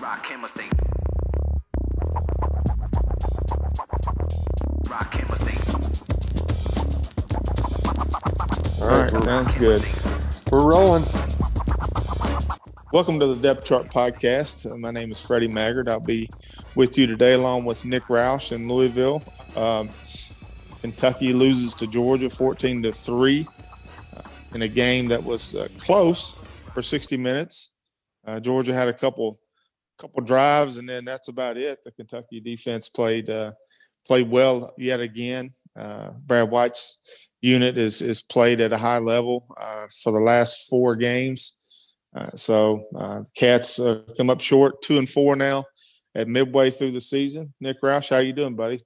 Rock 0.00 0.24
State. 0.24 0.72
Rock 4.88 5.12
Hammer 5.12 5.36
State. 5.36 5.74
All 8.80 8.88
right, 8.88 9.10
sounds 9.20 9.54
good. 9.56 9.84
We're 10.50 10.70
rolling. 10.70 11.04
Welcome 12.94 13.20
to 13.20 13.26
the 13.26 13.36
Depth 13.36 13.64
Chart 13.64 13.88
Podcast. 13.88 14.70
Uh, 14.70 14.78
My 14.78 14.90
name 14.90 15.12
is 15.12 15.20
Freddie 15.20 15.48
Maggard. 15.48 15.86
I'll 15.86 16.00
be 16.00 16.30
with 16.74 16.96
you 16.96 17.06
today 17.06 17.34
along 17.34 17.66
with 17.66 17.84
Nick 17.84 18.04
Roush 18.04 18.52
in 18.52 18.68
Louisville. 18.68 19.22
Um, 19.54 19.90
Kentucky 20.80 21.34
loses 21.34 21.74
to 21.74 21.86
Georgia 21.86 22.30
14 22.30 22.84
to 22.84 22.92
3 22.92 23.46
uh, 24.16 24.22
in 24.54 24.62
a 24.62 24.68
game 24.68 25.08
that 25.08 25.22
was 25.22 25.54
uh, 25.54 25.68
close 25.78 26.36
for 26.72 26.80
60 26.80 27.18
minutes. 27.18 27.74
Uh, 28.26 28.40
Georgia 28.40 28.72
had 28.72 28.88
a 28.88 28.94
couple 28.94 29.40
couple 30.00 30.22
drives 30.22 30.78
and 30.78 30.88
then 30.88 31.04
that's 31.04 31.28
about 31.28 31.56
it. 31.56 31.84
The 31.84 31.92
Kentucky 31.92 32.40
defense 32.40 32.88
played 32.88 33.28
uh, 33.28 33.52
played 34.06 34.30
well 34.30 34.72
yet 34.78 35.00
again. 35.00 35.50
Uh, 35.78 36.10
Brad 36.26 36.50
White's 36.50 36.98
unit 37.40 37.78
is 37.78 38.02
is 38.02 38.22
played 38.22 38.60
at 38.60 38.72
a 38.72 38.78
high 38.78 38.98
level 38.98 39.46
uh, 39.60 39.86
for 40.02 40.12
the 40.12 40.18
last 40.20 40.68
four 40.68 40.96
games. 40.96 41.56
Uh, 42.16 42.30
so 42.34 42.84
uh, 42.96 43.20
Cats 43.36 43.78
uh, 43.78 44.00
come 44.16 44.30
up 44.30 44.40
short, 44.40 44.82
two 44.82 44.98
and 44.98 45.08
four 45.08 45.36
now 45.36 45.64
at 46.14 46.26
midway 46.26 46.70
through 46.70 46.90
the 46.90 47.00
season. 47.00 47.54
Nick 47.60 47.80
Roush, 47.82 48.10
how 48.10 48.18
you 48.18 48.32
doing, 48.32 48.56
buddy? 48.56 48.84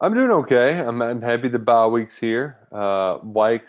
I'm 0.00 0.12
doing 0.12 0.30
okay. 0.30 0.80
I'm, 0.80 1.00
I'm 1.00 1.22
happy 1.22 1.48
the 1.48 1.58
bye 1.58 1.86
week's 1.86 2.18
here. 2.18 2.58
Like 2.72 3.64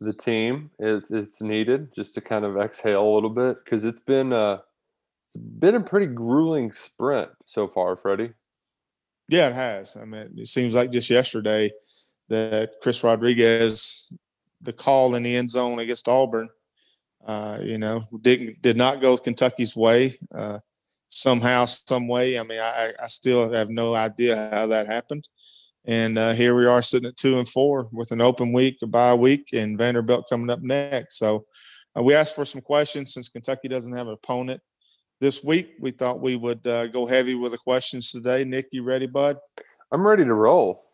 the 0.00 0.12
team, 0.12 0.70
it's 0.80 1.10
it's 1.10 1.40
needed 1.40 1.94
just 1.94 2.14
to 2.14 2.20
kind 2.20 2.44
of 2.44 2.56
exhale 2.56 3.04
a 3.04 3.14
little 3.14 3.30
bit 3.30 3.58
because 3.64 3.84
it's 3.84 4.00
been 4.00 4.32
it's 5.34 5.42
been 5.42 5.76
a 5.76 5.80
pretty 5.80 6.06
grueling 6.06 6.72
sprint 6.72 7.30
so 7.46 7.66
far, 7.66 7.96
Freddie. 7.96 8.32
Yeah, 9.28 9.48
it 9.48 9.54
has. 9.54 9.96
I 9.96 10.04
mean, 10.04 10.34
it 10.36 10.46
seems 10.46 10.74
like 10.74 10.90
just 10.90 11.08
yesterday 11.08 11.72
that 12.28 12.72
Chris 12.82 13.02
Rodriguez, 13.02 14.12
the 14.60 14.74
call 14.74 15.14
in 15.14 15.22
the 15.22 15.34
end 15.34 15.50
zone 15.50 15.78
against 15.78 16.06
Auburn, 16.06 16.50
uh, 17.26 17.58
you 17.62 17.78
know, 17.78 18.04
didn't 18.20 18.60
did 18.60 18.76
not 18.76 19.00
go 19.00 19.16
Kentucky's 19.16 19.74
way. 19.74 20.18
Uh, 20.34 20.58
somehow, 21.08 21.64
some 21.64 22.08
way. 22.08 22.38
I 22.38 22.42
mean, 22.42 22.60
I, 22.60 22.92
I 23.02 23.06
still 23.06 23.50
have 23.52 23.70
no 23.70 23.94
idea 23.94 24.50
how 24.52 24.66
that 24.66 24.86
happened. 24.86 25.26
And 25.86 26.18
uh, 26.18 26.32
here 26.32 26.54
we 26.54 26.66
are 26.66 26.82
sitting 26.82 27.08
at 27.08 27.16
two 27.16 27.38
and 27.38 27.48
four 27.48 27.88
with 27.90 28.12
an 28.12 28.20
open 28.20 28.52
week, 28.52 28.78
a 28.82 28.86
bye 28.86 29.14
week, 29.14 29.48
and 29.54 29.78
Vanderbilt 29.78 30.26
coming 30.28 30.50
up 30.50 30.60
next. 30.60 31.16
So 31.16 31.46
uh, 31.96 32.02
we 32.02 32.14
asked 32.14 32.34
for 32.34 32.44
some 32.44 32.60
questions 32.60 33.14
since 33.14 33.30
Kentucky 33.30 33.68
doesn't 33.68 33.96
have 33.96 34.08
an 34.08 34.12
opponent 34.12 34.60
this 35.22 35.44
week. 35.44 35.74
We 35.78 35.92
thought 35.92 36.20
we 36.20 36.34
would 36.34 36.66
uh, 36.66 36.88
go 36.88 37.06
heavy 37.06 37.36
with 37.36 37.52
the 37.52 37.58
questions 37.58 38.10
today. 38.10 38.42
Nick, 38.42 38.66
you 38.72 38.82
ready, 38.82 39.06
bud? 39.06 39.38
I'm 39.92 40.04
ready 40.04 40.24
to 40.24 40.34
roll. 40.34 40.84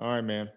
All 0.00 0.12
right, 0.12 0.24
man. 0.24 0.48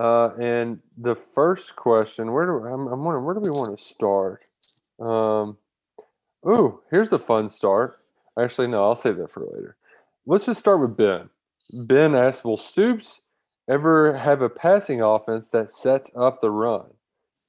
Uh, 0.00 0.30
and 0.40 0.80
the 0.96 1.14
first 1.14 1.76
question, 1.76 2.32
where 2.32 2.46
do 2.46 2.66
I'm, 2.66 2.86
I'm 2.86 3.04
wondering 3.04 3.26
where 3.26 3.34
do 3.34 3.40
we 3.40 3.50
want 3.50 3.78
to 3.78 3.84
start? 3.84 4.48
Um, 4.98 5.58
ooh, 6.48 6.80
here's 6.90 7.12
a 7.12 7.18
fun 7.18 7.50
start. 7.50 8.00
Actually, 8.40 8.68
no, 8.68 8.84
I'll 8.84 8.94
save 8.94 9.18
that 9.18 9.30
for 9.30 9.40
later. 9.40 9.76
Let's 10.24 10.46
just 10.46 10.60
start 10.60 10.80
with 10.80 10.96
Ben. 10.96 11.28
Ben 11.72 12.14
asked, 12.14 12.44
"Will 12.44 12.56
Stoops 12.56 13.20
ever 13.68 14.14
have 14.16 14.40
a 14.40 14.48
passing 14.48 15.02
offense 15.02 15.50
that 15.50 15.70
sets 15.70 16.10
up 16.16 16.40
the 16.40 16.50
run?" 16.50 16.86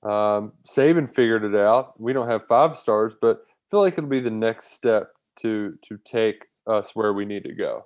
Um, 0.03 0.53
Saban 0.67 1.09
figured 1.09 1.45
it 1.45 1.55
out. 1.55 1.99
We 1.99 2.11
don't 2.13 2.27
have 2.27 2.47
five 2.47 2.77
stars, 2.77 3.15
but 3.21 3.45
feel 3.69 3.81
like 3.81 3.93
it'll 3.97 4.09
be 4.09 4.19
the 4.19 4.29
next 4.29 4.73
step 4.73 5.11
to 5.41 5.77
to 5.83 5.99
take 6.05 6.45
us 6.67 6.91
where 6.93 7.13
we 7.13 7.25
need 7.25 7.43
to 7.43 7.53
go. 7.53 7.85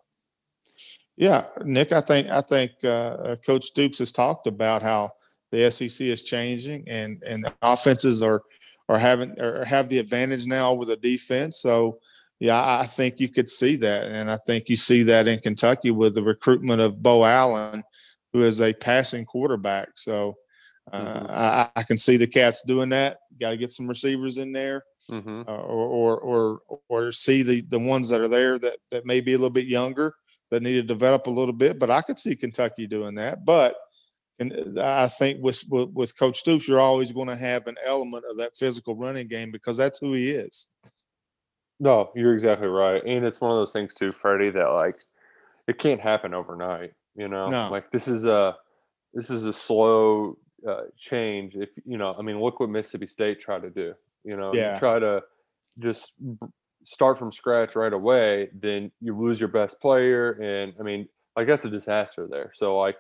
Yeah, 1.16 1.46
Nick, 1.64 1.92
I 1.92 2.02
think 2.02 2.30
I 2.30 2.42
think 2.42 2.72
uh, 2.84 3.36
Coach 3.46 3.66
Stoops 3.66 4.00
has 4.00 4.12
talked 4.12 4.48
about 4.48 4.82
how 4.82 5.12
the 5.52 5.70
SEC 5.70 6.08
is 6.08 6.24
changing 6.24 6.86
and 6.88 7.22
and 7.26 7.46
the 7.46 7.54
offenses 7.62 8.24
are 8.24 8.42
are 8.90 8.98
having 8.98 9.40
or 9.40 9.64
have 9.66 9.90
the 9.90 10.00
advantage 10.00 10.46
now 10.46 10.72
over 10.72 10.86
the 10.86 10.98
defense. 10.98 11.60
So 11.62 12.00
yeah, 12.40 12.80
I 12.80 12.86
think 12.86 13.20
you 13.20 13.30
could 13.30 13.50
see 13.50 13.76
that, 13.78 14.06
and 14.06 14.30
I 14.30 14.38
think 14.38 14.68
you 14.68 14.76
see 14.76 15.04
that 15.04 15.28
in 15.28 15.40
Kentucky 15.40 15.92
with 15.92 16.16
the 16.16 16.24
recruitment 16.24 16.82
of 16.82 17.02
Bo 17.02 17.24
Allen, 17.24 17.84
who 18.34 18.44
is 18.44 18.60
a 18.62 18.74
passing 18.74 19.26
quarterback. 19.26 19.90
So 19.96 20.36
uh, 20.92 21.00
Mhm. 21.00 21.30
I, 21.30 21.70
I 21.78 21.84
can 21.84 21.98
see 21.98 22.18
the 22.18 22.28
Cats 22.28 22.62
doing 22.66 22.90
that. 22.90 23.20
Got 23.40 23.52
to 23.52 23.58
get 23.58 23.72
some 23.72 23.88
receivers 23.88 24.38
in 24.38 24.52
there 24.52 24.84
Mm-hmm. 25.12 25.42
uh, 25.48 25.54
or, 25.54 26.18
or 26.18 26.20
or 26.20 26.80
or 26.88 27.12
see 27.12 27.44
the 27.44 27.62
the 27.62 27.80
ones 27.80 28.10
that 28.10 28.22
are 28.22 28.28
there 28.30 28.58
that 28.58 28.78
that 28.92 29.06
may 29.06 29.20
be 29.20 29.34
a 29.34 29.38
little 29.38 29.50
bit 29.50 29.68
younger 29.68 30.16
that 30.50 30.64
need 30.64 30.76
to 30.76 30.84
develop 30.84 31.28
a 31.28 31.32
little 31.32 31.54
bit. 31.54 31.78
But 31.80 31.90
I 31.90 32.02
could 32.02 32.20
see 32.20 32.36
Kentucky 32.36 32.88
doing 32.88 33.16
that. 33.16 33.44
But 33.44 33.76
and 34.40 34.80
I 34.80 35.08
think 35.08 35.40
with 35.44 35.64
with, 35.70 35.90
with 35.90 36.18
Coach 36.18 36.40
Stoops, 36.40 36.68
you're 36.68 36.80
always 36.80 37.12
going 37.12 37.28
to 37.28 37.36
have 37.36 37.68
an 37.68 37.76
element 37.86 38.24
of 38.30 38.38
that 38.38 38.56
physical 38.56 38.96
running 38.96 39.28
game 39.28 39.52
because 39.52 39.78
that's 39.78 40.00
who 40.00 40.14
he 40.14 40.30
is. 40.32 40.70
No, 41.80 42.12
you're 42.16 42.34
exactly 42.34 42.68
right. 42.68 43.04
And 43.04 43.26
it's 43.26 43.42
one 43.42 43.52
of 43.52 43.58
those 43.58 43.74
things 43.74 43.94
too, 43.94 44.12
Freddie, 44.14 44.52
that 44.52 44.70
like 44.70 45.04
it 45.68 45.78
can't 45.78 46.00
happen 46.00 46.34
overnight. 46.34 46.92
You 47.16 47.28
know, 47.28 47.50
No. 47.50 47.70
like 47.70 47.92
this 47.92 48.08
is 48.08 48.26
a 48.26 48.56
this 49.14 49.30
is 49.30 49.46
a 49.46 49.54
slow 49.54 50.38
uh, 50.68 50.84
change. 50.98 51.56
If 51.56 51.70
you 51.86 51.98
know, 51.98 52.16
I 52.18 52.22
mean, 52.22 52.40
look 52.40 52.60
what 52.60 52.70
Mississippi 52.70 53.08
State 53.08 53.42
tried 53.42 53.64
to 53.64 53.70
do. 53.70 53.94
You 54.24 54.38
know, 54.38 54.54
Yeah. 54.54 54.74
you 54.74 54.80
try 54.80 55.00
to 55.00 55.22
just 55.80 56.14
start 56.84 57.18
from 57.18 57.32
scratch 57.32 57.76
right 57.76 57.94
away, 57.94 58.50
then 58.54 58.92
you 59.02 59.18
lose 59.18 59.40
your 59.40 59.50
best 59.50 59.80
player, 59.82 60.32
and 60.34 60.74
I 60.80 60.84
mean, 60.84 61.08
like 61.36 61.48
that's 61.48 61.66
a 61.66 61.70
disaster 61.70 62.28
there. 62.30 62.52
So 62.56 62.78
like. 62.80 62.98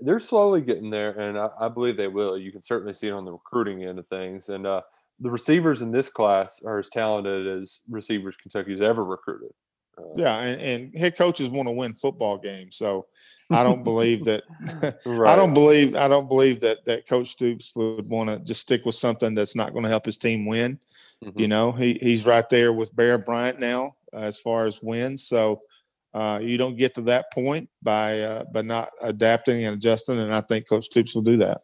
They're 0.00 0.20
slowly 0.20 0.60
getting 0.60 0.90
there, 0.90 1.10
and 1.18 1.36
I, 1.36 1.48
I 1.60 1.68
believe 1.68 1.96
they 1.96 2.06
will. 2.06 2.38
You 2.38 2.52
can 2.52 2.62
certainly 2.62 2.94
see 2.94 3.08
it 3.08 3.10
on 3.12 3.24
the 3.24 3.32
recruiting 3.32 3.82
end 3.82 3.98
of 3.98 4.06
things, 4.06 4.48
and 4.48 4.64
uh, 4.64 4.82
the 5.18 5.28
receivers 5.28 5.82
in 5.82 5.90
this 5.90 6.08
class 6.08 6.62
are 6.64 6.78
as 6.78 6.88
talented 6.88 7.44
as 7.48 7.80
receivers 7.90 8.36
Kentucky's 8.40 8.80
ever 8.80 9.04
recruited. 9.04 9.50
Uh, 9.98 10.02
Yeah, 10.16 10.38
and, 10.38 10.60
and 10.60 10.98
head 10.98 11.16
coaches 11.16 11.48
want 11.48 11.68
to 11.68 11.72
win 11.72 11.94
football 11.94 12.38
games, 12.38 12.76
so 12.76 13.06
I 13.50 13.62
don't 13.62 13.84
believe 13.84 14.24
that. 14.24 14.44
I 15.26 15.36
don't 15.36 15.54
believe 15.54 15.94
I 15.94 16.08
don't 16.08 16.28
believe 16.28 16.60
that 16.60 16.84
that 16.86 17.06
Coach 17.06 17.30
Stoops 17.30 17.74
would 17.76 18.08
want 18.08 18.30
to 18.30 18.38
just 18.38 18.62
stick 18.62 18.84
with 18.84 18.94
something 18.94 19.34
that's 19.34 19.56
not 19.56 19.72
going 19.72 19.84
to 19.84 19.90
help 19.90 20.06
his 20.06 20.18
team 20.18 20.46
win. 20.46 20.78
Mhm. 21.22 21.38
You 21.38 21.48
know, 21.48 21.72
he 21.72 21.98
he's 22.00 22.26
right 22.26 22.48
there 22.48 22.72
with 22.72 22.94
Bear 22.94 23.18
Bryant 23.18 23.60
now 23.60 23.96
uh, 24.12 24.18
as 24.18 24.38
far 24.38 24.66
as 24.66 24.82
wins. 24.82 25.26
So 25.26 25.60
uh, 26.14 26.38
you 26.42 26.56
don't 26.56 26.76
get 26.76 26.94
to 26.94 27.02
that 27.02 27.32
point 27.32 27.68
by 27.82 28.20
uh, 28.20 28.44
by 28.52 28.62
not 28.62 28.90
adapting 29.02 29.64
and 29.64 29.76
adjusting, 29.76 30.18
and 30.18 30.34
I 30.34 30.40
think 30.40 30.68
Coach 30.68 30.84
Stoops 30.86 31.14
will 31.14 31.22
do 31.22 31.38
that. 31.38 31.62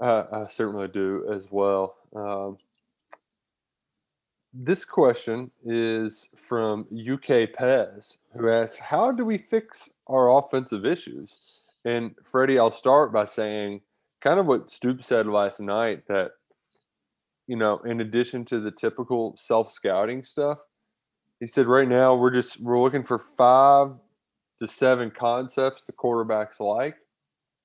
I, 0.00 0.24
I 0.32 0.46
certainly 0.50 0.88
do 0.88 1.26
as 1.32 1.46
well. 1.50 1.96
Um, 2.14 2.58
this 4.54 4.84
question 4.84 5.50
is 5.64 6.28
from 6.36 6.86
UK 6.92 7.50
Pez, 7.58 8.18
who 8.36 8.48
asks, 8.48 8.78
"How 8.78 9.10
do 9.10 9.24
we 9.24 9.36
fix 9.36 9.90
our 10.06 10.38
offensive 10.38 10.86
issues?" 10.86 11.36
And 11.84 12.14
Freddie, 12.24 12.58
I'll 12.58 12.70
start 12.70 13.12
by 13.12 13.24
saying, 13.24 13.82
kind 14.20 14.40
of 14.40 14.46
what 14.46 14.70
Stoops 14.70 15.08
said 15.08 15.26
last 15.26 15.60
night 15.60 16.06
that, 16.08 16.32
you 17.46 17.56
know, 17.56 17.78
in 17.80 18.00
addition 18.00 18.44
to 18.46 18.60
the 18.60 18.70
typical 18.70 19.36
self 19.36 19.72
scouting 19.72 20.24
stuff, 20.24 20.58
he 21.40 21.46
said 21.46 21.66
right 21.66 21.88
now 21.88 22.14
we're 22.14 22.30
just 22.30 22.60
we're 22.60 22.80
looking 22.80 23.02
for 23.02 23.18
five 23.18 23.92
to 24.60 24.68
seven 24.68 25.10
concepts 25.10 25.84
the 25.84 25.92
quarterbacks 25.92 26.60
like, 26.60 26.96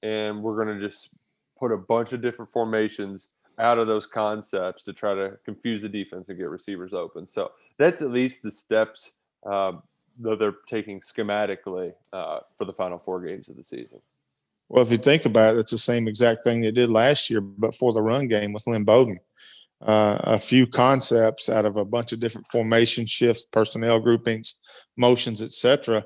and 0.01 0.43
we're 0.43 0.63
going 0.63 0.79
to 0.79 0.85
just 0.85 1.09
put 1.57 1.71
a 1.71 1.77
bunch 1.77 2.13
of 2.13 2.21
different 2.21 2.51
formations 2.51 3.27
out 3.59 3.77
of 3.77 3.87
those 3.87 4.05
concepts 4.05 4.83
to 4.83 4.93
try 4.93 5.13
to 5.13 5.37
confuse 5.45 5.81
the 5.81 5.89
defense 5.89 6.29
and 6.29 6.37
get 6.37 6.49
receivers 6.49 6.93
open. 6.93 7.27
So 7.27 7.51
that's 7.77 8.01
at 8.01 8.11
least 8.11 8.41
the 8.41 8.51
steps 8.51 9.11
uh, 9.45 9.73
that 10.21 10.39
they're 10.39 10.55
taking 10.67 11.01
schematically 11.01 11.93
uh, 12.13 12.39
for 12.57 12.65
the 12.65 12.73
final 12.73 12.97
four 12.97 13.21
games 13.21 13.49
of 13.49 13.57
the 13.57 13.63
season. 13.63 14.01
Well, 14.69 14.83
if 14.83 14.91
you 14.91 14.97
think 14.97 15.25
about 15.25 15.55
it, 15.55 15.59
it's 15.59 15.71
the 15.71 15.77
same 15.77 16.07
exact 16.07 16.43
thing 16.43 16.61
they 16.61 16.71
did 16.71 16.89
last 16.89 17.29
year, 17.29 17.41
but 17.41 17.73
for 17.73 17.91
the 17.91 18.01
run 18.01 18.27
game 18.27 18.53
with 18.53 18.67
Lynn 18.67 18.83
Bowden. 18.83 19.19
Uh, 19.81 20.19
a 20.23 20.39
few 20.39 20.67
concepts 20.67 21.49
out 21.49 21.65
of 21.65 21.77
a 21.77 21.85
bunch 21.85 22.11
of 22.11 22.19
different 22.19 22.45
formation 22.47 23.05
shifts, 23.05 23.45
personnel 23.45 23.99
groupings, 23.99 24.59
motions, 24.97 25.41
etc. 25.41 26.03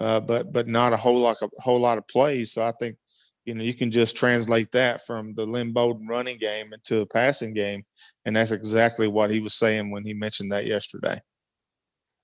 Uh, 0.00 0.20
but 0.20 0.52
but 0.52 0.68
not 0.68 0.92
a 0.92 0.96
whole 0.96 1.18
lot 1.18 1.36
of 1.42 1.50
whole 1.58 1.80
lot 1.80 1.98
of 1.98 2.06
plays. 2.06 2.52
So 2.52 2.62
I 2.62 2.72
think 2.78 2.96
you 3.46 3.54
know 3.54 3.62
you 3.62 3.72
can 3.72 3.90
just 3.90 4.16
translate 4.16 4.72
that 4.72 5.06
from 5.06 5.32
the 5.34 5.46
Lynn 5.46 5.72
Bowden 5.72 6.08
running 6.08 6.36
game 6.36 6.72
into 6.72 7.00
a 7.00 7.06
passing 7.06 7.54
game, 7.54 7.84
and 8.24 8.36
that's 8.36 8.50
exactly 8.50 9.06
what 9.08 9.30
he 9.30 9.40
was 9.40 9.54
saying 9.54 9.90
when 9.90 10.04
he 10.04 10.12
mentioned 10.12 10.50
that 10.50 10.66
yesterday. 10.66 11.20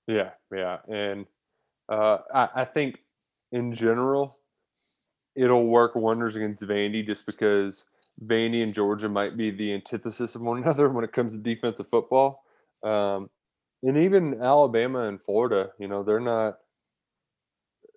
Yeah, 0.05 0.31
yeah, 0.53 0.79
and 0.87 1.25
uh, 1.89 2.17
I, 2.33 2.49
I 2.55 2.65
think 2.65 2.99
in 3.53 3.73
general, 3.73 4.37
it'll 5.35 5.65
work 5.65 5.95
wonders 5.95 6.35
against 6.35 6.61
Vandy 6.61 7.05
just 7.05 7.25
because 7.25 7.85
Vandy 8.21 8.61
and 8.61 8.73
Georgia 8.73 9.07
might 9.07 9.37
be 9.37 9.49
the 9.49 9.73
antithesis 9.73 10.35
of 10.35 10.41
one 10.41 10.57
another 10.63 10.89
when 10.89 11.05
it 11.05 11.13
comes 11.13 11.33
to 11.33 11.39
defensive 11.39 11.87
football. 11.87 12.43
Um, 12.83 13.29
and 13.81 13.97
even 13.97 14.41
Alabama 14.41 15.07
and 15.07 15.21
Florida, 15.21 15.71
you 15.79 15.87
know, 15.87 16.03
they're 16.03 16.19
not 16.19 16.57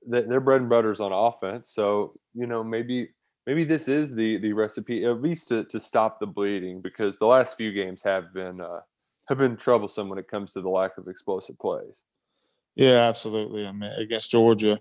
their 0.07 0.41
bread 0.41 0.61
and 0.61 0.71
butters 0.71 1.01
on 1.01 1.13
offense. 1.13 1.71
So 1.71 2.13
you 2.35 2.47
know, 2.47 2.63
maybe 2.63 3.11
maybe 3.47 3.65
this 3.65 3.89
is 3.89 4.15
the 4.15 4.39
the 4.39 4.53
recipe 4.53 5.05
at 5.05 5.23
least 5.23 5.49
to 5.49 5.65
to 5.65 5.81
stop 5.81 6.19
the 6.19 6.27
bleeding 6.27 6.81
because 6.81 7.17
the 7.17 7.27
last 7.27 7.57
few 7.57 7.73
games 7.73 8.03
have 8.05 8.33
been 8.35 8.61
uh, 8.61 8.81
have 9.29 9.39
been 9.39 9.57
troublesome 9.57 10.09
when 10.09 10.19
it 10.19 10.29
comes 10.29 10.53
to 10.53 10.61
the 10.61 10.69
lack 10.69 10.99
of 10.99 11.09
explosive 11.09 11.59
plays. 11.59 12.03
Yeah, 12.75 13.09
absolutely. 13.09 13.67
I 13.67 13.73
mean, 13.73 13.91
against 13.93 14.31
Georgia, 14.31 14.79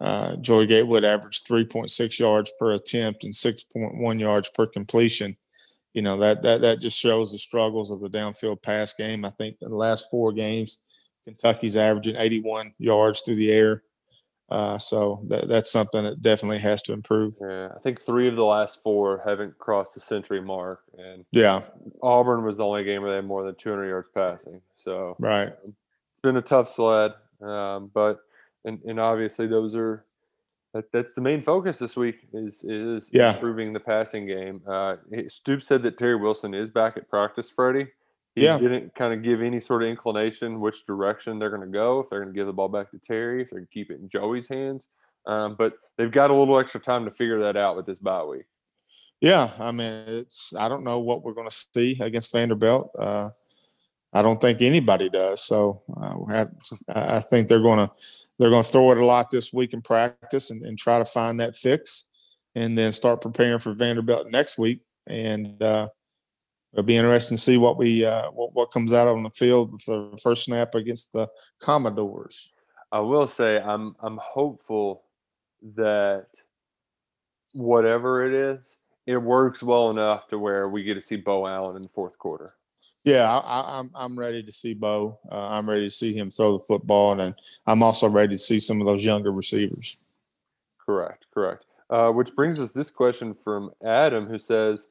uh, 0.00 0.36
Joey 0.36 0.66
Gatewood 0.66 1.04
averaged 1.04 1.46
3.6 1.46 2.18
yards 2.18 2.52
per 2.58 2.72
attempt 2.72 3.24
and 3.24 3.34
6.1 3.34 4.20
yards 4.20 4.48
per 4.54 4.66
completion. 4.66 5.36
You 5.92 6.02
know 6.02 6.18
that 6.18 6.42
that 6.42 6.62
that 6.62 6.80
just 6.80 6.98
shows 6.98 7.32
the 7.32 7.38
struggles 7.38 7.90
of 7.90 8.00
the 8.00 8.08
downfield 8.08 8.62
pass 8.62 8.94
game. 8.94 9.24
I 9.24 9.30
think 9.30 9.56
in 9.60 9.70
the 9.70 9.76
last 9.76 10.06
four 10.10 10.32
games, 10.32 10.78
Kentucky's 11.24 11.76
averaging 11.76 12.16
81 12.16 12.74
yards 12.78 13.20
through 13.20 13.34
the 13.34 13.52
air. 13.52 13.82
Uh, 14.52 14.76
so 14.76 15.22
that, 15.28 15.48
that's 15.48 15.72
something 15.72 16.04
that 16.04 16.20
definitely 16.20 16.58
has 16.58 16.82
to 16.82 16.92
improve. 16.92 17.34
Yeah, 17.40 17.70
I 17.74 17.78
think 17.78 18.02
three 18.02 18.28
of 18.28 18.36
the 18.36 18.44
last 18.44 18.82
four 18.82 19.22
haven't 19.24 19.56
crossed 19.56 19.94
the 19.94 20.00
century 20.00 20.42
mark, 20.42 20.82
and 20.98 21.24
yeah, 21.30 21.62
Auburn 22.02 22.44
was 22.44 22.58
the 22.58 22.64
only 22.64 22.84
game 22.84 23.00
where 23.00 23.12
they 23.12 23.16
had 23.16 23.24
more 23.24 23.44
than 23.44 23.54
200 23.54 23.88
yards 23.88 24.08
passing. 24.14 24.60
So 24.76 25.16
right, 25.20 25.48
um, 25.48 25.74
it's 26.12 26.20
been 26.22 26.36
a 26.36 26.42
tough 26.42 26.68
sled, 26.68 27.12
um, 27.40 27.90
but 27.94 28.20
and 28.66 28.78
and 28.84 29.00
obviously 29.00 29.46
those 29.46 29.74
are 29.74 30.04
that, 30.74 30.92
that's 30.92 31.14
the 31.14 31.22
main 31.22 31.40
focus 31.40 31.78
this 31.78 31.96
week 31.96 32.28
is 32.34 32.62
is 32.62 33.08
yeah. 33.10 33.32
improving 33.32 33.72
the 33.72 33.80
passing 33.80 34.26
game. 34.26 34.60
Uh, 34.68 34.96
Stoop 35.28 35.62
said 35.62 35.82
that 35.84 35.96
Terry 35.96 36.16
Wilson 36.16 36.52
is 36.52 36.68
back 36.68 36.98
at 36.98 37.08
practice, 37.08 37.48
Freddie. 37.48 37.88
He 38.34 38.44
yeah. 38.44 38.58
didn't 38.58 38.94
kind 38.94 39.12
of 39.12 39.22
give 39.22 39.42
any 39.42 39.60
sort 39.60 39.82
of 39.82 39.88
inclination 39.90 40.60
which 40.60 40.86
direction 40.86 41.38
they're 41.38 41.50
going 41.50 41.60
to 41.60 41.66
go. 41.66 42.00
If 42.00 42.08
they're 42.08 42.20
going 42.20 42.32
to 42.32 42.38
give 42.38 42.46
the 42.46 42.52
ball 42.52 42.68
back 42.68 42.90
to 42.92 42.98
Terry, 42.98 43.42
if 43.42 43.50
they're 43.50 43.58
going 43.58 43.66
to 43.66 43.72
keep 43.72 43.90
it 43.90 44.00
in 44.00 44.08
Joey's 44.08 44.48
hands. 44.48 44.88
Um, 45.26 45.54
but 45.56 45.74
they've 45.98 46.10
got 46.10 46.30
a 46.30 46.34
little 46.34 46.58
extra 46.58 46.80
time 46.80 47.04
to 47.04 47.10
figure 47.10 47.40
that 47.40 47.56
out 47.56 47.76
with 47.76 47.86
this 47.86 47.98
bye 47.98 48.24
week. 48.24 48.46
Yeah, 49.20 49.50
I 49.58 49.70
mean, 49.70 49.92
it's 50.06 50.52
I 50.58 50.68
don't 50.68 50.82
know 50.82 50.98
what 50.98 51.22
we're 51.22 51.34
going 51.34 51.48
to 51.48 51.54
see 51.54 51.96
against 52.00 52.32
Vanderbilt. 52.32 52.90
Uh, 52.98 53.30
I 54.12 54.20
don't 54.20 54.40
think 54.40 54.60
anybody 54.60 55.08
does. 55.08 55.42
So 55.42 55.82
uh, 55.96 56.32
have, 56.32 56.50
I 56.88 57.20
think 57.20 57.48
they're 57.48 57.60
going 57.60 57.86
to 57.86 57.90
they're 58.38 58.50
going 58.50 58.64
to 58.64 58.68
throw 58.68 58.90
it 58.90 58.98
a 58.98 59.06
lot 59.06 59.30
this 59.30 59.52
week 59.52 59.74
in 59.74 59.82
practice 59.82 60.50
and, 60.50 60.64
and, 60.64 60.76
try 60.76 60.98
to 60.98 61.04
find 61.04 61.38
that 61.38 61.54
fix, 61.54 62.08
and 62.56 62.76
then 62.76 62.90
start 62.90 63.20
preparing 63.20 63.60
for 63.60 63.72
Vanderbilt 63.72 64.28
next 64.30 64.58
week. 64.58 64.80
And 65.06 65.62
uh, 65.62 65.88
it'll 66.72 66.84
be 66.84 66.96
interesting 66.96 67.36
to 67.36 67.42
see 67.42 67.56
what 67.56 67.76
we 67.76 68.04
uh, 68.04 68.30
what, 68.30 68.54
what 68.54 68.72
comes 68.72 68.92
out 68.92 69.08
on 69.08 69.22
the 69.22 69.30
field 69.30 69.72
with 69.72 69.84
the 69.84 70.18
first 70.22 70.44
snap 70.44 70.74
against 70.74 71.12
the 71.12 71.28
Commodores. 71.60 72.50
I 72.90 73.00
will 73.00 73.28
say 73.28 73.58
I'm 73.58 73.96
I'm 74.00 74.18
hopeful 74.22 75.04
that 75.76 76.26
whatever 77.52 78.24
it 78.26 78.34
is, 78.34 78.78
it 79.06 79.16
works 79.16 79.62
well 79.62 79.90
enough 79.90 80.28
to 80.28 80.38
where 80.38 80.68
we 80.68 80.82
get 80.82 80.94
to 80.94 81.02
see 81.02 81.16
Bo 81.16 81.46
Allen 81.46 81.76
in 81.76 81.82
the 81.82 81.88
fourth 81.88 82.18
quarter. 82.18 82.54
Yeah, 83.04 83.28
I, 83.28 83.78
am 83.78 83.90
I'm, 83.94 84.12
I'm 84.12 84.18
ready 84.18 84.42
to 84.42 84.52
see 84.52 84.74
Bo. 84.74 85.18
Uh, 85.30 85.48
I'm 85.48 85.68
ready 85.68 85.86
to 85.86 85.90
see 85.90 86.14
him 86.14 86.30
throw 86.30 86.52
the 86.52 86.64
football, 86.64 87.20
and 87.20 87.34
I'm 87.66 87.82
also 87.82 88.08
ready 88.08 88.34
to 88.34 88.38
see 88.38 88.60
some 88.60 88.80
of 88.80 88.86
those 88.86 89.04
younger 89.04 89.32
receivers. 89.32 89.96
Correct, 90.84 91.26
correct. 91.34 91.64
Uh, 91.90 92.10
which 92.10 92.34
brings 92.34 92.60
us 92.60 92.72
this 92.72 92.90
question 92.90 93.34
from 93.34 93.72
Adam, 93.84 94.26
who 94.26 94.38
says, 94.38 94.86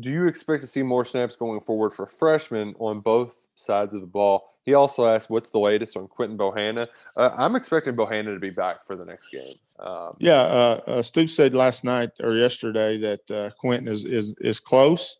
do 0.00 0.10
you 0.10 0.26
expect 0.26 0.62
to 0.62 0.68
see 0.68 0.82
more 0.82 1.04
snaps 1.04 1.36
going 1.36 1.60
forward 1.60 1.92
for 1.94 2.06
freshmen 2.06 2.74
on 2.78 3.00
both 3.00 3.34
sides 3.54 3.94
of 3.94 4.00
the 4.00 4.06
ball? 4.06 4.54
He 4.64 4.74
also 4.74 5.06
asked, 5.06 5.30
"What's 5.30 5.50
the 5.50 5.58
latest 5.58 5.96
on 5.96 6.08
Quinton 6.08 6.36
Bohanna?" 6.36 6.88
Uh, 7.16 7.30
I'm 7.36 7.56
expecting 7.56 7.94
Bohanna 7.94 8.34
to 8.34 8.40
be 8.40 8.50
back 8.50 8.86
for 8.86 8.96
the 8.96 9.04
next 9.04 9.30
game. 9.30 9.56
Um, 9.78 10.16
yeah, 10.18 10.40
uh, 10.42 10.80
uh, 10.86 11.02
said 11.02 11.54
last 11.54 11.84
night 11.84 12.10
or 12.20 12.36
yesterday 12.36 12.98
that 12.98 13.30
uh, 13.30 13.50
Quinton 13.58 13.88
is 13.88 14.04
is 14.04 14.34
is 14.40 14.60
close. 14.60 15.16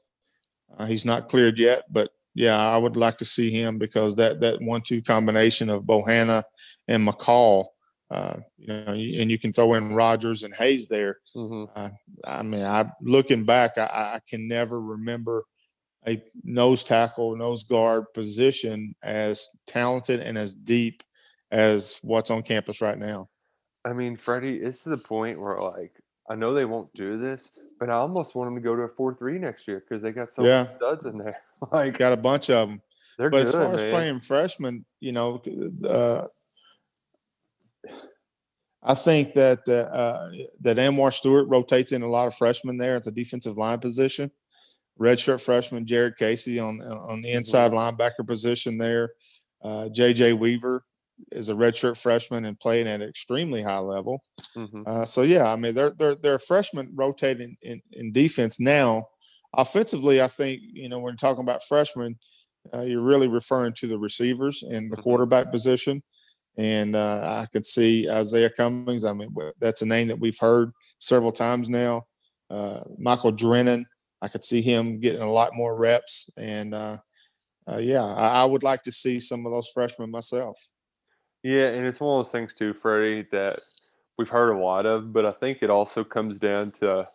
Uh, 0.76 0.86
he's 0.86 1.04
not 1.04 1.28
cleared 1.28 1.58
yet, 1.58 1.84
but 1.90 2.10
yeah, 2.34 2.58
I 2.58 2.76
would 2.76 2.96
like 2.96 3.18
to 3.18 3.24
see 3.24 3.50
him 3.50 3.78
because 3.78 4.16
that 4.16 4.40
that 4.40 4.60
one-two 4.60 5.02
combination 5.02 5.70
of 5.70 5.84
Bohanna 5.84 6.44
and 6.86 7.06
McCall 7.06 7.68
uh, 8.10 8.36
you 8.56 8.66
know, 8.68 8.92
and 8.92 9.30
you 9.30 9.38
can 9.38 9.52
throw 9.52 9.74
in 9.74 9.94
Rogers 9.94 10.42
and 10.42 10.54
Hayes 10.54 10.88
there. 10.88 11.18
Mm-hmm. 11.36 11.78
Uh, 11.78 11.90
I 12.24 12.42
mean, 12.42 12.64
I 12.64 12.90
looking 13.02 13.44
back, 13.44 13.76
I, 13.76 13.82
I, 14.14 14.20
can 14.26 14.48
never 14.48 14.80
remember 14.80 15.44
a 16.06 16.22
nose 16.42 16.84
tackle, 16.84 17.36
nose 17.36 17.64
guard 17.64 18.04
position 18.14 18.94
as 19.02 19.48
talented 19.66 20.20
and 20.20 20.38
as 20.38 20.54
deep 20.54 21.02
as 21.50 21.98
what's 22.02 22.30
on 22.30 22.42
campus 22.42 22.80
right 22.80 22.98
now. 22.98 23.28
I 23.84 23.92
mean, 23.92 24.16
Freddie, 24.16 24.56
it's 24.56 24.82
to 24.84 24.88
the 24.88 24.96
point 24.96 25.40
where 25.40 25.58
like 25.58 25.92
I 26.28 26.34
know 26.34 26.54
they 26.54 26.64
won't 26.64 26.92
do 26.94 27.18
this, 27.18 27.48
but 27.78 27.90
I 27.90 27.94
almost 27.94 28.34
want 28.34 28.48
them 28.48 28.56
to 28.56 28.60
go 28.62 28.74
to 28.74 28.82
a 28.82 28.88
four-three 28.88 29.38
next 29.38 29.68
year 29.68 29.80
because 29.80 30.02
they 30.02 30.12
got 30.12 30.32
so 30.32 30.44
yeah. 30.44 30.64
many 30.64 30.76
studs 30.76 31.06
in 31.06 31.18
there. 31.18 31.40
like, 31.72 31.98
got 31.98 32.12
a 32.12 32.18
bunch 32.18 32.50
of 32.50 32.68
them. 32.68 32.82
They're 33.18 33.30
but 33.30 33.38
good, 33.38 33.46
as 33.46 33.52
far 33.52 33.64
man. 33.64 33.74
as 33.74 33.86
playing 33.86 34.20
freshmen, 34.20 34.84
you 35.00 35.12
know, 35.12 35.42
uh, 35.84 36.26
I 38.88 38.94
think 38.94 39.34
that 39.34 39.68
uh, 39.68 40.30
that 40.62 40.78
Anwar 40.78 41.12
Stewart 41.12 41.46
rotates 41.46 41.92
in 41.92 42.02
a 42.02 42.08
lot 42.08 42.26
of 42.26 42.34
freshmen 42.34 42.78
there 42.78 42.94
at 42.94 43.04
the 43.04 43.12
defensive 43.12 43.58
line 43.58 43.78
position. 43.80 44.30
Redshirt 44.98 45.42
freshman 45.42 45.86
Jared 45.86 46.16
Casey 46.16 46.58
on 46.58 46.80
on 46.80 47.20
the 47.20 47.30
inside 47.30 47.72
linebacker 47.72 48.26
position 48.26 48.78
there. 48.78 49.10
Uh, 49.62 49.88
JJ 49.94 50.38
Weaver 50.38 50.84
is 51.32 51.50
a 51.50 51.54
redshirt 51.54 52.00
freshman 52.00 52.46
and 52.46 52.58
playing 52.58 52.86
at 52.86 53.02
an 53.02 53.08
extremely 53.08 53.62
high 53.62 53.78
level. 53.78 54.24
Mm-hmm. 54.56 54.82
Uh, 54.86 55.04
so 55.04 55.20
yeah, 55.20 55.52
I 55.52 55.56
mean 55.56 55.74
they're 55.74 55.90
they're 55.90 56.14
they're 56.14 56.38
freshmen 56.38 56.92
rotating 56.94 57.58
in, 57.60 57.82
in 57.92 58.12
defense 58.12 58.58
now. 58.58 59.08
Offensively, 59.54 60.22
I 60.22 60.28
think 60.28 60.62
you 60.62 60.88
know 60.88 60.98
when 60.98 61.16
talking 61.16 61.42
about 61.42 61.62
freshmen, 61.62 62.18
uh, 62.72 62.82
you're 62.82 63.02
really 63.02 63.28
referring 63.28 63.74
to 63.74 63.86
the 63.86 63.98
receivers 63.98 64.62
and 64.62 64.90
the 64.90 64.96
mm-hmm. 64.96 65.02
quarterback 65.02 65.52
position. 65.52 66.02
And 66.58 66.96
uh, 66.96 67.40
I 67.40 67.46
could 67.46 67.64
see 67.64 68.06
Izayah 68.10 68.54
Cummings. 68.56 69.04
I 69.04 69.12
mean, 69.12 69.34
that's 69.60 69.82
a 69.82 69.86
name 69.86 70.08
that 70.08 70.18
we've 70.18 70.38
heard 70.38 70.72
several 70.98 71.30
times 71.30 71.70
now. 71.70 72.02
Uh, 72.50 72.80
Michael 72.98 73.32
Drennen, 73.32 73.84
I 74.20 74.26
could 74.26 74.44
see 74.44 74.60
him 74.60 74.98
getting 74.98 75.22
a 75.22 75.30
lot 75.30 75.54
more 75.54 75.76
reps. 75.76 76.28
And 76.36 76.74
uh, 76.74 76.98
uh, 77.70 77.76
yeah, 77.78 78.02
I, 78.02 78.42
I, 78.42 78.44
would 78.44 78.64
like 78.64 78.82
to 78.84 78.92
see 78.92 79.20
some 79.20 79.46
of 79.46 79.52
those 79.52 79.68
freshmen 79.68 80.10
myself. 80.10 80.70
Yeah, 81.44 81.68
and 81.68 81.86
it's 81.86 82.00
one 82.00 82.18
of 82.18 82.26
those 82.26 82.32
things 82.32 82.54
too, 82.58 82.74
Freddie, 82.74 83.28
that 83.30 83.60
we've 84.16 84.28
heard 84.28 84.50
a 84.50 84.58
lot 84.58 84.86
of, 84.86 85.12
but 85.12 85.24
I 85.24 85.32
think 85.32 85.58
it 85.62 85.70
also 85.70 86.02
comes 86.02 86.38
down 86.38 86.72
to 86.80 87.08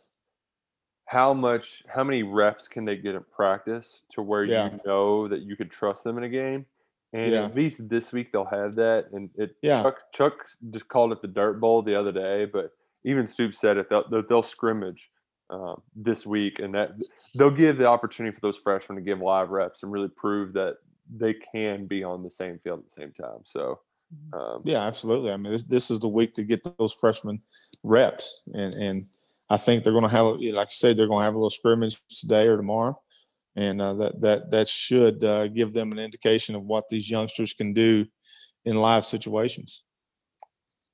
how 1.05 1.33
much, 1.33 1.83
how 1.87 2.03
many 2.03 2.23
reps 2.23 2.69
can 2.69 2.85
they 2.85 2.95
get 2.95 3.15
in 3.15 3.25
practice 3.35 4.03
to 4.11 4.21
where 4.21 4.45
yeah. 4.45 4.71
you 4.71 4.79
know 4.85 5.27
that 5.27 5.41
you 5.41 5.57
could 5.57 5.69
trust 5.69 6.03
them 6.05 6.17
in 6.17 6.23
a 6.23 6.29
game. 6.29 6.65
And 7.13 7.31
yeah. 7.31 7.45
at 7.45 7.55
least 7.55 7.87
this 7.87 8.11
week 8.11 8.31
they'll 8.31 8.45
have 8.45 8.75
that. 8.75 9.05
And 9.13 9.29
it 9.35 9.55
yeah. 9.61 9.83
Chuck, 9.83 10.11
Chuck 10.11 10.33
just 10.71 10.87
called 10.87 11.11
it 11.11 11.21
the 11.21 11.27
Dirt 11.27 11.59
Bowl 11.59 11.81
the 11.81 11.97
other 11.97 12.11
day, 12.11 12.45
but 12.45 12.71
even 13.05 13.27
Stoops 13.27 13.59
said 13.59 13.77
it. 13.77 13.89
They'll, 13.89 14.23
they'll 14.27 14.43
scrimmage 14.43 15.09
um, 15.49 15.81
this 15.95 16.25
week, 16.25 16.59
and 16.59 16.73
that 16.73 16.91
they'll 17.35 17.51
give 17.51 17.77
the 17.77 17.85
opportunity 17.85 18.33
for 18.33 18.41
those 18.41 18.57
freshmen 18.57 18.95
to 18.95 19.03
give 19.03 19.19
live 19.19 19.49
reps 19.49 19.83
and 19.83 19.91
really 19.91 20.07
prove 20.07 20.53
that 20.53 20.77
they 21.15 21.33
can 21.33 21.85
be 21.85 22.03
on 22.03 22.23
the 22.23 22.31
same 22.31 22.59
field 22.63 22.79
at 22.79 22.85
the 22.85 22.91
same 22.91 23.11
time. 23.11 23.39
So, 23.45 23.79
mm-hmm. 24.13 24.39
um, 24.39 24.61
yeah, 24.63 24.81
absolutely. 24.81 25.31
I 25.31 25.37
mean, 25.37 25.51
this 25.51 25.63
this 25.63 25.91
is 25.91 25.99
the 25.99 26.07
week 26.07 26.33
to 26.35 26.43
get 26.43 26.65
those 26.77 26.93
freshmen 26.93 27.41
reps, 27.83 28.41
and 28.53 28.73
and 28.75 29.05
I 29.49 29.57
think 29.57 29.83
they're 29.83 29.93
going 29.93 30.03
to 30.03 30.09
have, 30.09 30.25
like 30.25 30.67
I 30.67 30.71
said, 30.71 30.97
they're 30.97 31.07
going 31.07 31.19
to 31.19 31.25
have 31.25 31.35
a 31.35 31.37
little 31.37 31.49
scrimmage 31.49 32.01
today 32.09 32.47
or 32.47 32.57
tomorrow, 32.57 32.99
and 33.55 33.81
uh, 33.81 33.93
that 33.93 34.21
that 34.21 34.51
that 34.51 34.69
should 34.69 35.23
uh, 35.23 35.47
give 35.47 35.73
them 35.73 35.91
an 35.91 35.99
indication 35.99 36.55
of 36.55 36.63
what 36.63 36.89
these 36.89 37.09
youngsters 37.09 37.53
can 37.53 37.73
do 37.73 38.05
in 38.65 38.77
live 38.77 39.05
situations. 39.05 39.83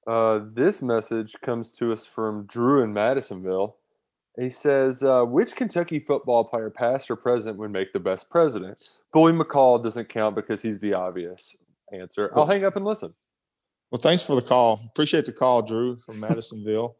Uh, 0.07 0.39
this 0.53 0.81
message 0.81 1.33
comes 1.43 1.71
to 1.73 1.93
us 1.93 2.05
from 2.05 2.45
Drew 2.47 2.83
in 2.83 2.93
Madisonville. 2.93 3.77
He 4.39 4.49
says, 4.49 5.03
uh, 5.03 5.23
"Which 5.23 5.55
Kentucky 5.55 5.99
football 5.99 6.45
player, 6.45 6.69
past 6.69 7.11
or 7.11 7.15
present, 7.15 7.57
would 7.57 7.71
make 7.71 7.93
the 7.93 7.99
best 7.99 8.29
president?" 8.29 8.77
Billy 9.13 9.33
McCall 9.33 9.83
doesn't 9.83 10.09
count 10.09 10.35
because 10.35 10.61
he's 10.61 10.81
the 10.81 10.93
obvious 10.93 11.55
answer. 11.91 12.31
I'll 12.35 12.45
hang 12.45 12.63
up 12.63 12.75
and 12.75 12.85
listen. 12.85 13.13
Well, 13.91 14.01
thanks 14.01 14.23
for 14.23 14.35
the 14.35 14.41
call. 14.43 14.81
Appreciate 14.85 15.25
the 15.25 15.31
call, 15.31 15.63
Drew 15.63 15.97
from 15.97 16.19
Madisonville. 16.19 16.95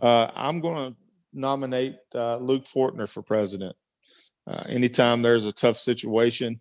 Uh, 0.00 0.30
I'm 0.34 0.60
going 0.60 0.92
to 0.92 0.98
nominate 1.32 1.96
uh, 2.14 2.38
Luke 2.38 2.64
Fortner 2.64 3.08
for 3.08 3.22
president. 3.22 3.76
Uh, 4.50 4.64
anytime 4.68 5.22
there's 5.22 5.46
a 5.46 5.52
tough 5.52 5.76
situation 5.76 6.60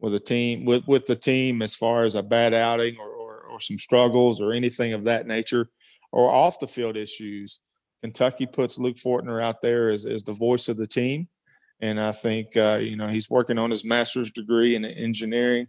with 0.00 0.14
a 0.14 0.20
team 0.20 0.64
with 0.64 0.86
with 0.86 1.06
the 1.06 1.16
team 1.16 1.62
as 1.62 1.74
far 1.74 2.04
as 2.04 2.14
a 2.14 2.22
bad 2.22 2.52
outing 2.52 2.96
or, 2.98 3.08
or, 3.08 3.40
or 3.52 3.60
some 3.60 3.78
struggles 3.78 4.40
or 4.40 4.52
anything 4.52 4.92
of 4.92 5.04
that 5.04 5.26
nature 5.26 5.70
or 6.12 6.30
off 6.30 6.60
the 6.60 6.66
field 6.66 6.96
issues, 6.96 7.60
Kentucky 8.02 8.46
puts 8.46 8.78
Luke 8.78 8.96
Fortner 8.96 9.42
out 9.42 9.62
there 9.62 9.88
as, 9.88 10.04
as 10.06 10.22
the 10.24 10.32
voice 10.32 10.68
of 10.68 10.76
the 10.76 10.86
team. 10.86 11.28
And 11.80 12.00
I 12.00 12.12
think, 12.12 12.56
uh, 12.56 12.78
you 12.80 12.96
know, 12.96 13.08
he's 13.08 13.28
working 13.30 13.58
on 13.58 13.70
his 13.70 13.84
master's 13.84 14.30
degree 14.30 14.76
in 14.76 14.84
engineering. 14.84 15.68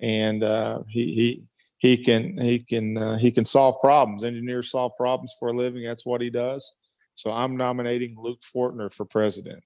and 0.00 0.42
uh, 0.42 0.80
he 0.88 1.14
he 1.14 1.42
he 1.78 1.96
can 1.96 2.38
he 2.38 2.58
can 2.60 2.96
uh, 2.96 3.18
he 3.18 3.30
can 3.30 3.44
solve 3.44 3.76
problems. 3.80 4.24
Engineers 4.24 4.70
solve 4.70 4.92
problems 4.96 5.34
for 5.38 5.48
a 5.48 5.52
living. 5.52 5.84
That's 5.84 6.06
what 6.06 6.20
he 6.20 6.30
does. 6.30 6.74
So 7.14 7.32
I'm 7.32 7.56
nominating 7.56 8.16
Luke 8.18 8.40
Fortner 8.40 8.92
for 8.92 9.04
president. 9.04 9.62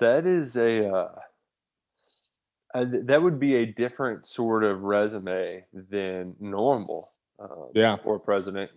That 0.00 0.26
is 0.26 0.56
a 0.56 0.88
uh, 0.88 1.08
uh, 2.74 2.84
that 3.04 3.22
would 3.22 3.38
be 3.38 3.56
a 3.56 3.66
different 3.66 4.28
sort 4.28 4.64
of 4.64 4.82
resume 4.82 5.64
than 5.72 6.34
normal. 6.40 7.10
Uh, 7.38 7.66
Yeah. 7.74 7.96
for 7.96 8.18
president, 8.18 8.70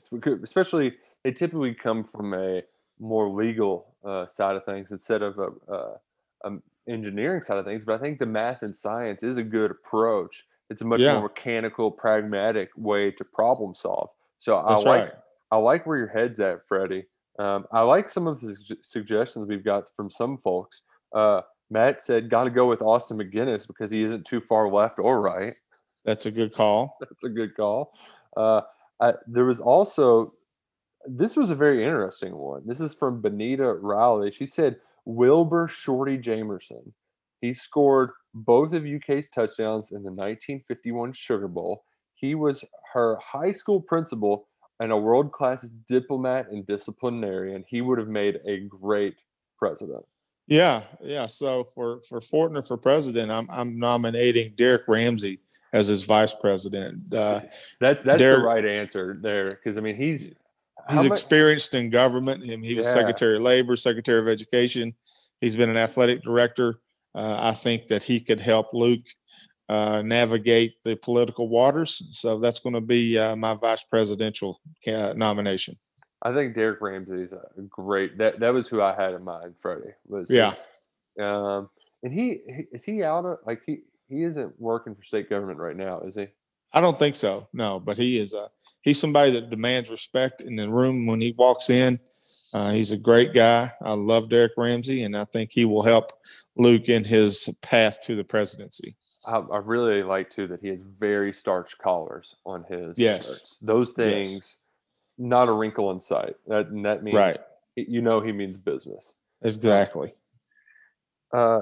especially 0.44 0.94
they 1.24 1.32
typically 1.32 1.74
come 1.74 2.04
from 2.04 2.34
a 2.34 2.62
more 3.00 3.30
legal 3.30 3.88
uh, 4.04 4.28
side 4.28 4.58
of 4.58 4.66
things 4.66 4.92
instead 4.92 5.22
of 5.22 5.40
a, 5.40 5.50
a, 5.74 6.00
a 6.44 6.58
engineering 6.86 7.42
side 7.42 7.58
of 7.58 7.64
things. 7.64 7.86
But 7.86 7.96
I 7.96 7.98
think 8.00 8.20
the 8.20 8.26
math 8.26 8.62
and 8.62 8.76
science 8.76 9.24
is 9.24 9.38
a 9.38 9.44
good 9.44 9.72
approach. 9.72 10.46
It's 10.70 10.82
a 10.82 10.86
much 10.86 11.00
Yeah. 11.00 11.14
more 11.14 11.24
mechanical, 11.24 11.90
pragmatic 11.90 12.70
way 12.76 13.12
to 13.12 13.24
problem 13.24 13.74
solve. 13.76 14.10
So 14.40 14.58
I 14.58 14.74
like 14.76 14.86
right. 14.86 15.14
I 15.52 15.56
like 15.56 15.86
where 15.86 15.98
your 15.98 16.08
head's 16.08 16.42
at, 16.42 16.68
Freddie. 16.68 17.06
Um, 17.40 17.66
I 17.72 17.82
like 17.82 18.10
some 18.10 18.28
of 18.28 18.42
the 18.42 18.56
sug- 18.58 18.84
suggestions 18.84 19.48
we've 19.48 19.64
got 19.64 19.90
from 19.96 20.10
some 20.12 20.38
folks. 20.38 20.82
Uh, 21.14 21.42
Matt 21.70 22.02
said, 22.02 22.30
"Got 22.30 22.46
to 22.46 22.50
go 22.50 22.68
with 22.68 22.82
Austin 22.82 23.18
MacGinnis 23.18 23.68
because 23.68 23.92
he 23.92 24.04
isn't 24.04 24.26
too 24.26 24.42
far 24.42 24.70
left 24.72 25.00
or 25.00 25.22
right." 25.22 25.54
That's 26.06 26.26
a 26.26 26.32
good 26.32 26.54
call. 26.54 26.98
That's 27.00 27.24
a 27.24 27.30
good 27.30 27.56
call. 27.56 27.94
Uh, 28.36 28.62
I, 29.02 29.14
there 29.28 29.46
was 29.46 29.60
also 29.60 30.34
this 31.06 31.36
was 31.36 31.50
a 31.50 31.56
very 31.56 31.84
interesting 31.84 32.36
one. 32.36 32.64
This 32.66 32.82
is 32.82 32.94
from 32.94 33.22
Benita 33.22 33.74
Riley. 33.76 34.32
She 34.32 34.46
said 34.46 34.78
Wilbur 35.06 35.68
Shorty 35.68 36.18
Jamerson. 36.18 36.92
He 37.42 37.54
scored 37.54 38.12
both 38.34 38.74
of 38.74 38.86
UK's 38.86 39.30
touchdowns 39.30 39.92
in 39.92 40.04
the 40.04 40.12
1951 40.12 41.14
Sugar 41.14 41.48
Bowl. 41.48 41.84
He 42.16 42.36
was 42.36 42.66
her 42.94 43.18
high 43.18 43.54
school 43.54 43.82
principal 43.82 44.48
and 44.80 44.92
a 44.92 44.98
world 44.98 45.32
class 45.32 45.70
diplomat 45.88 46.50
and 46.52 46.66
disciplinarian. 46.66 47.64
He 47.68 47.82
would 47.82 47.98
have 47.98 48.08
made 48.08 48.40
a 48.46 48.60
great 48.60 49.16
president. 49.58 50.06
Yeah, 50.50 50.82
yeah. 51.02 51.28
So 51.28 51.64
for 51.64 52.00
for 52.02 52.20
Fortner 52.20 52.68
for 52.68 52.78
president, 52.78 53.32
I'm 53.32 53.48
I'm 53.52 53.78
nominating 53.80 54.52
Derrick 54.56 54.84
Ramsey 54.88 55.40
as 55.72 55.88
his 55.88 56.04
vice 56.04 56.34
president. 56.34 57.14
Uh, 57.14 57.42
That's 57.80 58.04
that's 58.04 58.18
Derrick- 58.20 58.40
the 58.42 58.46
right 58.46 58.66
answer 58.66 59.18
there 59.22 59.50
because 59.52 59.78
I 59.78 59.82
mean 59.82 59.96
he's 59.96 60.34
he's 60.90 61.04
mu- 61.06 61.12
experienced 61.12 61.76
in 61.76 61.90
government. 61.92 62.44
Him, 62.46 62.64
he 62.64 62.74
was 62.74 62.86
Yeah. 62.86 62.94
Secretary 62.94 63.36
of 63.36 63.42
Labor, 63.44 63.76
Secretary 63.76 64.20
of 64.20 64.28
Education. 64.28 64.96
He's 65.40 65.56
been 65.56 65.70
an 65.70 65.78
athletic 65.78 66.24
director. 66.24 66.80
Uh, 67.16 67.38
I 67.40 67.52
think 67.54 67.88
that 67.88 68.04
he 68.04 68.20
could 68.20 68.40
help 68.40 68.68
Luke 68.74 69.06
uh, 69.70 70.02
navigate 70.04 70.74
the 70.84 70.96
political 70.96 71.48
waters. 71.48 72.02
So 72.12 72.40
that's 72.40 72.60
going 72.60 72.74
to 72.74 72.82
be 72.82 73.18
uh, 73.20 73.36
my 73.36 73.54
vice 73.54 73.84
presidential 73.84 74.60
nomination. 74.86 75.76
I 76.22 76.34
think 76.34 76.54
Derrick 76.56 76.82
Ramsey's 76.82 77.32
a 77.32 77.62
great. 77.70 78.18
That 78.18 78.40
that 78.42 78.50
was 78.54 78.68
who 78.68 78.82
I 78.82 78.94
had 78.96 79.14
in 79.14 79.24
mind. 79.24 79.56
Freddie 79.62 79.94
was. 80.08 80.28
Yeah. 80.30 80.54
Um, 81.20 81.70
and 82.04 82.14
he 82.14 82.42
he- 82.46 82.68
is 82.72 82.84
he 82.84 83.04
out 83.04 83.26
of 83.26 83.38
like 83.46 83.62
he 83.66 83.80
he 84.10 84.24
isn't 84.24 84.60
working 84.60 84.96
for 84.96 85.04
state 85.04 85.30
government 85.30 85.60
right 85.60 85.78
now, 85.78 86.02
is 86.02 86.16
he? 86.16 86.28
I 86.74 86.82
don't 86.82 87.00
think 87.00 87.16
so. 87.16 87.48
No, 87.54 87.80
but 87.80 87.98
he 87.98 88.20
is 88.20 88.34
a 88.34 88.50
he's 88.82 89.00
somebody 89.00 89.32
that 89.32 89.50
demands 89.50 89.90
respect 89.90 90.42
in 90.42 90.56
the 90.56 90.70
room 90.70 91.06
when 91.06 91.22
he 91.22 91.34
walks 91.38 91.70
in. 91.70 92.00
Uh, 92.52 92.72
he's 92.72 92.92
a 92.92 92.98
great 92.98 93.34
guy. 93.34 93.72
I 93.82 93.94
love 93.94 94.28
Derrick 94.30 94.54
Ramsey, 94.58 95.04
and 95.04 95.16
I 95.16 95.24
think 95.26 95.52
he 95.52 95.66
will 95.66 95.84
help 95.84 96.12
Luke 96.58 96.90
in 96.90 97.04
his 97.04 97.48
path 97.62 98.00
to 98.06 98.16
the 98.16 98.24
presidency. 98.24 98.96
I, 99.26 99.38
I 99.38 99.58
really 99.58 100.02
like 100.02 100.32
too 100.32 100.48
that 100.48 100.60
he 100.62 100.70
has 100.70 100.82
very 100.82 101.32
starched 101.32 101.78
collars 101.78 102.34
on 102.48 102.64
his 102.68 102.98
Yes. 102.98 103.28
shirts. 103.28 103.58
Those 103.62 103.94
Yes. 103.96 104.56
Not 105.20 105.50
a 105.50 105.52
wrinkle 105.52 105.92
in 105.92 106.00
sight. 106.00 106.36
That 106.48 106.68
and 106.68 106.86
that 106.86 107.04
means 107.04 107.16
Right. 107.16 107.40
You 107.76 108.02
know 108.02 108.22
he 108.22 108.32
means 108.32 108.58
business. 108.58 109.14
Exactly. 109.42 110.14
Uh, 111.34 111.62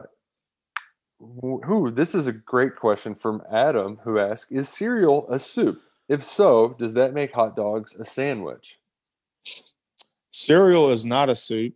who? 1.19 1.91
This 1.91 2.15
is 2.15 2.27
a 2.27 2.31
great 2.31 2.75
question 2.75 3.13
from 3.13 3.41
Adam, 3.51 3.99
who 4.03 4.19
asks: 4.19 4.51
Is 4.51 4.69
cereal 4.69 5.27
a 5.29 5.39
soup? 5.39 5.81
If 6.07 6.23
so, 6.23 6.75
does 6.79 6.93
that 6.93 7.13
make 7.13 7.33
hot 7.33 7.55
dogs 7.55 7.95
a 7.95 8.05
sandwich? 8.05 8.79
Cereal 10.31 10.89
is 10.91 11.05
not 11.05 11.29
a 11.29 11.35
soup. 11.35 11.73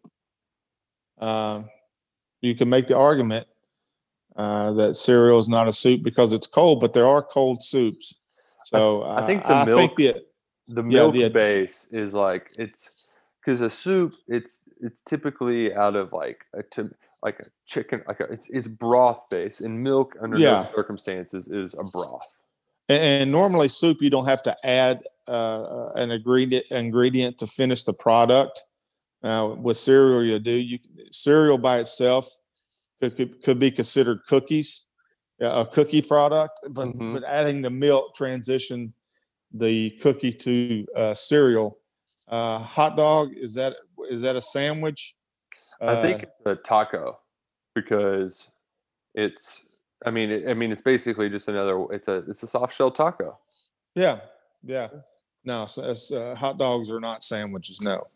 Uh, 1.20 1.64
you 2.40 2.56
can 2.56 2.70
make 2.70 2.88
the 2.88 2.98
argument 2.98 3.48
uh, 4.36 4.72
that 4.74 4.96
cereal 4.96 5.40
is 5.40 5.50
not 5.50 5.68
a 5.68 5.74
soup 5.74 6.04
because 6.04 6.34
it's 6.34 6.48
cold, 6.48 6.80
but 6.80 6.94
there 6.94 7.08
are 7.08 7.22
cold 7.22 7.62
soups. 7.62 8.16
So 8.66 9.02
I 9.02 9.18
uh, 9.18 9.28
think 9.28 9.44
the 9.44 9.56
I 9.56 9.66
think 9.66 9.98
milk- 9.98 10.18
the 10.68 10.75
the 10.75 10.82
Yeah, 10.89 11.00
milk 11.03 11.13
the- 11.13 11.30
base 11.30 11.88
is 11.91 12.13
like 12.13 12.51
it's 12.58 12.89
because 13.39 13.62
a 13.62 13.70
soup 13.70 14.13
it's 14.27 14.60
it's 14.82 15.01
typically 15.01 15.74
out 15.74 15.96
of 15.96 16.13
like 16.13 16.46
a 16.53 16.63
to, 16.63 16.89
like 17.24 17.39
a 17.39 17.46
chicken 17.65 18.03
like 18.08 18.20
a, 18.20 18.25
it's 18.25 18.50
it's 18.50 18.68
broth 18.68 19.30
base 19.30 19.62
and 19.62 19.82
milk 19.82 20.15
under 20.22 20.39
Yeah. 20.39 20.63
those 20.63 20.75
circumstances 20.75 21.48
is 21.48 21.74
a 21.74 21.84
broth 21.84 22.25
And, 22.89 23.01
and 23.24 23.32
normally 23.32 23.70
soup, 23.70 23.98
you 24.01 24.10
don't 24.10 24.25
have 24.25 24.44
to 24.44 24.56
add 24.65 25.03
uh, 25.27 25.89
an 25.96 26.12
ingredient 26.12 26.65
ingredient 26.72 27.38
to 27.39 27.48
finish 27.48 27.84
the 27.84 27.94
product. 27.94 28.63
Uh, 29.24 29.53
with 29.56 29.77
cereal, 29.77 30.24
you 30.24 30.39
do. 30.39 30.51
You 30.51 30.80
cereal 31.12 31.58
by 31.60 31.77
itself 31.80 32.25
could 33.00 33.15
could, 33.15 33.41
could 33.44 33.60
be 33.60 33.70
considered 33.72 34.20
cookies, 34.27 34.86
uh, 35.41 35.62
a 35.62 35.65
cookie 35.65 36.01
product, 36.01 36.60
but 36.70 36.88
Mhm. 36.89 37.13
but 37.13 37.24
adding 37.24 37.62
the 37.62 37.70
milk 37.70 38.15
transition 38.15 38.94
the 39.53 39.91
cookie 40.01 40.31
to 40.34 40.86
uh, 40.96 41.13
cereal. 41.13 41.77
Uh, 42.27 42.60
hot 42.60 42.96
dog 42.96 43.31
is 43.36 43.53
that 43.55 43.75
is 44.10 44.22
that 44.22 44.36
a 44.36 44.41
sandwich? 44.41 45.15
i 45.81 46.00
think 46.01 46.24
Uh, 46.24 46.27
it's 46.27 46.46
a 46.46 46.55
taco 46.63 47.20
because 47.74 48.50
it's 49.15 49.65
i 50.05 50.12
mean 50.12 50.29
it, 50.29 50.48
i 50.48 50.53
mean 50.53 50.72
it's 50.72 50.84
basically 50.84 51.27
just 51.27 51.48
another 51.48 51.86
it's 51.91 52.08
a 52.08 52.17
it's 52.29 52.43
a 52.43 52.48
soft 52.48 52.75
shell 52.75 52.91
taco 52.91 53.38
yeah, 53.96 54.20
yeah. 54.63 54.88
No, 55.43 55.63
uh, 55.63 56.36
hot 56.36 56.58
dogs 56.60 56.91
are 56.91 57.00
not 57.00 57.24
sandwiches. 57.24 57.81
No. 57.81 58.08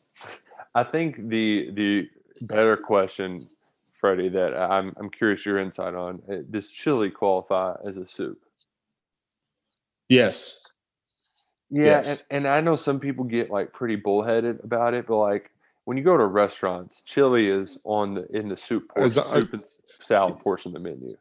i 0.75 0.83
think 0.83 1.27
the 1.27 1.71
the 1.73 2.07
better 2.41 2.77
question 2.77 3.49
freddie 3.91 4.29
that 4.29 4.55
i'm 4.55 4.93
i'm 4.97 5.09
curious 5.09 5.43
your 5.45 5.57
insight 5.57 5.95
on 5.95 6.21
uh, 6.31 6.35
does 6.51 6.69
chili 6.69 7.09
qualify 7.09 7.75
as 7.83 7.97
a 7.97 8.07
soup 8.07 8.39
Yes. 10.07 10.61
Yeah, 11.69 11.85
Yes. 11.85 12.23
and, 12.29 12.45
and 12.45 12.53
I 12.53 12.61
know 12.61 12.75
some 12.75 12.99
people 12.99 13.23
get 13.25 13.49
like 13.49 13.73
pretty 13.73 13.95
bullheaded 13.95 14.59
about 14.63 14.93
it, 14.93 15.07
but 15.07 15.17
like 15.17 15.51
when 15.85 15.97
you 15.97 16.03
go 16.03 16.17
to 16.17 16.25
restaurants, 16.25 17.01
chili 17.03 17.47
is 17.47 17.77
on 17.83 18.15
the 18.15 18.27
in 18.37 18.49
the 18.49 18.57
soup 18.57 18.89
portion, 18.89 19.23
it- 19.23 19.25
uh, 19.25 19.33
soup 19.33 19.53
and 19.53 19.63
salad 20.01 20.39
portion 20.39 20.75
of 20.75 20.83
the 20.83 20.89
menu. 20.91 21.13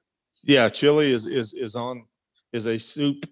Yeah, 0.43 0.69
chili 0.69 1.13
is 1.13 1.27
is 1.27 1.55
is 1.55 1.77
on 1.77 2.07
is 2.53 2.67
a 2.67 2.79
soup 2.79 3.25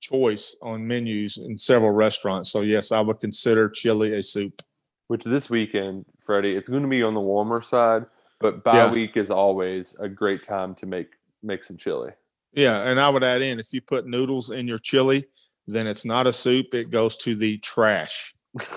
choice 0.00 0.54
on 0.62 0.86
menus 0.86 1.38
in 1.38 1.56
several 1.56 1.92
restaurants. 1.92 2.50
So 2.50 2.60
yes, 2.60 2.92
I 2.92 3.00
would 3.00 3.20
consider 3.20 3.68
chili 3.68 4.14
a 4.14 4.22
soup. 4.22 4.62
Which 5.08 5.24
this 5.24 5.48
weekend, 5.48 6.04
Freddie, 6.24 6.56
it's 6.56 6.68
going 6.68 6.82
to 6.82 6.88
be 6.88 7.02
on 7.02 7.14
the 7.14 7.20
warmer 7.20 7.62
side, 7.62 8.06
but 8.40 8.64
bye 8.64 8.76
Yeah. 8.86 8.92
week 8.92 9.16
is 9.16 9.30
always 9.30 9.94
a 10.00 10.08
great 10.08 10.42
time 10.42 10.74
to 10.76 10.86
make 10.86 11.10
make 11.42 11.62
some 11.62 11.76
chili. 11.76 12.10
Yeah, 12.52 12.80
and 12.82 12.98
I 13.00 13.08
would 13.08 13.22
add 13.22 13.42
in 13.42 13.60
if 13.60 13.72
you 13.72 13.80
put 13.80 14.06
noodles 14.06 14.50
in 14.50 14.66
your 14.66 14.78
chili, 14.78 15.26
then 15.66 15.86
it's 15.86 16.04
not 16.04 16.26
a 16.26 16.32
soup. 16.32 16.74
It 16.74 16.90
goes 16.90 17.16
to 17.18 17.34
the 17.34 17.58
trash. 17.58 18.32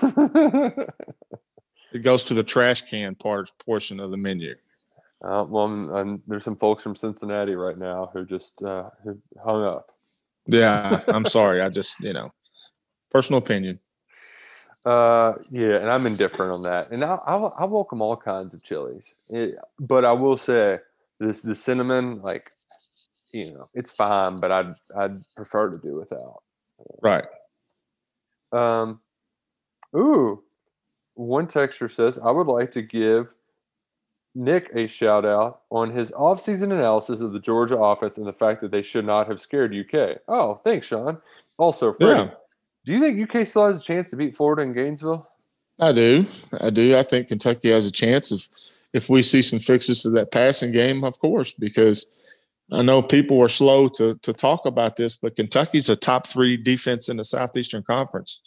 It 1.92 2.02
goes 2.02 2.22
to 2.24 2.34
the 2.34 2.44
trash 2.44 2.82
can 2.82 3.16
part 3.16 3.50
portion 3.64 3.98
of 3.98 4.12
the 4.12 4.16
menu. 4.16 4.54
Uh, 5.22 5.44
well, 5.48 5.64
I'm, 5.64 5.92
I'm- 5.94 6.22
there's 6.26 6.44
some 6.44 6.54
folks 6.56 6.82
from 6.84 6.94
Cincinnati 6.94 7.54
right 7.56 7.76
now 7.76 8.10
who 8.12 8.24
just 8.24 8.62
uh, 8.62 8.90
who 9.02 9.18
hung 9.44 9.64
up. 9.64 9.90
Yeah, 10.46 11.00
I'm 11.08 11.24
sorry. 11.24 11.60
I 11.60 11.68
just 11.68 11.98
you 12.00 12.12
know, 12.12 12.30
personal 13.10 13.38
opinion. 13.40 13.80
Uh, 14.84 15.34
yeah, 15.50 15.78
and 15.78 15.90
I'm 15.90 16.06
indifferent 16.06 16.52
on 16.52 16.62
that. 16.62 16.90
And 16.92 17.04
I, 17.04 17.16
I, 17.26 17.36
I 17.36 17.64
welcome 17.64 18.00
all 18.00 18.16
kinds 18.16 18.54
of 18.54 18.62
chilies, 18.62 19.04
It- 19.28 19.56
but 19.80 20.04
I 20.04 20.12
will 20.12 20.38
say 20.38 20.78
this: 21.18 21.40
the 21.40 21.56
cinnamon, 21.56 22.22
like, 22.22 22.52
you 23.32 23.52
know, 23.52 23.68
it's 23.74 23.90
fine, 23.90 24.38
but 24.38 24.52
I'd 24.52 24.74
I'd 24.96 25.22
prefer 25.34 25.70
to 25.70 25.78
do 25.78 25.96
without. 25.96 26.42
Right. 27.02 27.24
Um, 28.52 29.00
ooh, 29.96 30.42
one 31.14 31.46
texter 31.46 31.90
says 31.90 32.18
I 32.18 32.30
would 32.30 32.46
like 32.46 32.70
to 32.72 32.82
give 32.82 33.32
Nick 34.34 34.70
a 34.74 34.86
shout 34.86 35.24
out 35.24 35.62
on 35.70 35.90
his 35.90 36.10
offseason 36.12 36.64
analysis 36.72 37.20
of 37.20 37.32
the 37.32 37.40
Georgia 37.40 37.76
offense 37.76 38.16
and 38.18 38.26
the 38.26 38.32
fact 38.32 38.60
that 38.60 38.70
they 38.70 38.82
should 38.82 39.04
not 39.04 39.26
have 39.28 39.40
scared 39.40 39.74
UK. 39.74 40.18
Oh, 40.28 40.60
thanks, 40.64 40.86
Sean. 40.86 41.18
Also, 41.58 41.92
Freddie, 41.92 42.12
Yeah. 42.14 42.30
do 42.84 42.92
you 42.92 43.00
think 43.00 43.18
UK 43.36 43.46
still 43.46 43.66
has 43.66 43.78
a 43.78 43.82
chance 43.82 44.10
to 44.10 44.16
beat 44.16 44.36
Florida 44.36 44.62
in 44.62 44.72
Gainesville? 44.72 45.28
I 45.78 45.92
do. 45.92 46.26
I 46.60 46.70
do. 46.70 46.96
I 46.96 47.02
think 47.02 47.28
Kentucky 47.28 47.70
has 47.70 47.86
a 47.86 47.92
chance 47.92 48.32
if 48.32 48.48
if 48.92 49.08
we 49.08 49.22
see 49.22 49.40
some 49.40 49.60
fixes 49.60 50.02
to 50.02 50.10
that 50.10 50.32
passing 50.32 50.72
game, 50.72 51.04
of 51.04 51.18
course, 51.20 51.52
because 51.52 52.06
I 52.72 52.82
know 52.82 53.02
people 53.02 53.40
are 53.42 53.48
slow 53.48 53.88
to 53.88 54.16
to 54.22 54.32
talk 54.32 54.66
about 54.66 54.96
this, 54.96 55.16
but 55.16 55.36
Kentucky's 55.36 55.88
a 55.88 55.96
top 55.96 56.26
three 56.26 56.56
defense 56.56 57.08
in 57.08 57.16
the 57.16 57.24
Southeastern 57.24 57.82
Conference. 57.82 58.40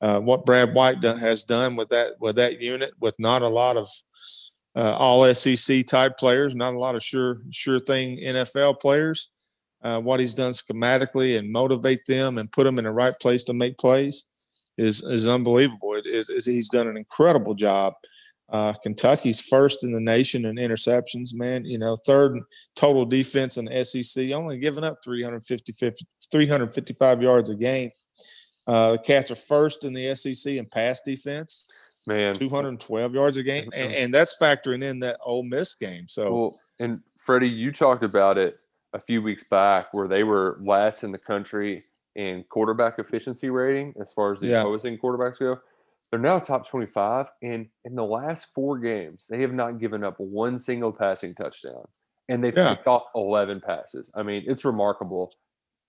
Uh, 0.00 0.20
what 0.20 0.44
Brad 0.44 0.74
White 0.74 1.00
done, 1.00 1.18
has 1.18 1.44
done 1.44 1.76
with 1.76 1.88
that 1.90 2.14
with 2.20 2.36
that 2.36 2.60
unit, 2.60 2.92
with 3.00 3.14
not 3.18 3.42
a 3.42 3.48
lot 3.48 3.76
of 3.76 3.88
uh, 4.76 4.94
all 4.96 5.32
SEC 5.34 5.86
type 5.86 6.18
players, 6.18 6.54
not 6.54 6.74
a 6.74 6.78
lot 6.78 6.94
of 6.94 7.02
sure 7.02 7.40
sure 7.50 7.78
thing 7.78 8.18
NFL 8.18 8.80
players. 8.80 9.30
Uh, 9.82 10.00
what 10.00 10.20
he's 10.20 10.34
done 10.34 10.52
schematically 10.52 11.38
and 11.38 11.52
motivate 11.52 12.04
them 12.06 12.38
and 12.38 12.50
put 12.50 12.64
them 12.64 12.78
in 12.78 12.84
the 12.84 12.90
right 12.90 13.14
place 13.20 13.44
to 13.44 13.52
make 13.52 13.78
plays 13.78 14.24
is 14.78 15.02
is 15.02 15.28
unbelievable. 15.28 15.94
It 15.94 16.06
is, 16.06 16.28
is 16.30 16.46
he's 16.46 16.68
done 16.68 16.88
an 16.88 16.96
incredible 16.96 17.54
job. 17.54 17.94
Uh, 18.48 18.72
Kentucky's 18.74 19.40
first 19.40 19.82
in 19.82 19.92
the 19.92 20.00
nation 20.00 20.44
in 20.44 20.56
interceptions, 20.56 21.34
man. 21.34 21.64
You 21.64 21.78
know, 21.78 21.96
third 21.96 22.38
total 22.76 23.04
defense 23.04 23.56
in 23.56 23.64
the 23.64 23.84
SEC, 23.84 24.30
only 24.30 24.58
giving 24.58 24.84
up 24.84 24.98
350, 25.04 25.72
355 26.30 27.22
yards 27.22 27.50
a 27.50 27.56
game. 27.56 27.90
Uh, 28.66 28.92
the 28.92 28.98
Cats 28.98 29.30
are 29.30 29.36
first 29.36 29.84
in 29.84 29.92
the 29.92 30.14
SEC 30.14 30.54
in 30.54 30.66
pass 30.66 31.00
defense, 31.00 31.66
man, 32.06 32.34
212 32.34 33.14
yards 33.14 33.36
a 33.36 33.42
game, 33.42 33.70
and, 33.72 33.92
and 33.92 34.14
that's 34.14 34.36
factoring 34.40 34.82
in 34.82 35.00
that 35.00 35.18
Ole 35.24 35.44
Miss 35.44 35.74
game. 35.74 36.06
So, 36.08 36.34
well, 36.34 36.58
and 36.80 37.00
Freddie, 37.18 37.48
you 37.48 37.72
talked 37.72 38.02
about 38.02 38.38
it 38.38 38.56
a 38.92 39.00
few 39.00 39.22
weeks 39.22 39.44
back 39.50 39.92
where 39.92 40.08
they 40.08 40.24
were 40.24 40.58
last 40.60 41.04
in 41.04 41.12
the 41.12 41.18
country 41.18 41.84
in 42.16 42.44
quarterback 42.48 42.98
efficiency 42.98 43.50
rating 43.50 43.94
as 44.00 44.12
far 44.12 44.32
as 44.32 44.40
the 44.40 44.48
yeah. 44.48 44.60
opposing 44.60 44.98
quarterbacks 44.98 45.38
go. 45.38 45.58
They're 46.10 46.20
now 46.20 46.38
top 46.38 46.68
25. 46.68 47.26
And 47.42 47.68
in 47.84 47.94
the 47.94 48.04
last 48.04 48.46
four 48.54 48.78
games, 48.78 49.26
they 49.28 49.40
have 49.42 49.52
not 49.52 49.80
given 49.80 50.04
up 50.04 50.18
one 50.18 50.58
single 50.58 50.92
passing 50.92 51.34
touchdown. 51.34 51.84
And 52.28 52.42
they've 52.42 52.56
yeah. 52.56 52.74
picked 52.74 52.86
off 52.86 53.04
11 53.14 53.60
passes. 53.60 54.10
I 54.14 54.22
mean, 54.22 54.44
it's 54.46 54.64
remarkable. 54.64 55.32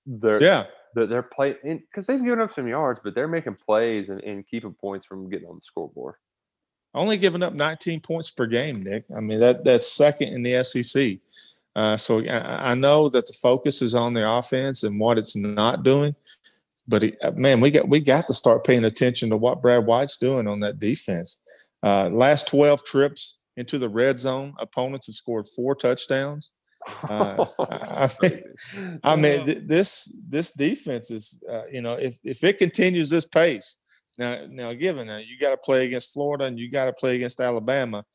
They're, 0.05 0.41
yeah. 0.41 0.65
They're, 0.93 1.07
they're 1.07 1.23
playing 1.23 1.57
because 1.63 2.05
they've 2.07 2.23
given 2.23 2.39
up 2.39 2.53
some 2.53 2.67
yards, 2.67 2.99
but 3.03 3.15
they're 3.15 3.27
making 3.27 3.55
plays 3.55 4.09
and, 4.09 4.21
and 4.23 4.47
keeping 4.47 4.73
points 4.73 5.05
from 5.05 5.29
getting 5.29 5.47
on 5.47 5.55
the 5.55 5.61
scoreboard. 5.63 6.15
Only 6.93 7.17
giving 7.17 7.43
up 7.43 7.53
19 7.53 7.99
points 7.99 8.31
per 8.31 8.47
game, 8.47 8.83
Nick. 8.83 9.05
I 9.15 9.19
mean, 9.19 9.39
that 9.39 9.63
that's 9.63 9.91
second 9.91 10.33
in 10.33 10.43
the 10.43 10.63
SEC. 10.63 11.19
Uh, 11.75 11.95
so 11.95 12.25
I, 12.25 12.71
I, 12.71 12.73
know 12.73 13.07
that 13.09 13.27
the 13.27 13.33
focus 13.33 13.83
is 13.83 13.93
on 13.93 14.15
the 14.15 14.27
offense 14.27 14.81
and 14.83 14.99
what 14.99 15.19
it's 15.19 15.35
not 15.35 15.83
doing, 15.83 16.15
but 16.87 17.03
it, 17.03 17.17
uh, 17.23 17.31
man, 17.35 17.59
we 17.59 17.71
got 17.71 17.87
we 17.87 17.99
got 17.99 18.27
to 18.27 18.33
start 18.33 18.65
paying 18.65 18.85
attention 18.85 19.29
to 19.29 19.37
what 19.37 19.61
Brad 19.61 19.85
White's 19.85 20.17
doing 20.17 20.47
on 20.47 20.59
that 20.61 20.79
defense. 20.79 21.39
Uh, 21.83 22.09
last 22.09 22.47
twelve 22.47 22.83
trips 22.83 23.37
into 23.55 23.77
the 23.77 23.89
red 23.89 24.19
zone, 24.19 24.53
opponents 24.59 25.07
have 25.07 25.15
scored 25.15 25.45
four 25.55 25.75
touchdowns. 25.75 26.51
Uh, 27.03 27.45
I 27.59 28.09
mean, 28.21 28.99
I 29.03 29.15
mean 29.17 29.67
this 29.67 30.23
this 30.29 30.51
defense 30.51 31.11
is 31.11 31.43
uh, 31.51 31.63
you 31.69 31.81
know 31.81 31.93
if 31.93 32.17
if 32.23 32.41
it 32.45 32.59
continues 32.59 33.09
this 33.09 33.27
pace 33.27 33.79
now 34.17 34.45
now 34.49 34.71
given 34.71 35.07
that 35.07 35.27
you 35.27 35.37
got 35.37 35.49
to 35.49 35.57
play 35.57 35.85
against 35.85 36.13
Florida 36.13 36.45
and 36.45 36.57
you 36.57 36.71
got 36.71 36.85
to 36.85 36.93
play 36.93 37.17
against 37.17 37.41
Alabama 37.41 38.05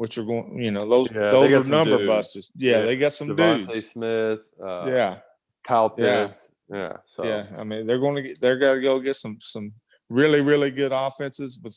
which 0.00 0.16
are 0.16 0.24
going, 0.24 0.58
you 0.58 0.70
know, 0.70 0.88
those 0.88 1.12
yeah, 1.12 1.28
those 1.28 1.52
are 1.66 1.68
number 1.68 1.98
dudes. 1.98 2.08
busters. 2.08 2.52
Yeah, 2.56 2.78
yeah, 2.78 2.84
they 2.86 2.96
got 2.96 3.12
some 3.12 3.28
DeVonta 3.28 3.70
dudes. 3.70 3.90
Smith. 3.90 4.38
Uh, 4.58 4.86
yeah. 4.86 5.18
Kyle 5.62 5.90
Pitts. 5.90 6.40
Yeah. 6.40 6.49
Yeah. 6.72 6.96
So 7.06 7.24
yeah, 7.24 7.46
I 7.58 7.64
mean, 7.64 7.86
they're 7.86 7.98
going 7.98 8.16
to 8.16 8.22
get, 8.22 8.40
they're 8.40 8.58
going 8.58 8.76
to 8.76 8.82
go 8.82 9.00
get 9.00 9.16
some 9.16 9.38
some 9.40 9.72
really 10.08 10.40
really 10.40 10.70
good 10.70 10.92
offenses, 10.92 11.56
but 11.56 11.72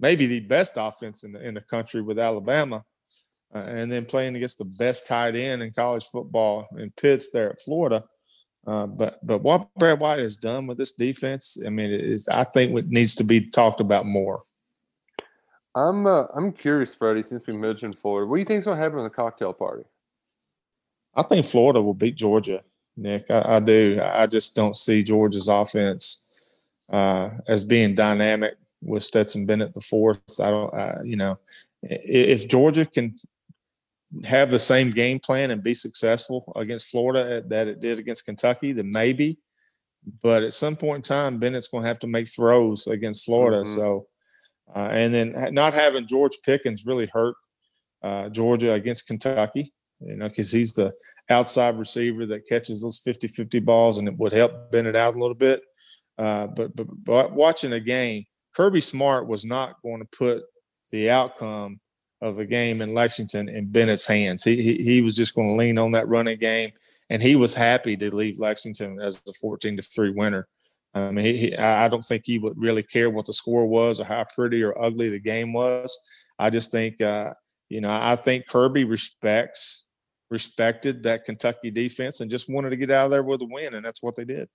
maybe 0.00 0.26
the 0.26 0.40
best 0.40 0.72
offense 0.76 1.24
in 1.24 1.32
the 1.32 1.46
in 1.46 1.54
the 1.54 1.60
country 1.60 2.02
with 2.02 2.18
Alabama, 2.18 2.84
uh, 3.54 3.58
and 3.58 3.90
then 3.90 4.04
playing 4.04 4.36
against 4.36 4.58
the 4.58 4.64
best 4.64 5.06
tight 5.06 5.36
end 5.36 5.62
in 5.62 5.72
college 5.72 6.04
football 6.04 6.66
in 6.76 6.90
Pitts 6.90 7.30
there 7.30 7.50
at 7.50 7.60
Florida. 7.60 8.04
Uh, 8.66 8.86
but 8.86 9.24
but 9.24 9.42
what 9.42 9.72
Brad 9.76 10.00
White 10.00 10.18
has 10.18 10.36
done 10.36 10.66
with 10.66 10.78
this 10.78 10.92
defense, 10.92 11.56
I 11.64 11.70
mean, 11.70 11.90
it 11.90 12.04
is 12.04 12.28
I 12.28 12.44
think 12.44 12.72
what 12.72 12.86
needs 12.88 13.14
to 13.16 13.24
be 13.24 13.48
talked 13.48 13.80
about 13.80 14.04
more. 14.04 14.42
I'm 15.74 16.06
uh, 16.06 16.24
I'm 16.34 16.52
curious, 16.52 16.94
Freddie. 16.94 17.22
Since 17.22 17.46
we 17.46 17.56
mentioned 17.56 17.98
Florida, 17.98 18.26
what 18.26 18.36
do 18.36 18.40
you 18.40 18.46
think's 18.46 18.64
going 18.64 18.76
to 18.76 18.82
happen 18.82 18.98
in 18.98 19.04
the 19.04 19.10
cocktail 19.10 19.52
party? 19.52 19.84
I 21.14 21.22
think 21.22 21.46
Florida 21.46 21.80
will 21.80 21.94
beat 21.94 22.16
Georgia, 22.16 22.62
Nick. 22.98 23.30
I, 23.30 23.56
I 23.56 23.60
do. 23.60 24.00
I 24.02 24.26
just 24.26 24.54
don't 24.54 24.76
see 24.76 25.02
Georgia's 25.02 25.48
offense 25.48 26.28
uh, 26.92 27.30
as 27.46 27.64
being 27.64 27.94
dynamic 27.94 28.56
with 28.82 29.02
Stetson 29.02 29.46
Bennett 29.46 29.74
the 29.74 29.80
fourth. 29.80 30.20
I 30.40 30.50
don't. 30.50 30.74
I, 30.74 30.98
you 31.04 31.16
know, 31.16 31.38
if 31.82 32.48
Georgia 32.48 32.84
can 32.84 33.16
have 34.24 34.50
the 34.50 34.58
same 34.58 34.90
game 34.90 35.18
plan 35.18 35.50
and 35.50 35.62
be 35.62 35.74
successful 35.74 36.52
against 36.56 36.88
Florida 36.88 37.42
that 37.48 37.68
it 37.68 37.80
did 37.80 37.98
against 37.98 38.24
Kentucky, 38.24 38.72
then 38.72 38.90
maybe. 38.90 39.38
But 40.22 40.42
at 40.42 40.54
some 40.54 40.76
point 40.76 40.96
in 40.96 41.02
time, 41.02 41.38
Bennett's 41.38 41.68
going 41.68 41.82
to 41.82 41.88
have 41.88 41.98
to 42.00 42.06
make 42.06 42.28
throws 42.28 42.86
against 42.86 43.24
Florida. 43.24 43.58
Mm-hmm. 43.58 43.74
So 43.74 44.06
uh, 44.74 44.88
and 44.92 45.14
then 45.14 45.54
not 45.54 45.74
having 45.74 46.06
George 46.06 46.38
Pickens 46.44 46.84
really 46.84 47.08
hurt 47.12 47.36
uh, 48.02 48.28
Georgia 48.28 48.72
against 48.72 49.06
Kentucky, 49.06 49.72
you 50.00 50.16
know, 50.16 50.28
because 50.28 50.52
he's 50.52 50.74
the 50.74 50.92
outside 51.30 51.78
receiver 51.78 52.26
that 52.26 52.46
catches 52.46 52.82
those 52.82 52.98
50 52.98 53.28
50 53.28 53.60
balls 53.60 53.98
and 53.98 54.08
it 54.08 54.16
would 54.16 54.32
help 54.32 54.70
Bennett 54.72 54.96
out 54.96 55.14
a 55.14 55.18
little 55.18 55.34
bit. 55.34 55.62
Uh, 56.16 56.46
but, 56.46 56.74
but, 56.74 56.86
but 57.04 57.32
watching 57.32 57.70
the 57.70 57.80
game, 57.80 58.24
Kirby 58.54 58.80
Smart 58.80 59.26
was 59.26 59.44
not 59.44 59.80
going 59.82 60.00
to 60.00 60.16
put 60.16 60.42
the 60.90 61.10
outcome 61.10 61.80
of 62.20 62.36
the 62.36 62.46
game 62.46 62.82
in 62.82 62.94
Lexington 62.94 63.48
in 63.48 63.70
Bennett's 63.70 64.06
hands. 64.06 64.42
He, 64.42 64.60
he, 64.60 64.76
he 64.82 65.00
was 65.00 65.14
just 65.14 65.34
going 65.34 65.48
to 65.48 65.54
lean 65.54 65.78
on 65.78 65.92
that 65.92 66.08
running 66.08 66.38
game, 66.38 66.72
and 67.08 67.22
he 67.22 67.36
was 67.36 67.54
happy 67.54 67.96
to 67.96 68.14
leave 68.14 68.40
Lexington 68.40 69.00
as 69.00 69.20
a 69.28 69.32
14 69.32 69.76
to 69.76 69.82
3 69.82 70.10
winner. 70.10 70.48
I 70.94 71.10
mean, 71.10 71.24
he, 71.24 71.36
he, 71.36 71.56
I 71.56 71.86
don't 71.88 72.04
think 72.04 72.24
he 72.26 72.38
would 72.38 72.58
really 72.58 72.82
care 72.82 73.10
what 73.10 73.26
the 73.26 73.32
score 73.32 73.66
was 73.66 74.00
or 74.00 74.04
how 74.04 74.24
pretty 74.34 74.62
or 74.62 74.80
ugly 74.82 75.10
the 75.10 75.20
game 75.20 75.52
was. 75.52 75.96
I 76.38 76.50
just 76.50 76.72
think, 76.72 77.00
uh, 77.00 77.34
you 77.68 77.80
know, 77.80 77.90
I 77.90 78.16
think 78.16 78.48
Kirby 78.48 78.84
respects 78.84 79.87
respected 80.30 81.02
that 81.02 81.24
Kentucky 81.24 81.70
defense 81.70 82.20
and 82.20 82.30
just 82.30 82.48
wanted 82.48 82.70
to 82.70 82.76
get 82.76 82.90
out 82.90 83.06
of 83.06 83.10
there 83.10 83.22
with 83.22 83.42
a 83.42 83.46
win, 83.46 83.74
and 83.74 83.84
that's 83.84 84.02
what 84.02 84.16
they 84.16 84.24
did. 84.24 84.48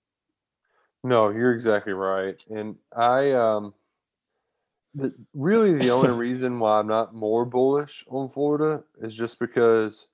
No, 1.02 1.28
you're 1.28 1.54
exactly 1.54 1.92
right, 1.92 2.42
and 2.48 2.76
I 2.96 3.32
um, 3.32 3.74
the, 4.94 5.12
really 5.34 5.74
the 5.74 5.90
only 5.90 6.10
reason 6.12 6.58
why 6.58 6.78
I'm 6.78 6.86
not 6.86 7.14
more 7.14 7.44
bullish 7.44 8.04
on 8.08 8.30
Florida 8.30 8.82
is 9.00 9.14
just 9.14 9.38
because, 9.38 10.06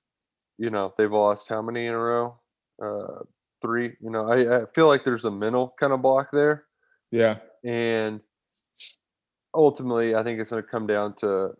you 0.57 0.69
know, 0.69 0.93
they've 0.97 1.11
lost 1.11 1.47
how 1.47 1.61
many 1.61 1.85
in 1.85 1.93
a 1.93 1.97
row? 1.97 2.39
Uh, 2.81 3.23
three. 3.61 3.93
You 4.01 4.09
know, 4.09 4.29
I, 4.29 4.61
I 4.61 4.65
feel 4.65 4.87
like 4.87 5.03
there's 5.03 5.25
a 5.25 5.31
mental 5.31 5.73
kind 5.79 5.93
of 5.93 6.01
block 6.01 6.29
there. 6.31 6.65
Yeah. 7.11 7.37
And 7.63 8.21
ultimately, 9.53 10.15
I 10.15 10.23
think 10.23 10.39
it's 10.39 10.49
going 10.49 10.63
to 10.63 10.69
come 10.69 10.87
down 10.87 11.15
to 11.17 11.51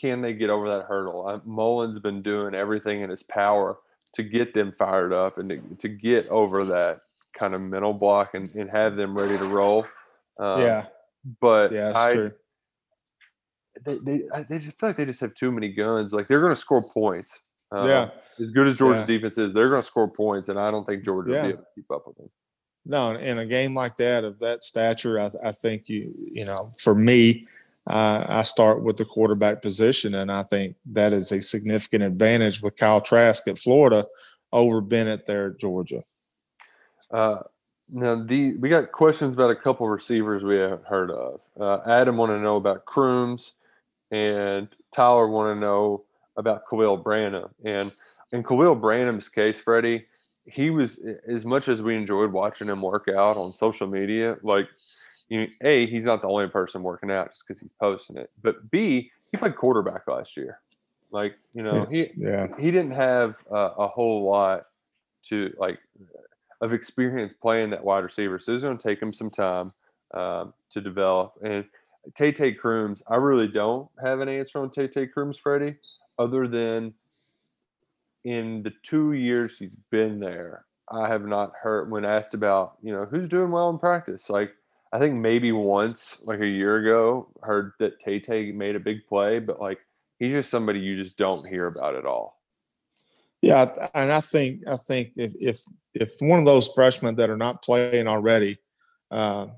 can 0.00 0.20
they 0.20 0.34
get 0.34 0.50
over 0.50 0.68
that 0.68 0.86
hurdle? 0.86 1.26
I, 1.26 1.40
Mullen's 1.44 1.98
been 1.98 2.22
doing 2.22 2.54
everything 2.54 3.02
in 3.02 3.10
his 3.10 3.22
power 3.22 3.78
to 4.14 4.22
get 4.22 4.54
them 4.54 4.74
fired 4.78 5.12
up 5.12 5.38
and 5.38 5.48
to, 5.48 5.60
to 5.78 5.88
get 5.88 6.28
over 6.28 6.64
that 6.66 7.00
kind 7.38 7.54
of 7.54 7.60
mental 7.60 7.92
block 7.92 8.34
and, 8.34 8.54
and 8.54 8.70
have 8.70 8.96
them 8.96 9.16
ready 9.16 9.36
to 9.36 9.44
roll. 9.44 9.86
Um, 10.38 10.60
yeah. 10.60 10.86
But 11.40 11.72
yeah, 11.72 11.86
that's 11.88 11.98
I, 11.98 12.12
true. 12.12 12.32
They, 13.84 13.98
they, 13.98 14.22
they 14.48 14.58
just 14.58 14.78
feel 14.78 14.88
like 14.88 14.96
they 14.96 15.04
just 15.04 15.20
have 15.20 15.34
too 15.34 15.52
many 15.52 15.68
guns. 15.72 16.12
Like 16.12 16.28
they're 16.28 16.40
going 16.40 16.54
to 16.54 16.60
score 16.60 16.82
points. 16.82 17.40
Uh, 17.74 17.86
yeah. 17.86 18.10
As 18.40 18.50
good 18.52 18.68
as 18.68 18.76
Georgia's 18.76 19.08
yeah. 19.08 19.16
defense 19.16 19.38
is, 19.38 19.52
they're 19.52 19.68
going 19.68 19.82
to 19.82 19.86
score 19.86 20.08
points, 20.08 20.48
and 20.48 20.58
I 20.58 20.70
don't 20.70 20.86
think 20.86 21.04
Georgia 21.04 21.32
yeah. 21.32 21.36
will 21.36 21.48
be 21.48 21.54
able 21.54 21.62
to 21.62 21.68
keep 21.74 21.90
up 21.90 22.06
with 22.06 22.16
them. 22.16 22.30
No, 22.88 23.10
in 23.10 23.40
a 23.40 23.46
game 23.46 23.74
like 23.74 23.96
that 23.96 24.22
of 24.22 24.38
that 24.38 24.62
stature, 24.62 25.18
I, 25.18 25.28
I 25.44 25.50
think 25.50 25.88
you 25.88 26.14
you 26.32 26.44
know 26.44 26.72
for 26.78 26.94
me, 26.94 27.48
uh, 27.88 28.24
I 28.28 28.42
start 28.42 28.82
with 28.82 28.96
the 28.96 29.04
quarterback 29.04 29.62
position, 29.62 30.14
and 30.14 30.30
I 30.30 30.42
think 30.42 30.76
that 30.86 31.12
is 31.12 31.30
a 31.30 31.40
significant 31.40 32.02
advantage 32.02 32.60
with 32.60 32.76
Kyle 32.76 33.00
Trask 33.00 33.46
at 33.46 33.58
Florida 33.58 34.06
over 34.52 34.80
Bennett 34.80 35.26
there 35.26 35.48
at 35.48 35.58
Georgia. 35.58 36.02
Uh, 37.10 37.38
now, 37.88 38.24
the 38.24 38.56
we 38.56 38.68
got 38.68 38.90
questions 38.90 39.34
about 39.34 39.50
a 39.50 39.56
couple 39.56 39.88
receivers 39.88 40.42
we 40.42 40.56
haven't 40.56 40.86
heard 40.86 41.10
of. 41.12 41.40
Uh, 41.58 41.78
Adam 41.86 42.16
want 42.16 42.30
to 42.30 42.40
know 42.40 42.56
about 42.56 42.84
Crooms, 42.84 43.52
and 44.10 44.68
Tyler 44.92 45.28
want 45.28 45.54
to 45.54 45.60
know 45.60 46.04
about 46.36 46.62
Khalil 46.68 46.96
Branham. 46.96 47.50
And 47.64 47.92
in 48.32 48.42
Khalil 48.42 48.74
Branham's 48.74 49.28
case, 49.28 49.60
Freddie, 49.60 50.06
he 50.44 50.70
was 50.70 51.00
as 51.28 51.44
much 51.44 51.68
as 51.68 51.82
we 51.82 51.96
enjoyed 51.96 52.32
watching 52.32 52.68
him 52.68 52.82
work 52.82 53.06
out 53.08 53.36
on 53.36 53.54
social 53.54 53.86
media, 53.86 54.36
like 54.42 54.68
you 55.28 55.40
know, 55.40 55.46
A, 55.62 55.86
he's 55.86 56.04
not 56.04 56.22
the 56.22 56.28
only 56.28 56.48
person 56.48 56.82
working 56.82 57.10
out 57.10 57.32
just 57.32 57.44
because 57.46 57.60
he's 57.60 57.72
posting 57.72 58.16
it. 58.16 58.30
But 58.42 58.70
B, 58.70 59.10
he 59.30 59.36
played 59.36 59.56
quarterback 59.56 60.06
last 60.06 60.36
year. 60.36 60.60
Like, 61.10 61.34
you 61.54 61.62
know, 61.62 61.86
he 61.90 62.10
yeah. 62.16 62.48
he 62.58 62.70
didn't 62.70 62.92
have 62.92 63.36
uh, 63.50 63.70
a 63.78 63.86
whole 63.86 64.28
lot 64.28 64.66
to 65.24 65.52
like 65.58 65.78
of 66.60 66.72
experience 66.72 67.34
playing 67.34 67.70
that 67.70 67.84
wide 67.84 68.04
receiver. 68.04 68.38
So 68.38 68.52
it's 68.52 68.62
going 68.62 68.78
to 68.78 68.82
take 68.82 69.00
him 69.00 69.12
some 69.12 69.30
time 69.30 69.72
um, 70.14 70.52
to 70.70 70.80
develop. 70.80 71.34
And 71.42 71.64
Tay 72.14 72.32
Tay 72.32 72.52
Crooms, 72.52 73.02
I 73.08 73.16
really 73.16 73.48
don't 73.48 73.88
have 74.02 74.20
an 74.20 74.28
answer 74.28 74.58
on 74.58 74.70
Tay 74.70 74.88
Tay 74.88 75.06
Crooms, 75.06 75.38
Freddie 75.38 75.76
other 76.18 76.48
than 76.48 76.94
in 78.24 78.62
the 78.62 78.72
two 78.82 79.12
years 79.12 79.58
he's 79.58 79.76
been 79.90 80.18
there, 80.18 80.64
I 80.90 81.08
have 81.08 81.26
not 81.26 81.52
heard 81.60 81.90
when 81.90 82.04
asked 82.04 82.34
about 82.34 82.76
you 82.82 82.92
know 82.92 83.04
who's 83.04 83.28
doing 83.28 83.50
well 83.50 83.70
in 83.70 83.78
practice. 83.78 84.30
Like 84.30 84.52
I 84.96 84.98
think 84.98 85.14
maybe 85.14 85.52
once, 85.52 86.22
like 86.24 86.40
a 86.40 86.48
year 86.48 86.78
ago, 86.78 87.28
heard 87.42 87.72
that 87.80 88.00
Tay 88.00 88.18
Tay 88.18 88.50
made 88.50 88.76
a 88.76 88.80
big 88.80 89.06
play, 89.06 89.40
but 89.40 89.60
like 89.60 89.78
he's 90.18 90.32
just 90.32 90.50
somebody 90.50 90.80
you 90.80 90.96
just 91.02 91.18
don't 91.18 91.46
hear 91.46 91.66
about 91.66 91.96
at 91.96 92.06
all. 92.06 92.40
Yeah, 93.42 93.66
and 93.92 94.10
I 94.10 94.22
think 94.22 94.62
I 94.66 94.76
think 94.76 95.10
if 95.16 95.34
if 95.38 95.60
if 95.92 96.14
one 96.20 96.38
of 96.38 96.46
those 96.46 96.72
freshmen 96.72 97.16
that 97.16 97.28
are 97.28 97.36
not 97.36 97.62
playing 97.62 98.06
already 98.06 98.56
uh, 99.10 99.48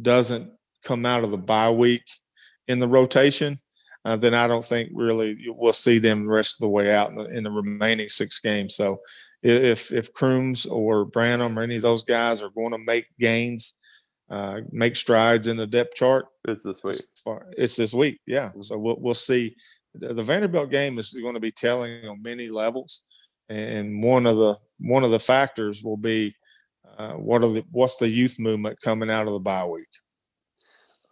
doesn't 0.00 0.52
come 0.84 1.04
out 1.04 1.24
of 1.24 1.32
the 1.32 1.36
bye 1.36 1.72
week 1.72 2.04
in 2.68 2.78
the 2.78 2.86
rotation, 2.86 3.58
uh, 4.04 4.14
then 4.14 4.34
I 4.34 4.46
don't 4.46 4.64
think 4.64 4.90
really 4.94 5.36
we'll 5.48 5.72
see 5.72 5.98
them 5.98 6.26
the 6.26 6.32
rest 6.32 6.54
of 6.54 6.60
the 6.60 6.68
way 6.68 6.94
out 6.94 7.10
in 7.10 7.16
the, 7.16 7.24
in 7.24 7.42
the 7.42 7.50
remaining 7.50 8.08
six 8.08 8.38
games. 8.38 8.76
So 8.76 9.00
if 9.42 9.92
if 9.92 10.12
Crooms 10.12 10.64
or 10.64 11.04
Branham 11.04 11.58
or 11.58 11.62
any 11.62 11.74
of 11.74 11.82
those 11.82 12.04
guys 12.04 12.40
are 12.40 12.50
going 12.50 12.70
to 12.70 12.78
make 12.78 13.06
gains, 13.18 13.75
uh, 14.28 14.60
make 14.72 14.96
strides 14.96 15.46
in 15.46 15.56
the 15.56 15.66
depth 15.66 15.94
chart, 15.94 16.26
it's 16.46 16.62
this 16.62 16.82
week. 16.82 17.00
It's 17.56 17.76
this 17.76 17.94
week, 17.94 18.20
yeah. 18.26 18.48
Mm-hmm. 18.48 18.62
So 18.62 18.78
we'll 18.78 18.96
we'll 18.98 19.14
see. 19.14 19.56
The, 19.94 20.14
the 20.14 20.22
Vanderbilt 20.22 20.70
game 20.70 20.98
is 20.98 21.10
going 21.10 21.34
to 21.34 21.40
be 21.40 21.52
telling 21.52 22.06
on 22.06 22.22
many 22.22 22.48
levels, 22.48 23.02
and 23.48 24.02
one 24.02 24.26
of 24.26 24.36
the 24.36 24.56
one 24.78 25.04
of 25.04 25.10
the 25.10 25.20
factors 25.20 25.82
will 25.82 25.96
be 25.96 26.34
uh, 26.98 27.12
what 27.12 27.44
are 27.44 27.52
the 27.52 27.64
what's 27.70 27.96
the 27.96 28.08
youth 28.08 28.38
movement 28.38 28.80
coming 28.80 29.10
out 29.10 29.26
of 29.26 29.32
the 29.32 29.40
bye 29.40 29.64
week. 29.64 29.88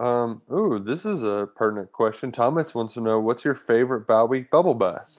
Um, 0.00 0.42
ooh, 0.52 0.82
this 0.84 1.04
is 1.04 1.22
a 1.22 1.48
pertinent 1.54 1.92
question. 1.92 2.32
Thomas 2.32 2.74
wants 2.74 2.94
to 2.94 3.00
know 3.00 3.20
what's 3.20 3.44
your 3.44 3.54
favorite 3.54 4.06
bye 4.06 4.24
week 4.24 4.50
bubble 4.50 4.74
bath? 4.74 5.18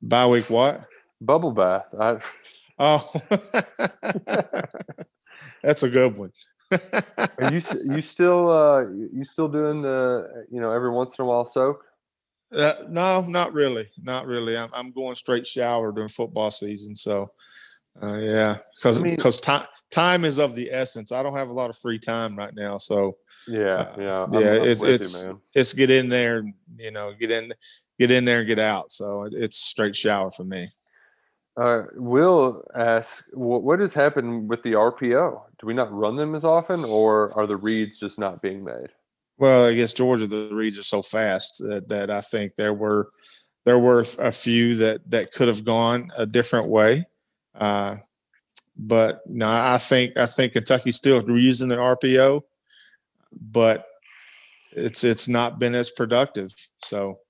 Bye 0.00 0.26
week 0.26 0.48
what? 0.48 0.86
Bubble 1.20 1.52
bath. 1.52 1.94
I... 1.98 2.18
Oh, 2.78 3.12
that's 5.62 5.82
a 5.82 5.90
good 5.90 6.16
one. 6.16 6.32
Are 7.38 7.52
you 7.52 7.62
you 7.84 8.02
still 8.02 8.50
uh 8.50 8.80
you 8.88 9.24
still 9.24 9.48
doing 9.48 9.82
the 9.82 10.46
you 10.50 10.60
know 10.60 10.72
every 10.72 10.90
once 10.90 11.18
in 11.18 11.24
a 11.24 11.26
while 11.26 11.44
soak? 11.44 11.84
Uh, 12.54 12.74
no, 12.88 13.22
not 13.22 13.52
really, 13.52 13.88
not 14.02 14.26
really. 14.26 14.56
I'm 14.56 14.70
I'm 14.74 14.92
going 14.92 15.14
straight 15.14 15.46
shower 15.46 15.92
during 15.92 16.08
football 16.08 16.50
season, 16.50 16.96
so 16.96 17.30
uh, 18.02 18.16
yeah, 18.16 18.58
because 18.76 19.00
because 19.00 19.48
I 19.48 19.52
mean, 19.52 19.60
time 19.60 19.68
time 19.90 20.24
is 20.24 20.38
of 20.38 20.54
the 20.54 20.70
essence. 20.72 21.12
I 21.12 21.22
don't 21.22 21.36
have 21.36 21.48
a 21.48 21.52
lot 21.52 21.70
of 21.70 21.76
free 21.76 21.98
time 21.98 22.36
right 22.36 22.54
now, 22.54 22.78
so 22.78 23.16
yeah, 23.46 23.74
uh, 23.74 23.94
yeah, 23.98 24.22
I'm, 24.22 24.34
yeah. 24.34 24.54
I'm 24.54 24.68
it's 24.68 24.82
it's 24.82 25.26
you, 25.26 25.40
it's 25.54 25.72
get 25.74 25.90
in 25.90 26.08
there, 26.08 26.42
you 26.76 26.90
know, 26.90 27.12
get 27.18 27.30
in, 27.30 27.52
get 27.98 28.10
in 28.10 28.24
there 28.24 28.40
and 28.40 28.48
get 28.48 28.58
out. 28.58 28.90
So 28.90 29.26
it's 29.30 29.58
straight 29.58 29.94
shower 29.94 30.30
for 30.30 30.44
me. 30.44 30.70
Uh, 31.56 31.82
Will 31.96 32.64
ask, 32.74 33.24
what, 33.32 33.62
what 33.62 33.80
has 33.80 33.92
happened 33.92 34.48
with 34.48 34.62
the 34.62 34.72
RPO? 34.72 35.42
Do 35.60 35.66
we 35.66 35.74
not 35.74 35.92
run 35.92 36.16
them 36.16 36.34
as 36.34 36.44
often, 36.44 36.84
or 36.84 37.36
are 37.36 37.46
the 37.46 37.56
reads 37.56 37.98
just 37.98 38.18
not 38.18 38.40
being 38.40 38.64
made? 38.64 38.88
Well, 39.38 39.66
I 39.66 39.74
guess 39.74 39.92
Georgia, 39.92 40.26
the 40.26 40.50
reads 40.52 40.78
are 40.78 40.82
so 40.82 41.02
fast 41.02 41.58
that, 41.58 41.88
that 41.88 42.10
I 42.10 42.20
think 42.20 42.54
there 42.56 42.74
were 42.74 43.10
there 43.64 43.78
were 43.78 44.04
a 44.18 44.32
few 44.32 44.74
that 44.76 45.08
that 45.10 45.32
could 45.32 45.48
have 45.48 45.64
gone 45.64 46.10
a 46.16 46.26
different 46.26 46.68
way. 46.68 47.04
Uh, 47.54 47.96
but 48.76 49.20
no, 49.26 49.48
I 49.48 49.78
think 49.78 50.16
I 50.16 50.26
think 50.26 50.54
Kentucky's 50.54 50.96
still 50.96 51.22
using 51.28 51.68
the 51.68 51.76
RPO, 51.76 52.42
but 53.32 53.86
it's 54.72 55.04
it's 55.04 55.28
not 55.28 55.58
been 55.58 55.74
as 55.74 55.90
productive. 55.90 56.52
So 56.78 57.20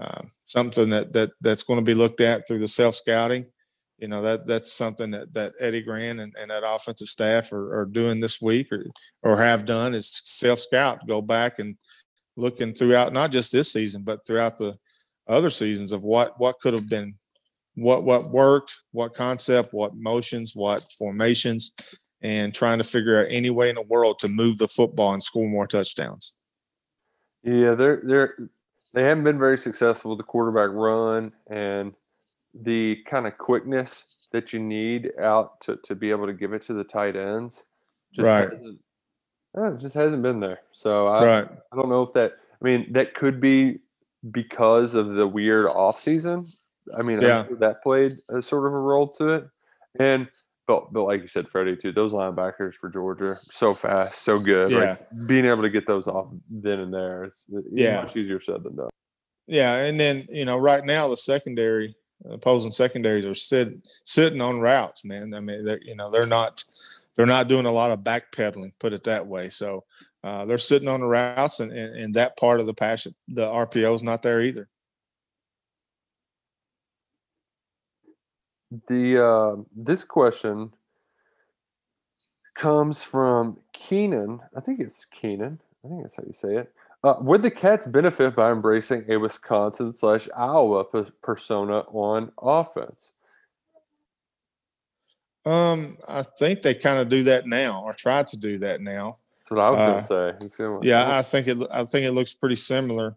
uh, 0.00 0.22
something 0.46 0.90
that 0.90 1.12
that 1.12 1.30
that's 1.40 1.62
going 1.62 1.78
to 1.78 1.84
be 1.84 1.94
looked 1.94 2.20
at 2.20 2.46
through 2.46 2.60
the 2.60 2.68
self 2.68 2.94
scouting. 2.94 3.46
You 3.98 4.08
know 4.08 4.22
that 4.22 4.46
that's 4.46 4.72
something 4.72 5.10
that 5.10 5.32
that 5.34 5.52
Eddie 5.60 5.82
Gran 5.82 6.20
and, 6.20 6.34
and 6.40 6.50
that 6.50 6.62
offensive 6.66 7.08
staff 7.08 7.52
are, 7.52 7.80
are 7.80 7.86
doing 7.86 8.20
this 8.20 8.40
week 8.40 8.72
or 8.72 8.86
or 9.22 9.36
have 9.36 9.64
done 9.64 9.94
is 9.94 10.22
self 10.24 10.58
scout, 10.60 11.06
go 11.06 11.20
back 11.20 11.58
and 11.58 11.76
looking 12.36 12.72
throughout 12.72 13.12
not 13.12 13.30
just 13.30 13.52
this 13.52 13.70
season 13.70 14.02
but 14.02 14.24
throughout 14.24 14.56
the 14.56 14.74
other 15.28 15.50
seasons 15.50 15.92
of 15.92 16.02
what 16.02 16.38
what 16.40 16.58
could 16.60 16.72
have 16.72 16.88
been 16.88 17.14
what 17.74 18.04
what 18.04 18.30
worked, 18.30 18.76
what 18.92 19.14
concept, 19.14 19.72
what 19.72 19.94
motions, 19.94 20.54
what 20.54 20.84
formations, 20.98 21.72
and 22.20 22.54
trying 22.54 22.78
to 22.78 22.84
figure 22.84 23.20
out 23.20 23.26
any 23.30 23.50
way 23.50 23.68
in 23.68 23.76
the 23.76 23.82
world 23.82 24.18
to 24.20 24.28
move 24.28 24.58
the 24.58 24.68
football 24.68 25.14
and 25.14 25.22
score 25.22 25.48
more 25.48 25.66
touchdowns. 25.66 26.34
Yeah, 27.42 27.74
they're 27.74 28.02
they're 28.04 28.50
they 28.92 29.02
haven't 29.02 29.24
been 29.24 29.38
very 29.38 29.58
successful 29.58 30.10
with 30.10 30.18
the 30.18 30.24
quarterback 30.24 30.70
run 30.72 31.32
and 31.48 31.94
the 32.54 32.96
kind 33.08 33.26
of 33.26 33.38
quickness 33.38 34.04
that 34.32 34.52
you 34.52 34.58
need 34.58 35.12
out 35.20 35.60
to, 35.62 35.78
to 35.84 35.94
be 35.94 36.10
able 36.10 36.26
to 36.26 36.32
give 36.32 36.52
it 36.52 36.62
to 36.62 36.74
the 36.74 36.84
tight 36.84 37.16
ends. 37.16 37.62
Just 38.12 38.26
right. 38.26 38.50
Hasn't, 38.50 38.78
uh, 39.56 39.70
just 39.72 39.94
hasn't 39.94 40.22
been 40.22 40.40
there. 40.40 40.60
So 40.72 41.06
I, 41.06 41.24
right. 41.24 41.48
I 41.72 41.76
don't 41.76 41.88
know 41.88 42.02
if 42.02 42.12
that, 42.14 42.32
I 42.60 42.64
mean, 42.64 42.92
that 42.92 43.14
could 43.14 43.40
be 43.40 43.78
because 44.30 44.94
of 44.94 45.14
the 45.14 45.26
weird 45.26 45.66
off 45.66 46.02
season 46.02 46.52
I 46.96 47.02
mean, 47.02 47.20
yeah. 47.20 47.46
Sure 47.46 47.56
that 47.56 47.82
played 47.82 48.18
a 48.28 48.42
sort 48.42 48.66
of 48.66 48.72
a 48.72 48.78
role 48.78 49.08
to 49.14 49.28
it. 49.30 49.48
And 49.98 50.28
but 50.70 50.92
but 50.92 51.02
like 51.02 51.20
you 51.20 51.26
said, 51.26 51.48
Freddie 51.48 51.76
too, 51.76 51.90
those 51.90 52.12
linebackers 52.12 52.74
for 52.74 52.88
Georgia 52.88 53.40
so 53.50 53.74
fast, 53.74 54.22
so 54.22 54.38
good. 54.38 54.70
Yeah. 54.70 54.78
Like 54.78 55.26
being 55.26 55.44
able 55.44 55.62
to 55.62 55.68
get 55.68 55.84
those 55.84 56.06
off 56.06 56.28
then 56.48 56.78
and 56.78 56.94
there, 56.94 57.24
it's, 57.24 57.42
it's 57.52 57.66
yeah. 57.72 58.02
much 58.02 58.16
easier 58.16 58.38
said 58.38 58.62
than 58.62 58.76
done. 58.76 58.90
Yeah, 59.48 59.74
and 59.78 59.98
then 59.98 60.28
you 60.30 60.44
know, 60.44 60.58
right 60.58 60.84
now 60.84 61.08
the 61.08 61.16
secondary 61.16 61.96
opposing 62.24 62.70
secondaries 62.70 63.24
are 63.24 63.34
sit, 63.34 63.72
sitting 64.04 64.40
on 64.40 64.60
routes, 64.60 65.04
man. 65.04 65.34
I 65.34 65.40
mean, 65.40 65.64
they're 65.64 65.80
you 65.82 65.96
know 65.96 66.08
they're 66.08 66.28
not 66.28 66.62
they're 67.16 67.26
not 67.26 67.48
doing 67.48 67.66
a 67.66 67.72
lot 67.72 67.90
of 67.90 68.00
backpedaling, 68.00 68.70
put 68.78 68.92
it 68.92 69.02
that 69.04 69.26
way. 69.26 69.48
So 69.48 69.82
uh, 70.22 70.44
they're 70.44 70.56
sitting 70.56 70.88
on 70.88 71.00
the 71.00 71.06
routes, 71.06 71.58
and, 71.58 71.72
and, 71.72 71.96
and 71.96 72.14
that 72.14 72.36
part 72.36 72.60
of 72.60 72.66
the 72.66 72.74
passion, 72.74 73.16
the 73.26 73.46
RPO 73.46 73.92
is 73.92 74.04
not 74.04 74.22
there 74.22 74.40
either. 74.40 74.68
The 78.88 79.24
uh, 79.24 79.62
this 79.74 80.04
question 80.04 80.72
comes 82.54 83.02
from 83.02 83.58
Keenan. 83.72 84.40
I 84.56 84.60
think 84.60 84.80
it's 84.80 85.04
Keenan. 85.04 85.58
I 85.84 85.88
think 85.88 86.02
that's 86.02 86.16
how 86.16 86.24
you 86.26 86.32
say 86.32 86.56
it. 86.56 86.72
Uh, 87.02 87.14
would 87.20 87.40
the 87.40 87.50
Cats 87.50 87.86
benefit 87.86 88.36
by 88.36 88.52
embracing 88.52 89.04
a 89.08 89.16
Wisconsin 89.16 89.92
slash 89.92 90.28
Iowa 90.36 90.84
persona 91.22 91.78
on 91.88 92.30
offense? 92.40 93.12
Um, 95.46 95.96
I 96.06 96.22
think 96.22 96.60
they 96.60 96.74
kind 96.74 96.98
of 96.98 97.08
do 97.08 97.22
that 97.24 97.46
now, 97.46 97.82
or 97.82 97.94
try 97.94 98.22
to 98.22 98.36
do 98.36 98.58
that 98.58 98.82
now. 98.82 99.16
That's 99.38 99.50
what 99.50 99.60
I 99.60 99.70
was 99.70 99.80
uh, 99.80 99.86
going 99.86 100.40
to 100.40 100.48
say. 100.48 100.88
Yeah, 100.88 101.16
I 101.16 101.22
think 101.22 101.48
it. 101.48 101.58
I 101.70 101.84
think 101.86 102.06
it 102.06 102.12
looks 102.12 102.34
pretty 102.34 102.56
similar. 102.56 103.16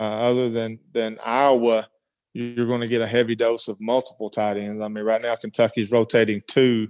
Uh, 0.00 0.04
other 0.04 0.48
than 0.48 0.78
than 0.92 1.18
Iowa, 1.22 1.88
you're 2.34 2.66
going 2.66 2.80
to 2.80 2.86
get 2.86 3.02
a 3.02 3.06
heavy 3.06 3.34
dose 3.34 3.68
of 3.68 3.80
multiple 3.80 4.30
tight 4.30 4.56
ends. 4.56 4.82
I 4.82 4.88
mean, 4.88 5.04
right 5.04 5.22
now 5.22 5.36
Kentucky's 5.36 5.90
rotating 5.90 6.42
two, 6.48 6.88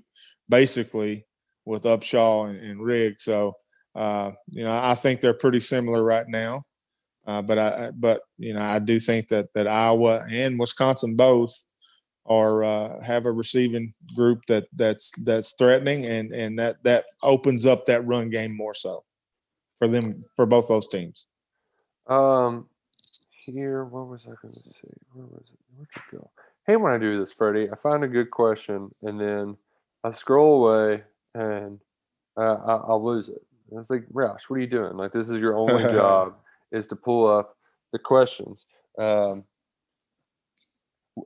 basically 0.48 1.27
with 1.64 1.85
Upshaw 1.85 2.51
and, 2.51 2.59
and 2.59 2.83
Riggs. 2.83 3.24
So, 3.24 3.55
uh, 3.94 4.33
you 4.48 4.64
know, 4.64 4.72
I 4.72 4.94
think 4.94 5.20
they're 5.20 5.35
pretty 5.35 5.61
similar 5.61 6.05
right 6.05 6.27
now. 6.29 6.64
Uh, 7.27 7.42
but 7.42 7.59
I, 7.59 7.90
but 7.94 8.22
you 8.38 8.55
know, 8.55 8.62
I 8.62 8.79
do 8.79 8.98
think 8.98 9.29
that 9.29 9.48
that 9.55 9.66
Iowa 9.66 10.24
and 10.31 10.59
Wisconsin 10.59 11.14
both 11.14 11.53
are 12.24 12.64
uh, 12.64 13.03
have 13.03 13.27
a 13.27 13.33
receiving 13.33 13.92
group 14.16 14.40
that 14.48 14.66
that's 14.74 15.12
that's 15.24 15.55
threatening, 15.59 16.07
and 16.07 16.33
and 16.33 16.59
that 16.59 16.77
that 16.85 17.05
opens 17.22 17.66
up 17.66 17.85
that 17.85 18.07
run 18.07 18.31
game 18.31 18.57
more 18.57 18.72
so 18.72 19.05
for 19.79 19.88
them 19.88 20.22
for 20.37 20.46
both 20.46 20.68
those 20.68 20.88
teams. 20.88 21.27
Um, 22.07 22.70
here. 23.54 23.84
What 23.84 24.08
was 24.08 24.26
I 24.26 24.34
going 24.40 24.52
to 24.52 24.61
say? 24.61 24.92
Where 25.12 25.26
was 25.26 25.44
it? 25.52 25.58
Where'd 25.74 25.88
it 25.94 26.02
go? 26.12 26.30
Hey, 26.66 26.76
when 26.76 26.92
I 26.92 26.98
do 26.98 27.18
this, 27.18 27.32
Freddie, 27.32 27.70
I 27.70 27.76
find 27.76 28.04
a 28.04 28.08
good 28.08 28.30
question 28.30 28.94
and 29.02 29.20
then 29.20 29.56
I 30.04 30.11
scroll 30.11 30.66
away 30.66 31.02
and 31.34 31.80
uh, 32.37 32.54
I, 32.54 32.92
will 32.92 33.04
lose 33.04 33.28
it. 33.28 33.42
And 33.70 33.80
it's 33.80 33.90
like, 33.90 34.06
Roush, 34.12 34.42
what 34.48 34.56
are 34.56 34.61
you 34.61 34.66
doing? 34.66 34.96
Like, 34.96 35.12
this 35.12 35.30
is 35.30 35.38
your 35.38 35.56
only 35.56 35.87
job 35.88 36.37
is 36.72 36.87
to 36.88 36.96
pull 36.96 37.26
up 37.26 37.56
the 37.92 37.98
questions. 37.98 38.66
Um, 38.98 39.44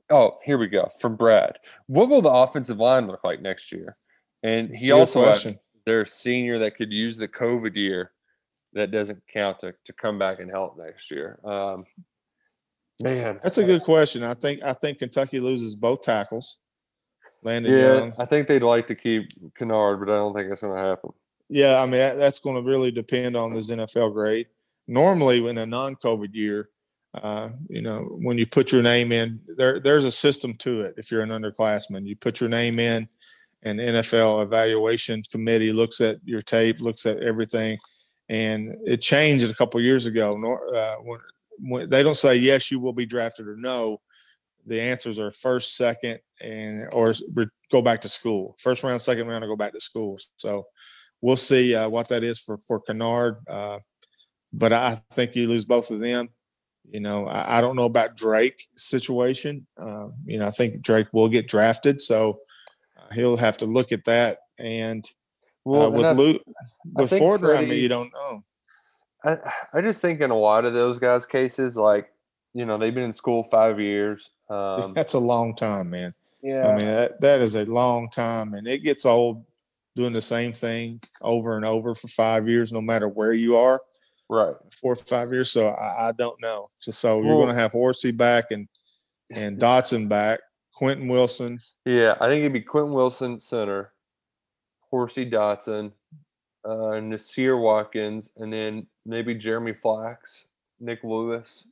oh, 0.09 0.37
here 0.43 0.57
we 0.57 0.67
go 0.67 0.87
from 0.99 1.15
Brad. 1.15 1.59
What 1.87 2.09
will 2.09 2.21
the 2.21 2.29
offensive 2.29 2.79
line 2.79 3.07
look 3.07 3.23
like 3.23 3.41
next 3.41 3.71
year? 3.71 3.97
And 4.43 4.75
he 4.75 4.91
also 4.91 5.25
asked 5.25 5.59
their 5.85 6.05
senior 6.05 6.59
that 6.59 6.75
could 6.75 6.91
use 6.91 7.17
the 7.17 7.27
COVID 7.27 7.75
year 7.75 8.11
that 8.73 8.91
doesn't 8.91 9.21
count 9.31 9.59
to, 9.59 9.73
to 9.85 9.93
come 9.93 10.17
back 10.17 10.39
and 10.39 10.49
help 10.49 10.77
next 10.77 11.11
year. 11.11 11.39
Um, 11.43 11.85
Man, 13.03 13.39
that's 13.43 13.57
a 13.57 13.63
good 13.63 13.83
question. 13.83 14.23
I 14.23 14.33
think 14.33 14.63
I 14.63 14.73
think 14.73 14.99
Kentucky 14.99 15.39
loses 15.39 15.75
both 15.75 16.01
tackles. 16.01 16.59
Landon 17.43 17.73
yeah, 17.73 17.93
Young. 17.95 18.13
I 18.17 18.25
think 18.25 18.47
they'd 18.47 18.63
like 18.63 18.87
to 18.87 18.95
keep 18.95 19.29
Kinnard, 19.59 19.99
but 19.99 20.09
I 20.09 20.15
don't 20.15 20.33
think 20.33 20.49
it's 20.49 20.61
going 20.61 20.75
to 20.75 20.81
happen. 20.81 21.11
Yeah, 21.49 21.81
I 21.81 21.85
mean 21.85 21.99
that, 21.99 22.17
that's 22.17 22.39
going 22.39 22.55
to 22.55 22.61
really 22.61 22.91
depend 22.91 23.35
on 23.35 23.53
this 23.53 23.69
NFL 23.69 24.13
grade. 24.13 24.47
Normally, 24.87 25.45
in 25.45 25.57
a 25.57 25.65
non-COVID 25.65 26.33
year, 26.33 26.69
uh, 27.13 27.49
you 27.69 27.81
know, 27.81 27.99
when 28.21 28.37
you 28.37 28.47
put 28.47 28.71
your 28.71 28.81
name 28.81 29.11
in, 29.11 29.41
there 29.57 29.79
there's 29.79 30.05
a 30.05 30.11
system 30.11 30.55
to 30.59 30.81
it. 30.81 30.95
If 30.97 31.11
you're 31.11 31.21
an 31.21 31.29
underclassman, 31.29 32.07
you 32.07 32.15
put 32.15 32.39
your 32.39 32.49
name 32.49 32.79
in, 32.79 33.07
and 33.63 33.79
NFL 33.79 34.43
evaluation 34.43 35.23
committee 35.29 35.73
looks 35.73 36.01
at 36.01 36.17
your 36.23 36.41
tape, 36.41 36.79
looks 36.79 37.05
at 37.05 37.21
everything, 37.21 37.77
and 38.29 38.77
it 38.85 39.01
changed 39.01 39.49
a 39.49 39.53
couple 39.53 39.81
years 39.81 40.05
ago. 40.05 40.29
Uh, 40.73 40.95
when, 41.59 41.89
they 41.89 42.03
don't 42.03 42.15
say 42.15 42.35
yes, 42.35 42.71
you 42.71 42.79
will 42.79 42.93
be 42.93 43.05
drafted 43.05 43.47
or 43.47 43.55
no, 43.55 43.99
the 44.65 44.81
answers 44.81 45.19
are 45.19 45.31
first, 45.31 45.75
second, 45.75 46.19
and 46.41 46.87
or 46.93 47.13
go 47.71 47.81
back 47.81 48.01
to 48.01 48.09
school. 48.09 48.55
First 48.59 48.83
round, 48.83 49.01
second 49.01 49.27
round, 49.27 49.43
or 49.43 49.47
go 49.47 49.55
back 49.55 49.73
to 49.73 49.81
school. 49.81 50.17
So 50.37 50.67
we'll 51.21 51.35
see 51.35 51.75
uh, 51.75 51.89
what 51.89 52.09
that 52.09 52.23
is 52.23 52.39
for 52.39 52.57
for 52.57 52.81
Kinnard. 52.81 53.37
Uh, 53.47 53.79
but 54.51 54.71
I 54.71 54.99
think 55.11 55.35
you 55.35 55.47
lose 55.47 55.65
both 55.65 55.91
of 55.91 55.99
them. 55.99 56.29
You 56.89 56.99
know, 56.99 57.27
I, 57.27 57.57
I 57.57 57.61
don't 57.61 57.75
know 57.75 57.85
about 57.85 58.15
Drake 58.15 58.67
situation. 58.75 59.67
Uh, 59.77 60.07
you 60.25 60.39
know, 60.39 60.45
I 60.45 60.51
think 60.51 60.81
Drake 60.81 61.07
will 61.11 61.29
get 61.29 61.47
drafted, 61.47 62.01
so 62.01 62.39
uh, 62.97 63.13
he'll 63.13 63.37
have 63.37 63.57
to 63.57 63.65
look 63.65 63.91
at 63.91 64.05
that. 64.05 64.39
And 64.57 65.05
uh, 65.05 65.09
well, 65.65 65.91
with 65.91 66.05
and 66.05 66.19
Luke, 66.19 66.41
with 66.93 67.11
Fortner, 67.11 67.57
I 67.57 67.61
mean, 67.61 67.81
you 67.81 67.89
don't 67.89 68.11
know. 68.13 68.43
I, 69.23 69.37
I 69.73 69.81
just 69.81 70.01
think 70.01 70.21
in 70.21 70.31
a 70.31 70.37
lot 70.37 70.65
of 70.65 70.73
those 70.73 70.99
guys' 70.99 71.25
cases, 71.25 71.75
like 71.75 72.09
you 72.53 72.65
know, 72.65 72.77
they've 72.77 72.93
been 72.93 73.05
in 73.05 73.13
school 73.13 73.43
five 73.43 73.79
years. 73.79 74.29
Um, 74.49 74.93
That's 74.93 75.13
a 75.13 75.19
long 75.19 75.55
time, 75.55 75.89
man. 75.89 76.13
Yeah, 76.43 76.67
I 76.67 76.75
mean 76.75 76.85
that 76.85 77.19
that 77.21 77.41
is 77.41 77.55
a 77.55 77.65
long 77.65 78.11
time, 78.11 78.53
and 78.53 78.67
it 78.67 78.83
gets 78.83 79.03
old 79.03 79.43
doing 79.95 80.13
the 80.13 80.21
same 80.21 80.53
thing 80.53 81.01
over 81.21 81.55
and 81.55 81.65
over 81.65 81.95
for 81.95 82.07
five 82.07 82.47
years, 82.47 82.71
no 82.71 82.79
matter 82.79 83.07
where 83.07 83.33
you 83.33 83.55
are 83.55 83.81
right 84.29 84.55
four 84.79 84.93
or 84.93 84.95
five 84.95 85.31
years. 85.31 85.51
So 85.51 85.69
I, 85.69 86.09
I 86.09 86.11
don't 86.11 86.39
know. 86.41 86.69
So, 86.77 86.91
so 86.91 87.17
well, 87.17 87.25
you're 87.25 87.37
going 87.37 87.55
to 87.55 87.59
have 87.61 87.71
Horsey 87.71 88.11
back 88.11 88.45
and 88.51 88.67
and 89.31 89.57
Dotson 89.59 90.07
back, 90.07 90.41
Quentin 90.73 91.07
Wilson. 91.07 91.59
Yeah, 91.85 92.15
I 92.19 92.27
think 92.27 92.41
it'd 92.41 92.53
be 92.53 92.61
Quentin 92.61 92.93
Wilson 92.93 93.39
center, 93.39 93.93
Horsey 94.91 95.29
Dotson, 95.29 95.91
uh, 96.65 96.99
Nasir 96.99 97.57
Watkins, 97.57 98.29
and 98.37 98.53
then 98.53 98.87
maybe 99.05 99.35
Jeremy 99.35 99.73
Flax, 99.73 100.45
Nick 100.79 101.03
Lewis, 101.03 101.65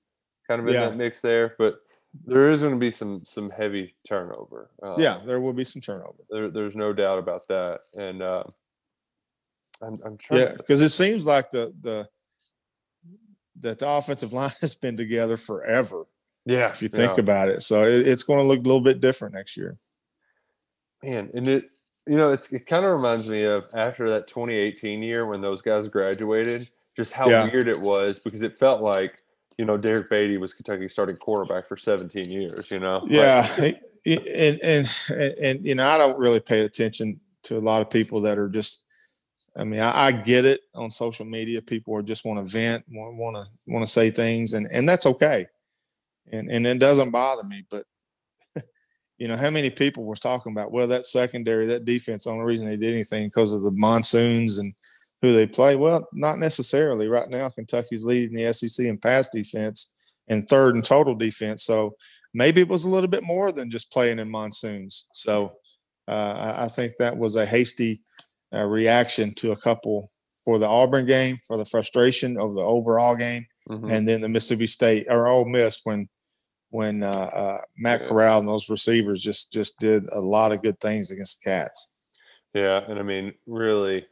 kind 0.47 0.61
of 0.61 0.67
in 0.67 0.73
yeah. 0.73 0.89
that 0.89 0.97
mix 0.97 1.21
there. 1.21 1.55
But 1.57 1.81
there 2.25 2.51
is 2.51 2.61
going 2.61 2.73
to 2.73 2.79
be 2.79 2.91
some 2.91 3.23
some 3.25 3.49
heavy 3.49 3.95
turnover. 4.07 4.69
Um, 4.83 4.99
yeah, 4.99 5.19
there 5.25 5.39
will 5.39 5.53
be 5.53 5.63
some 5.63 5.81
turnover. 5.81 6.23
There, 6.29 6.49
there's 6.49 6.75
no 6.75 6.93
doubt 6.93 7.19
about 7.19 7.47
that. 7.47 7.81
And 7.95 8.21
uh, 8.21 8.43
I'm, 9.81 9.99
I'm 10.05 10.17
trying. 10.17 10.41
Yeah, 10.41 10.53
because 10.55 10.81
it 10.81 10.89
seems 10.89 11.25
like 11.25 11.49
the 11.51 11.73
the 11.79 12.09
that 13.61 13.79
the 13.79 13.89
offensive 13.89 14.33
line 14.33 14.51
has 14.61 14.75
been 14.75 14.97
together 14.97 15.37
forever. 15.37 16.05
Yeah, 16.45 16.69
if 16.69 16.81
you 16.81 16.87
think 16.87 17.17
yeah. 17.17 17.21
about 17.21 17.49
it, 17.49 17.61
so 17.63 17.83
it, 17.83 18.07
it's 18.07 18.23
going 18.23 18.39
to 18.39 18.47
look 18.47 18.59
a 18.59 18.63
little 18.63 18.81
bit 18.81 18.99
different 18.99 19.35
next 19.35 19.55
year. 19.55 19.77
Man, 21.03 21.29
and 21.33 21.47
it 21.47 21.65
you 22.07 22.17
know 22.17 22.31
it's 22.31 22.51
it 22.51 22.65
kind 22.65 22.83
of 22.83 22.91
reminds 22.91 23.27
me 23.27 23.43
of 23.43 23.65
after 23.73 24.09
that 24.09 24.27
2018 24.27 25.03
year 25.03 25.25
when 25.25 25.41
those 25.41 25.61
guys 25.61 25.87
graduated, 25.87 26.69
just 26.95 27.13
how 27.13 27.29
yeah. 27.29 27.49
weird 27.49 27.67
it 27.67 27.79
was 27.79 28.19
because 28.19 28.41
it 28.41 28.59
felt 28.59 28.81
like 28.81 29.23
you 29.57 29.65
know 29.65 29.77
Derrick 29.77 30.09
Baity 30.09 30.39
was 30.39 30.53
Kentucky's 30.53 30.93
starting 30.93 31.15
quarterback 31.15 31.67
for 31.67 31.77
17 31.77 32.29
years. 32.29 32.71
You 32.71 32.79
know, 32.79 33.05
yeah, 33.07 33.49
like, 33.57 33.81
and, 34.05 34.19
and 34.27 34.61
and 34.61 34.89
and 35.09 35.65
you 35.65 35.75
know 35.75 35.87
I 35.87 35.97
don't 35.97 36.19
really 36.19 36.39
pay 36.39 36.61
attention 36.61 37.19
to 37.43 37.57
a 37.57 37.59
lot 37.59 37.81
of 37.81 37.89
people 37.89 38.21
that 38.21 38.37
are 38.37 38.49
just 38.49 38.83
I 39.55 39.63
mean, 39.65 39.81
I, 39.81 40.07
I, 40.07 40.11
get 40.11 40.45
it 40.45 40.61
on 40.73 40.89
social 40.89 41.25
media. 41.25 41.61
People 41.61 41.95
are 41.95 42.01
just 42.01 42.23
want 42.23 42.43
to 42.43 42.49
vent, 42.49 42.85
want 42.87 43.35
to 43.35 43.71
want 43.71 43.85
to 43.85 43.91
say 43.91 44.09
things, 44.09 44.53
and 44.53 44.67
and 44.71 44.87
that's 44.87 45.05
okay, 45.05 45.47
and 46.31 46.49
and 46.49 46.65
it 46.65 46.79
doesn't 46.79 47.11
bother 47.11 47.43
me. 47.43 47.65
But 47.69 47.85
you 49.17 49.27
know, 49.27 49.35
how 49.35 49.49
many 49.49 49.69
people 49.69 50.05
were 50.05 50.15
talking 50.15 50.53
about? 50.53 50.71
Well, 50.71 50.87
that 50.87 51.05
secondary, 51.05 51.67
that 51.67 51.83
defense, 51.83 52.23
the 52.23 52.31
only 52.31 52.45
reason 52.45 52.65
they 52.65 52.77
did 52.77 52.93
anything 52.93 53.27
because 53.27 53.51
of 53.51 53.61
the 53.61 53.71
monsoons 53.71 54.59
and 54.59 54.73
who 55.21 55.33
they 55.33 55.47
play. 55.47 55.75
Well, 55.75 56.07
not 56.13 56.39
necessarily. 56.39 57.07
Right 57.07 57.29
now, 57.29 57.49
Kentucky's 57.49 58.05
leading 58.05 58.35
the 58.35 58.51
SEC 58.53 58.85
in 58.85 58.97
pass 58.97 59.29
defense 59.29 59.93
and 60.27 60.47
third 60.47 60.75
in 60.75 60.81
total 60.81 61.15
defense. 61.15 61.63
So 61.63 61.95
maybe 62.33 62.61
it 62.61 62.67
was 62.67 62.85
a 62.85 62.89
little 62.89 63.09
bit 63.09 63.23
more 63.23 63.51
than 63.51 63.69
just 63.69 63.91
playing 63.91 64.19
in 64.19 64.29
monsoons. 64.29 65.07
So 65.13 65.55
uh, 66.07 66.55
I 66.57 66.67
think 66.67 66.93
that 66.97 67.17
was 67.17 67.35
a 67.35 67.45
hasty 67.45 68.01
uh, 68.53 68.65
reaction 68.65 69.33
to 69.35 69.51
a 69.51 69.57
couple 69.57 70.11
for 70.43 70.57
the 70.57 70.67
Auburn 70.67 71.05
game, 71.05 71.37
for 71.37 71.57
the 71.57 71.65
frustration 71.65 72.39
of 72.39 72.55
the 72.55 72.61
overall 72.61 73.15
game, 73.15 73.45
mm-hmm. 73.69 73.89
and 73.89 74.07
then 74.07 74.21
the 74.21 74.29
Mississippi 74.29 74.67
State 74.67 75.05
or 75.09 75.27
Ole 75.27 75.45
Miss 75.45 75.81
when 75.83 76.09
when 76.71 77.03
uh, 77.03 77.09
uh, 77.09 77.61
Matt. 77.77 78.07
Corral 78.07 78.39
and 78.39 78.47
those 78.47 78.69
receivers 78.69 79.21
just 79.21 79.53
just 79.53 79.77
did 79.79 80.07
a 80.11 80.19
lot 80.19 80.51
of 80.51 80.61
good 80.61 80.79
things 80.79 81.11
against 81.11 81.41
the 81.41 81.49
Cats. 81.49 81.89
Yeah, 82.53 82.81
and 82.87 82.99
I 82.99 83.03
mean, 83.03 83.33
really, 83.45 84.05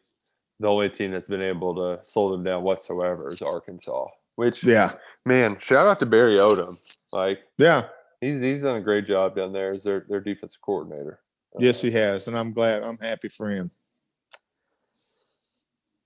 the 0.59 0.67
only 0.67 0.89
team 0.89 1.11
that's 1.11 1.27
been 1.27 1.41
able 1.41 1.75
to 1.75 2.03
slow 2.03 2.31
them 2.31 2.43
down 2.43 2.63
whatsoever 2.63 3.29
is 3.29 3.41
Arkansas. 3.41 4.07
Which, 4.35 4.63
yeah, 4.63 4.93
man, 5.25 5.57
shout 5.59 5.87
out 5.87 5.99
to 5.99 6.05
Barry 6.05 6.37
Odom. 6.37 6.77
Like, 7.11 7.41
yeah, 7.57 7.87
he's 8.21 8.39
he's 8.41 8.63
done 8.63 8.77
a 8.77 8.81
great 8.81 9.05
job 9.05 9.35
down 9.35 9.51
there 9.51 9.73
as 9.73 9.83
their 9.83 10.05
their 10.07 10.21
defensive 10.21 10.61
coordinator. 10.61 11.19
Yes, 11.57 11.81
he 11.81 11.91
has, 11.91 12.27
and 12.27 12.37
I'm 12.37 12.53
glad. 12.53 12.83
I'm 12.83 12.97
happy 12.99 13.27
for 13.27 13.49
him. 13.49 13.71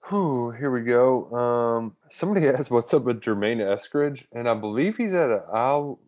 Whew, 0.09 0.51
here 0.51 0.71
we 0.71 0.81
go. 0.81 1.31
Um, 1.31 1.95
somebody 2.11 2.47
asked 2.49 2.71
what's 2.71 2.93
up 2.93 3.03
with 3.03 3.21
Jermaine 3.21 3.59
Eskridge, 3.59 4.25
and 4.33 4.49
I 4.49 4.53
believe 4.53 4.97
he's 4.97 5.13
at 5.13 5.29
a 5.29 5.43
Al 5.53 5.99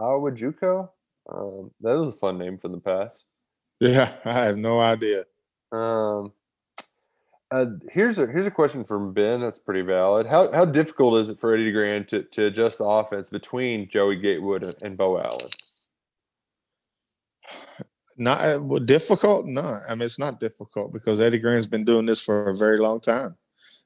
Awajuco. 0.00 0.88
Um, 1.32 1.70
that 1.80 1.96
was 1.96 2.14
a 2.14 2.18
fun 2.18 2.38
name 2.38 2.58
from 2.58 2.72
the 2.72 2.80
past. 2.80 3.24
Yeah, 3.80 4.12
I 4.24 4.32
have 4.32 4.58
no 4.58 4.80
idea. 4.80 5.24
Um, 5.70 6.32
uh, 7.52 7.66
here's 7.90 8.18
a 8.18 8.26
here's 8.26 8.46
a 8.46 8.50
question 8.50 8.82
from 8.82 9.12
Ben 9.12 9.40
that's 9.40 9.58
pretty 9.58 9.82
valid. 9.82 10.26
How 10.26 10.50
how 10.52 10.64
difficult 10.64 11.20
is 11.20 11.28
it 11.28 11.38
for 11.38 11.52
Eddie 11.52 11.70
Gran 11.70 12.06
to, 12.06 12.22
to 12.22 12.46
adjust 12.46 12.78
the 12.78 12.84
offense 12.84 13.28
between 13.28 13.90
Joey 13.90 14.16
Gatewood 14.16 14.74
and, 14.80 14.96
Bo 14.96 15.18
Allen? 15.20 15.50
Not 18.16 18.40
uh, 18.40 18.58
well, 18.58 18.80
difficult. 18.80 19.44
No, 19.46 19.80
I 19.86 19.94
mean 19.94 20.06
it's 20.06 20.18
not 20.18 20.40
difficult 20.40 20.94
because 20.94 21.20
Eddie 21.20 21.38
Gran's 21.38 21.66
been 21.66 21.84
doing 21.84 22.06
this 22.06 22.22
for 22.22 22.48
a 22.48 22.56
very 22.56 22.78
long 22.78 23.00
time, 23.00 23.36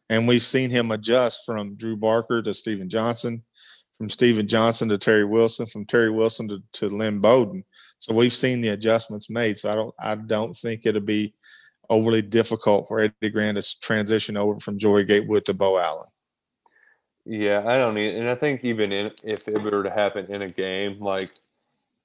and 0.09 0.29
we've 0.29 0.43
seen 0.43 0.71
him 0.71 0.93
adjust 0.93 1.45
from 1.45 1.75
Drew 1.75 1.97
Barker 1.97 2.43
to 2.43 2.55
Stephen 2.55 2.89
Johnson, 2.89 3.43
from 3.99 4.09
Stephen 4.11 4.47
Johnson 4.47 4.89
to 4.91 4.99
Terry 4.99 5.25
Wilson, 5.25 5.67
from 5.67 5.87
Terry 5.87 6.11
Wilson 6.11 6.47
to, 6.49 6.63
to 6.75 6.89
Lynn 6.89 7.19
Bowden. 7.19 7.65
So 7.99 8.15
we've 8.15 8.33
seen 8.33 8.61
the 8.61 8.69
adjustments 8.69 9.29
made. 9.29 9.59
So 9.59 9.71
I 9.71 9.73
don't 9.73 9.95
I 9.99 10.15
don't 10.15 10.55
think 10.57 10.83
it'll 10.85 11.01
be 11.01 11.35
overly 11.91 12.23
difficult 12.23 12.89
for 12.89 13.01
Eddie 13.01 13.31
Gran 13.31 13.55
to 13.57 13.81
transition 13.81 14.37
over 14.37 14.59
from 14.59 14.79
Joey 14.79 15.05
Gatewood 15.05 15.45
to 15.47 15.55
Bo 15.55 15.79
Allen. 15.79 16.09
Yeah, 17.25 17.65
I 17.67 17.77
don't 17.77 17.95
need, 17.95 18.15
and 18.15 18.29
I 18.29 18.37
think 18.37 18.65
even 18.65 18.93
in, 18.93 19.11
if 19.25 19.49
it 19.49 19.61
were 19.61 19.83
to 19.83 19.91
happen 19.91 20.27
in 20.27 20.43
a 20.43 20.49
game, 20.49 21.01
like 21.01 21.31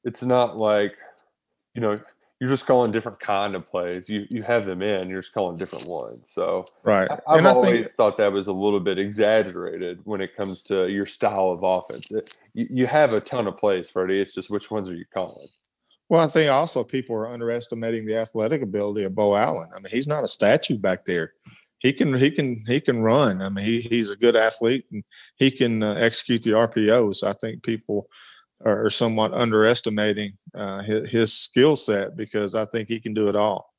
it's 0.04 0.24
not 0.24 0.58
like 0.58 0.96
you 1.76 1.82
know 1.82 2.00
you're 2.40 2.50
just 2.50 2.66
calling 2.66 2.92
different 2.92 3.20
kind 3.20 3.54
of 3.54 3.70
plays. 3.70 4.10
You 4.10 4.26
you 4.32 4.42
have 4.42 4.66
them 4.66 4.82
in, 4.82 5.10
you're 5.10 5.22
just 5.22 5.34
calling 5.34 5.58
different 5.58 5.86
ones. 5.86 6.32
So 6.34 6.66
right, 6.82 7.08
I, 7.28 7.36
have 7.36 7.46
always 7.46 7.70
think, 7.70 7.88
thought 7.90 8.18
that 8.18 8.32
was 8.32 8.48
a 8.48 8.54
little 8.54 8.80
bit 8.80 8.98
exaggerated 8.98 10.00
when 10.06 10.22
it 10.22 10.36
comes 10.36 10.64
to 10.64 10.88
your 10.88 11.06
style 11.06 11.52
of 11.52 11.62
offense. 11.62 12.10
It, 12.12 12.36
you, 12.56 12.68
you 12.72 12.88
have 12.88 13.14
a 13.14 13.22
ton 13.22 13.46
of 13.46 13.58
plays, 13.58 13.90
Freddie. 13.90 14.20
It's 14.20 14.34
just 14.34 14.50
which 14.50 14.72
ones 14.72 14.90
are 14.90 14.96
you 14.96 15.06
calling? 15.14 15.50
Well, 16.12 16.20
I 16.20 16.28
think 16.28 16.52
also 16.52 16.84
people 16.84 17.16
are 17.16 17.30
underestimating 17.30 18.06
the 18.06 18.18
athletic 18.18 18.62
ability 18.62 19.04
of 19.06 19.16
Bo 19.16 19.38
Allen. 19.38 19.70
I 19.74 19.78
mean, 19.78 19.90
he's 19.90 20.10
not 20.10 20.26
a 20.26 20.28
statue 20.28 20.78
back 20.78 21.06
there. 21.06 21.32
He 21.80 21.94
can 21.94 22.14
he 22.14 22.30
can 22.30 22.66
he 22.68 22.82
can 22.82 23.02
run. 23.02 23.42
I 23.42 23.48
mean, 23.48 23.64
he, 23.64 23.80
he's 23.80 24.12
a 24.12 24.18
good 24.18 24.36
athlete 24.36 24.84
and 24.92 25.06
he 25.38 25.50
can 25.52 25.82
uh, 25.82 25.94
execute 25.94 26.44
the 26.44 26.52
RPOs. 26.52 27.24
I 27.24 27.32
think 27.32 27.64
people 27.64 28.10
are 28.66 28.90
somewhat 28.90 29.34
underestimating 29.34 30.34
uh, 30.54 30.82
his, 30.82 31.10
his 31.10 31.34
skill 31.34 31.78
set 31.78 32.18
because 32.18 32.56
I 32.56 32.66
think 32.66 32.90
he 32.90 33.00
can 33.00 33.14
do 33.14 33.30
it 33.30 33.38
all. 33.38 33.74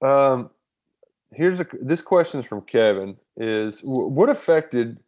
Um, 0.00 0.48
here's 1.30 1.60
a 1.60 1.66
this 1.82 2.00
question 2.00 2.40
is 2.40 2.46
from 2.46 2.62
Kevin: 2.62 3.18
Is 3.36 3.82
what 3.84 4.30
affected 4.30 4.98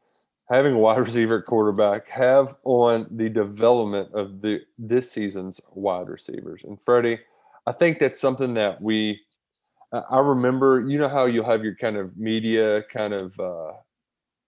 having 0.50 0.74
a 0.74 0.78
wide 0.78 0.98
receiver 1.06 1.38
at 1.38 1.46
quarterback 1.46 2.08
have 2.08 2.56
on 2.64 3.06
the 3.10 3.28
development 3.28 4.12
of 4.12 4.40
the 4.42 4.60
this 4.78 5.10
season's 5.10 5.60
wide 5.72 6.08
receivers? 6.08 6.64
And 6.64 6.80
Freddie, 6.82 7.20
I 7.66 7.72
think 7.72 7.98
that's 7.98 8.20
something 8.20 8.54
that 8.54 8.80
we. 8.82 9.20
I 9.92 10.20
remember, 10.20 10.86
you 10.86 10.98
know 10.98 11.08
how 11.08 11.24
you'll 11.24 11.46
have 11.46 11.64
your 11.64 11.74
kind 11.74 11.96
of 11.96 12.16
media 12.16 12.84
kind 12.92 13.12
of 13.12 13.40
uh, 13.40 13.72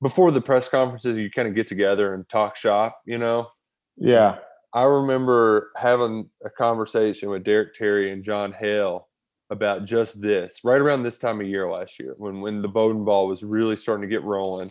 before 0.02 0.32
the 0.32 0.40
press 0.40 0.68
conferences, 0.68 1.16
you 1.16 1.30
kind 1.30 1.48
of 1.48 1.54
get 1.54 1.68
together 1.68 2.12
and 2.12 2.28
talk 2.28 2.56
shop, 2.56 3.00
you 3.06 3.18
know? 3.18 3.48
Yeah. 3.96 4.38
I 4.74 4.82
remember 4.82 5.70
having 5.76 6.28
a 6.44 6.50
conversation 6.50 7.30
with 7.30 7.44
Derek 7.44 7.74
Terry 7.74 8.10
and 8.10 8.24
Jon 8.24 8.52
Hale 8.52 9.08
about 9.50 9.84
just 9.84 10.20
this 10.20 10.60
right 10.64 10.80
around 10.80 11.02
this 11.02 11.18
time 11.18 11.40
of 11.40 11.46
year 11.46 11.70
last 11.70 11.98
year 11.98 12.14
when 12.16 12.40
when 12.40 12.62
the 12.62 12.68
Bowden 12.68 13.04
ball 13.04 13.28
was 13.28 13.42
really 13.42 13.76
starting 13.76 14.02
to 14.02 14.08
get 14.08 14.24
rolling. 14.24 14.70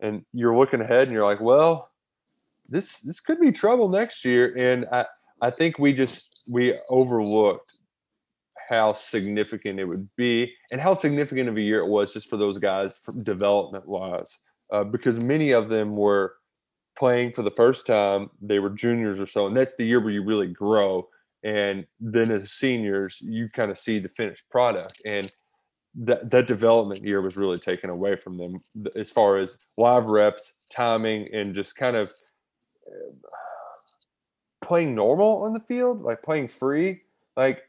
And 0.00 0.24
you're 0.32 0.56
looking 0.56 0.80
ahead 0.80 1.04
and 1.04 1.12
you're 1.12 1.24
like, 1.24 1.40
well, 1.40 1.90
this 2.68 2.98
this 3.00 3.20
could 3.20 3.40
be 3.40 3.52
trouble 3.52 3.88
next 3.88 4.24
year. 4.24 4.54
And 4.56 4.86
I 4.92 5.06
I 5.40 5.50
think 5.50 5.78
we 5.78 5.92
just 5.92 6.48
we 6.52 6.74
overlooked 6.90 7.80
how 8.68 8.92
significant 8.92 9.78
it 9.78 9.84
would 9.84 10.08
be 10.16 10.52
and 10.70 10.80
how 10.80 10.94
significant 10.94 11.48
of 11.48 11.56
a 11.56 11.60
year 11.60 11.80
it 11.80 11.88
was 11.88 12.12
just 12.12 12.28
for 12.28 12.36
those 12.36 12.58
guys 12.58 12.98
from 13.02 13.22
development 13.22 13.86
wise 13.86 14.36
uh, 14.72 14.82
because 14.82 15.20
many 15.20 15.52
of 15.52 15.68
them 15.68 15.96
were 15.96 16.34
playing 16.98 17.32
for 17.32 17.42
the 17.42 17.50
first 17.52 17.86
time 17.86 18.28
they 18.40 18.58
were 18.58 18.70
juniors 18.70 19.20
or 19.20 19.26
so 19.26 19.46
and 19.46 19.56
that's 19.56 19.76
the 19.76 19.84
year 19.84 20.00
where 20.00 20.12
you 20.12 20.24
really 20.24 20.48
grow 20.48 21.06
and 21.44 21.86
then 22.00 22.30
as 22.30 22.52
seniors 22.52 23.18
you 23.20 23.48
kind 23.54 23.70
of 23.70 23.78
see 23.78 23.98
the 23.98 24.08
finished 24.08 24.42
product 24.50 25.00
and 25.04 25.30
that 25.98 26.30
that 26.30 26.46
development 26.46 27.02
year 27.02 27.22
was 27.22 27.36
really 27.36 27.58
taken 27.58 27.90
away 27.90 28.16
from 28.16 28.36
them 28.36 28.62
as 28.94 29.10
far 29.10 29.38
as 29.38 29.56
live 29.76 30.06
reps 30.06 30.60
timing 30.70 31.28
and 31.32 31.54
just 31.54 31.74
kind 31.76 31.96
of 31.96 32.12
uh, 32.86 33.14
playing 34.60 34.94
normal 34.94 35.42
on 35.42 35.52
the 35.52 35.60
field 35.60 36.02
like 36.02 36.22
playing 36.22 36.48
free 36.48 37.00
like 37.36 37.62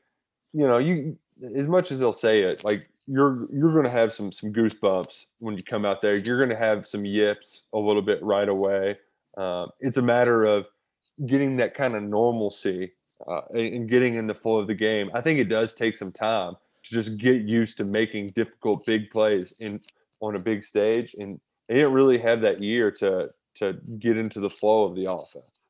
you 0.53 0.67
know, 0.67 0.77
you 0.77 1.17
as 1.55 1.67
much 1.67 1.91
as 1.91 1.99
they'll 1.99 2.13
say 2.13 2.41
it, 2.41 2.63
like 2.63 2.89
you're 3.05 3.47
you're 3.53 3.71
going 3.71 3.83
to 3.83 3.91
have 3.91 4.13
some 4.13 4.31
some 4.31 4.51
goosebumps 4.51 5.25
when 5.39 5.55
you 5.55 5.63
come 5.63 5.85
out 5.85 6.01
there. 6.01 6.17
You're 6.17 6.37
going 6.37 6.49
to 6.49 6.57
have 6.57 6.87
some 6.87 7.05
yips 7.05 7.65
a 7.73 7.77
little 7.77 8.01
bit 8.01 8.21
right 8.23 8.49
away. 8.49 8.97
Um, 9.37 9.69
it's 9.79 9.97
a 9.97 10.01
matter 10.01 10.45
of 10.45 10.65
getting 11.25 11.57
that 11.57 11.75
kind 11.75 11.95
of 11.95 12.03
normalcy 12.03 12.91
uh, 13.27 13.41
and 13.51 13.89
getting 13.89 14.15
in 14.15 14.27
the 14.27 14.33
flow 14.33 14.57
of 14.57 14.67
the 14.67 14.73
game. 14.73 15.11
I 15.13 15.21
think 15.21 15.39
it 15.39 15.45
does 15.45 15.73
take 15.73 15.95
some 15.95 16.11
time 16.11 16.55
to 16.87 16.93
just 16.93 17.17
get 17.17 17.41
used 17.41 17.77
to 17.77 17.83
making 17.83 18.27
difficult 18.29 18.85
big 18.85 19.09
plays 19.11 19.53
in 19.59 19.79
on 20.19 20.35
a 20.35 20.39
big 20.39 20.63
stage, 20.63 21.15
and 21.19 21.39
they 21.67 21.75
didn't 21.75 21.93
really 21.93 22.17
have 22.17 22.41
that 22.41 22.61
year 22.61 22.91
to 22.91 23.29
to 23.55 23.73
get 23.99 24.17
into 24.17 24.39
the 24.39 24.49
flow 24.49 24.83
of 24.83 24.95
the 24.95 25.11
offense. 25.11 25.65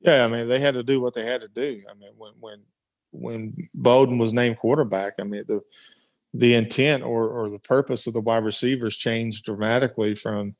Yeah, 0.00 0.24
I 0.24 0.28
mean 0.28 0.48
they 0.48 0.60
had 0.60 0.74
to 0.74 0.82
do 0.82 1.00
what 1.00 1.14
they 1.14 1.24
had 1.24 1.40
to 1.40 1.48
do. 1.48 1.82
I 1.90 1.94
mean 1.94 2.12
when 2.16 2.32
when 2.40 2.60
when 3.10 3.68
Bowden 3.74 4.18
was 4.18 4.34
named 4.34 4.58
quarterback, 4.58 5.14
I 5.18 5.24
mean 5.24 5.44
the 5.46 5.62
the 6.34 6.54
intent 6.54 7.04
or 7.04 7.28
or 7.28 7.48
the 7.48 7.58
purpose 7.58 8.06
of 8.06 8.12
the 8.12 8.20
wide 8.20 8.44
receivers 8.44 8.96
changed 8.96 9.44
dramatically 9.44 10.14
from 10.14 10.56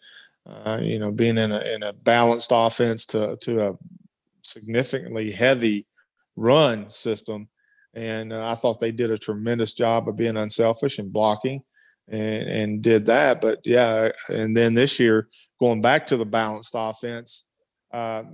uh, 0.47 0.79
you 0.81 0.99
know 0.99 1.11
being 1.11 1.37
in 1.37 1.53
a 1.53 1.61
in 1.61 1.83
a 1.83 1.93
balanced 1.93 2.51
offense 2.53 3.05
to 3.07 3.37
to 3.41 3.69
a 3.69 3.79
significantly 4.43 5.33
heavy 5.33 5.87
run 6.37 6.91
system. 6.91 7.49
And 7.95 8.33
uh, 8.33 8.49
I 8.49 8.55
thought 8.55 8.81
they 8.81 8.93
did 8.93 9.11
a 9.11 9.19
tremendous 9.19 9.73
job 9.73 10.09
of 10.09 10.17
being 10.17 10.37
unselfish 10.37 10.99
and 10.99 11.13
blocking 11.13 11.63
and, 12.09 12.49
and 12.49 12.83
did 12.83 13.07
that. 13.07 13.41
But 13.41 13.61
yeah, 13.65 14.11
and 14.29 14.57
then 14.57 14.75
this 14.75 14.99
year 14.99 15.29
going 15.61 15.81
back 15.81 16.09
to 16.09 16.17
the 16.17 16.27
balanced 16.27 16.75
offense, 16.77 17.47
uh, 17.93 18.25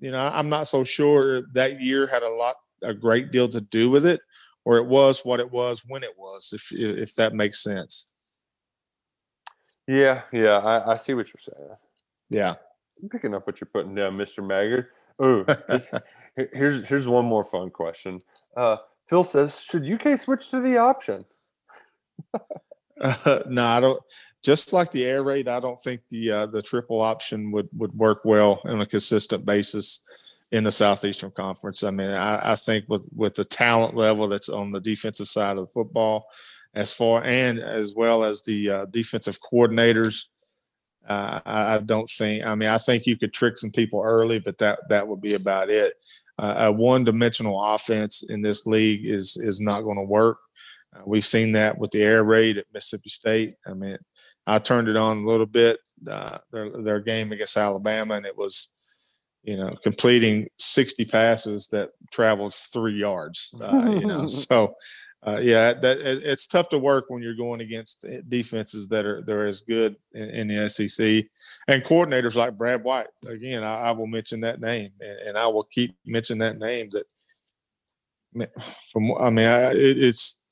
you 0.00 0.10
know, 0.10 0.18
I'm 0.18 0.48
not 0.48 0.66
so 0.66 0.84
sure 0.84 1.42
that 1.52 1.80
year 1.80 2.06
had 2.06 2.22
a 2.22 2.28
lot 2.28 2.56
a 2.82 2.92
great 2.92 3.30
deal 3.30 3.48
to 3.48 3.60
do 3.60 3.90
with 3.90 4.04
it, 4.04 4.20
or 4.64 4.76
it 4.76 4.86
was 4.86 5.24
what 5.24 5.40
it 5.40 5.50
was 5.50 5.82
when 5.86 6.02
it 6.02 6.18
was. 6.18 6.50
If 6.52 6.72
if 6.72 7.14
that 7.14 7.34
makes 7.34 7.62
sense. 7.62 8.06
Yeah, 9.86 10.22
yeah, 10.32 10.58
I, 10.58 10.94
I 10.94 10.96
see 10.96 11.14
what 11.14 11.28
you're 11.28 11.54
saying. 11.56 11.76
Yeah, 12.30 12.54
I'm 13.02 13.08
picking 13.08 13.34
up 13.34 13.46
what 13.46 13.60
you're 13.60 13.70
putting 13.72 13.94
down, 13.94 14.16
Mister 14.16 14.42
Maggard. 14.42 14.88
Oh, 15.18 15.44
here's 16.52 16.86
here's 16.86 17.06
one 17.06 17.24
more 17.24 17.44
fun 17.44 17.70
question. 17.70 18.20
Uh, 18.56 18.78
Phil 19.08 19.24
says, 19.24 19.60
should 19.60 19.90
UK 19.90 20.18
switch 20.18 20.50
to 20.50 20.60
the 20.60 20.78
option? 20.78 21.24
uh, 23.00 23.40
no, 23.48 23.66
I 23.66 23.80
don't. 23.80 24.02
Just 24.42 24.74
like 24.74 24.90
the 24.90 25.04
air 25.04 25.22
raid, 25.22 25.48
I 25.48 25.58
don't 25.58 25.80
think 25.80 26.02
the 26.10 26.30
uh, 26.30 26.46
the 26.46 26.60
triple 26.60 27.00
option 27.00 27.50
would 27.52 27.68
would 27.72 27.94
work 27.94 28.24
well 28.24 28.60
on 28.64 28.80
a 28.82 28.86
consistent 28.86 29.46
basis 29.46 30.02
in 30.52 30.64
the 30.64 30.70
Southeastern 30.70 31.30
Conference. 31.30 31.82
I 31.82 31.90
mean, 31.90 32.10
I, 32.10 32.52
I, 32.52 32.54
think 32.54 32.84
with 32.86 33.08
with 33.14 33.34
the 33.34 33.44
talent 33.44 33.96
level 33.96 34.28
that's 34.28 34.50
on 34.50 34.70
the 34.70 34.80
defensive 34.80 35.28
side 35.28 35.56
of 35.56 35.66
the 35.66 35.72
football, 35.72 36.26
as 36.74 36.92
far 36.92 37.24
and 37.24 37.58
as 37.58 37.94
well 37.94 38.22
as 38.22 38.42
the 38.42 38.70
uh, 38.70 38.84
defensive 38.86 39.38
coordinators, 39.40 40.26
uh, 41.08 41.40
I, 41.44 41.74
I, 41.74 41.78
don't 41.78 42.08
think. 42.08 42.44
I 42.44 42.54
mean, 42.54 42.68
I 42.68 42.78
think 42.78 43.06
you 43.06 43.16
could 43.16 43.32
trick 43.32 43.58
some 43.58 43.70
people 43.70 44.02
early, 44.04 44.38
but 44.38 44.58
that 44.58 44.80
that 44.90 45.08
would 45.08 45.20
be 45.20 45.34
about 45.34 45.70
it. 45.70 45.94
Uh, 46.36 46.54
a 46.56 46.72
one-dimensional 46.72 47.62
offense 47.62 48.24
in 48.28 48.42
this 48.42 48.66
league 48.66 49.06
is 49.06 49.36
is 49.40 49.60
not 49.60 49.82
going 49.82 49.98
to 49.98 50.02
work. 50.02 50.38
Uh, 50.94 51.02
we've 51.06 51.24
seen 51.24 51.52
that 51.52 51.78
with 51.78 51.90
the 51.92 52.02
air 52.02 52.24
raid 52.24 52.58
at 52.58 52.66
Mississippi 52.72 53.08
State. 53.08 53.54
I 53.66 53.74
mean, 53.74 53.98
I 54.46 54.58
turned 54.58 54.88
it 54.88 54.96
on 54.96 55.18
a 55.18 55.26
little 55.26 55.46
bit 55.46 55.78
uh, 56.08 56.38
their 56.52 56.82
their 56.82 57.00
game 57.00 57.30
against 57.30 57.56
Alabama, 57.56 58.14
and 58.14 58.26
it 58.26 58.36
was 58.36 58.70
you 59.44 59.58
know, 59.58 59.76
completing 59.82 60.48
60 60.58 61.04
passes 61.04 61.68
that 61.68 61.90
traveled 62.10 62.54
three 62.54 62.98
yards, 62.98 63.50
uh, 63.62 63.90
you 63.90 64.06
know, 64.06 64.26
so, 64.26 64.74
uh, 65.26 65.38
yeah, 65.40 65.72
that 65.72 65.98
it's 66.00 66.46
tough 66.46 66.68
to 66.68 66.78
work 66.78 67.06
when 67.08 67.22
you're 67.22 67.34
going 67.34 67.62
against 67.62 68.04
eh, 68.04 68.20
defenses 68.28 68.90
that 68.90 69.06
are 69.06 69.22
they're 69.22 69.46
as 69.46 69.62
good 69.62 69.96
in, 70.12 70.28
in 70.30 70.48
the 70.48 70.68
SEC 70.68 71.24
and 71.66 71.82
coordinators 71.82 72.34
like 72.34 72.58
Brad 72.58 72.84
White. 72.84 73.06
Again, 73.26 73.64
I, 73.64 73.74
I 73.74 73.90
will 73.92 74.06
mention 74.06 74.40
that 74.42 74.60
name, 74.60 74.90
and, 75.00 75.18
and, 75.28 75.38
I 75.38 75.46
will 75.46 75.64
keep 75.64 75.96
mentioning 76.04 76.40
that 76.40 76.58
name. 76.58 76.90
That 76.90 78.50
from 78.88 79.14
I 79.18 79.30
mean, 79.30 79.46
I, 79.46 79.72
it, 79.72 80.02
it's 80.04 80.42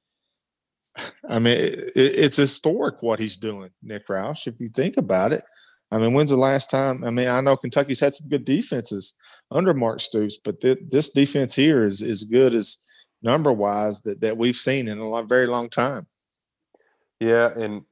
I 1.29 1.39
mean, 1.39 1.59
it, 1.59 1.93
it's 1.95 2.37
historic 2.39 3.03
what 3.03 3.19
he's 3.19 3.37
doing, 3.37 3.71
Nick 3.83 4.07
Roush. 4.09 4.47
If 4.47 4.59
you 4.59 4.69
think 4.69 4.97
about 4.97 5.33
it, 5.33 5.45
I 5.91 5.99
mean, 5.99 6.15
when's 6.15 6.31
the 6.31 6.37
last 6.37 6.71
time? 6.71 7.05
I 7.05 7.11
mean, 7.11 7.29
I 7.29 7.43
know 7.43 7.59
Kentucky's 7.59 8.01
had 8.01 8.15
some 8.15 8.29
good 8.29 8.47
defenses 8.47 9.15
under 9.51 9.75
Mark 9.75 10.01
Stoops, 10.01 10.39
but 10.43 10.63
th- 10.63 10.79
this 10.89 11.11
defense 11.11 11.55
here 11.55 11.85
is 11.85 12.03
as 12.03 12.25
good 12.25 12.55
as 12.55 12.79
number 13.23 13.53
wise 13.53 14.03
that, 14.03 14.21
that 14.21 14.37
we've 14.37 14.57
seen 14.57 14.89
in 14.89 14.99
a 14.99 15.09
lot, 15.09 15.29
very 15.29 15.47
long 15.47 15.69
time. 15.69 16.07
Yeah, 17.21 17.51
and 17.57 17.83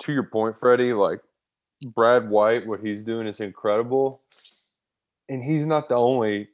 to 0.00 0.12
your 0.12 0.24
point, 0.24 0.56
Freddie, 0.56 0.92
like 0.92 1.20
Brad 1.84 2.28
White, 2.28 2.66
what 2.66 2.80
he's 2.80 3.02
doing 3.02 3.26
is 3.26 3.40
incredible, 3.40 4.22
and 5.28 5.42
he's 5.42 5.66
not 5.66 5.88
the 5.88 5.96
only 5.96 6.48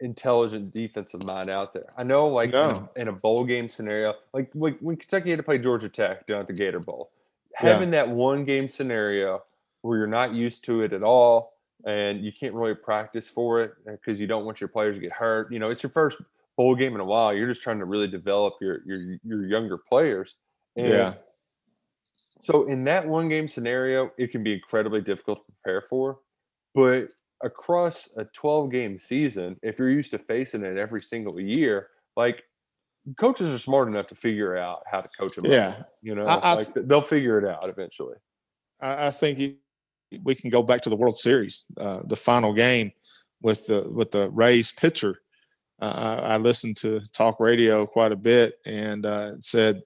intelligent 0.00 0.72
defensive 0.72 1.24
mind 1.24 1.48
out 1.48 1.72
there. 1.72 1.92
I 1.96 2.02
know, 2.02 2.28
like 2.28 2.50
no. 2.50 2.70
in, 2.70 2.76
a, 2.76 3.02
in, 3.02 3.08
a, 3.08 3.12
bowl 3.12 3.44
game 3.44 3.68
scenario, 3.68 4.14
like, 4.32 4.50
like 4.54 4.78
when 4.80 4.96
Kentucky 4.96 5.30
had 5.30 5.38
to 5.38 5.42
play 5.42 5.58
Georgia 5.58 5.88
Tech 5.88 6.26
down 6.26 6.40
at 6.40 6.46
the 6.48 6.52
Gator 6.52 6.80
Bowl, 6.80 7.10
having 7.54 7.92
yeah. 7.92 8.04
that 8.04 8.08
one 8.10 8.44
game 8.44 8.68
scenario 8.68 9.42
where 9.82 9.98
you're 9.98 10.06
not 10.06 10.34
used 10.34 10.64
to 10.64 10.82
it 10.82 10.92
at 10.92 11.02
all 11.02 11.52
and 11.84 12.24
you 12.24 12.32
can't 12.32 12.54
really 12.54 12.74
practice 12.74 13.28
for 13.28 13.60
it 13.60 13.72
because 13.86 14.20
you 14.20 14.26
don't 14.26 14.44
want 14.44 14.60
your 14.60 14.68
players 14.68 14.96
to 14.96 15.00
get 15.00 15.12
hurt. 15.12 15.52
You 15.52 15.58
know, 15.58 15.70
it's 15.70 15.82
your 15.82 15.90
first 15.90 16.18
bowl 16.62 16.76
game 16.76 16.94
in 16.94 17.00
a 17.00 17.04
while. 17.04 17.34
You're 17.34 17.48
just 17.48 17.62
trying 17.62 17.80
to 17.80 17.84
really 17.84 18.08
develop 18.08 18.54
your 18.60 18.80
your 18.86 19.18
your 19.24 19.46
younger 19.46 19.78
players. 19.78 20.36
And 20.76 20.88
yeah. 20.88 21.14
So 22.44 22.66
in 22.66 22.84
that 22.84 23.06
one 23.06 23.28
game 23.28 23.48
scenario, 23.48 24.10
it 24.18 24.32
can 24.32 24.42
be 24.42 24.52
incredibly 24.52 25.00
difficult 25.00 25.46
to 25.46 25.52
prepare 25.52 25.84
for. 25.88 26.18
But 26.74 27.08
across 27.42 28.10
a 28.16 28.24
12 28.24 28.70
game 28.70 28.98
season, 28.98 29.56
if 29.62 29.78
you're 29.78 29.90
used 29.90 30.10
to 30.12 30.18
facing 30.18 30.64
it 30.64 30.76
every 30.76 31.02
single 31.02 31.38
year, 31.40 31.88
like 32.16 32.42
coaches 33.18 33.48
are 33.52 33.58
smart 33.58 33.88
enough 33.88 34.08
to 34.08 34.14
figure 34.14 34.56
out 34.56 34.82
how 34.90 35.00
to 35.00 35.08
coach 35.18 35.36
them. 35.36 35.46
Yeah. 35.46 35.68
Up, 35.68 35.88
you 36.02 36.14
know, 36.14 36.24
I, 36.24 36.54
like 36.54 36.74
they'll 36.74 37.00
figure 37.00 37.38
it 37.38 37.48
out 37.48 37.68
eventually. 37.68 38.16
I, 38.80 39.08
I 39.08 39.10
think 39.10 39.56
we 40.24 40.34
can 40.34 40.50
go 40.50 40.62
back 40.62 40.80
to 40.82 40.90
the 40.90 40.96
World 40.96 41.18
Series, 41.18 41.64
uh, 41.78 42.00
the 42.04 42.16
final 42.16 42.52
game 42.52 42.92
with 43.40 43.66
the 43.66 43.88
with 43.88 44.10
the 44.12 44.30
Rays 44.30 44.72
pitcher. 44.72 45.20
Uh, 45.82 46.20
I, 46.22 46.36
listened 46.36 46.76
to 46.76 47.00
talk 47.12 47.40
radio 47.40 47.86
quite 47.86 48.12
a 48.12 48.16
bit 48.16 48.54
and 48.64 49.04
uh, 49.04 49.32
said, 49.40 49.82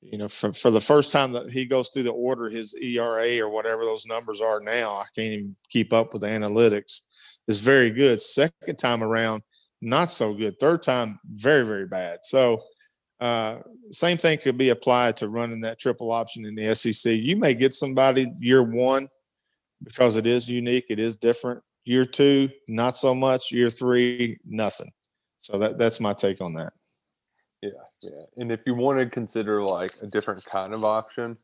you 0.00 0.16
know, 0.16 0.26
for, 0.26 0.54
for 0.54 0.70
the 0.70 0.80
first 0.80 1.12
time 1.12 1.32
that 1.32 1.50
he 1.50 1.66
goes 1.66 1.90
through 1.90 2.04
the 2.04 2.12
order, 2.12 2.48
his 2.48 2.74
ERA 2.74 3.40
or 3.40 3.50
whatever 3.50 3.84
those 3.84 4.06
numbers 4.06 4.40
are 4.40 4.58
now, 4.58 4.94
I 4.94 5.04
can't 5.14 5.34
even 5.34 5.56
keep 5.68 5.92
up 5.92 6.14
with 6.14 6.22
the 6.22 6.28
analytics. 6.28 7.02
Is 7.46 7.60
very 7.60 7.90
good. 7.90 8.22
Second 8.22 8.78
time 8.78 9.04
around, 9.04 9.42
not 9.82 10.10
so 10.10 10.32
good. 10.32 10.58
Third 10.58 10.82
time, 10.82 11.20
very 11.26 11.64
very 11.64 11.86
bad. 11.86 12.20
So. 12.22 12.62
Uh, 13.20 13.60
same 13.90 14.18
thing 14.18 14.36
could 14.36 14.58
be 14.58 14.70
applied 14.70 15.16
to 15.16 15.28
running 15.28 15.60
that 15.60 15.78
triple 15.78 16.10
option 16.10 16.44
in 16.44 16.54
the 16.54 16.74
SEC. 16.74 17.12
You 17.12 17.36
may 17.36 17.54
get 17.54 17.72
somebody 17.72 18.30
year 18.40 18.62
one 18.62 19.08
because 19.82 20.16
it 20.16 20.26
is 20.26 20.50
unique, 20.50 20.86
it 20.90 20.98
is 20.98 21.16
different. 21.16 21.62
Year 21.84 22.04
two, 22.04 22.50
not 22.68 22.96
so 22.96 23.14
much. 23.14 23.52
Year 23.52 23.70
three, 23.70 24.36
nothing. 24.44 24.90
So 25.44 25.58
that 25.58 25.76
that's 25.76 26.00
my 26.00 26.14
take 26.14 26.40
on 26.40 26.54
that. 26.54 26.72
Yeah, 27.60 27.70
yeah. 28.02 28.22
And 28.38 28.50
if 28.50 28.60
you 28.64 28.74
want 28.74 28.98
to 28.98 29.06
consider 29.06 29.62
like 29.62 29.90
a 30.00 30.06
different 30.06 30.42
kind 30.46 30.72
of 30.72 30.86
option, 30.86 31.36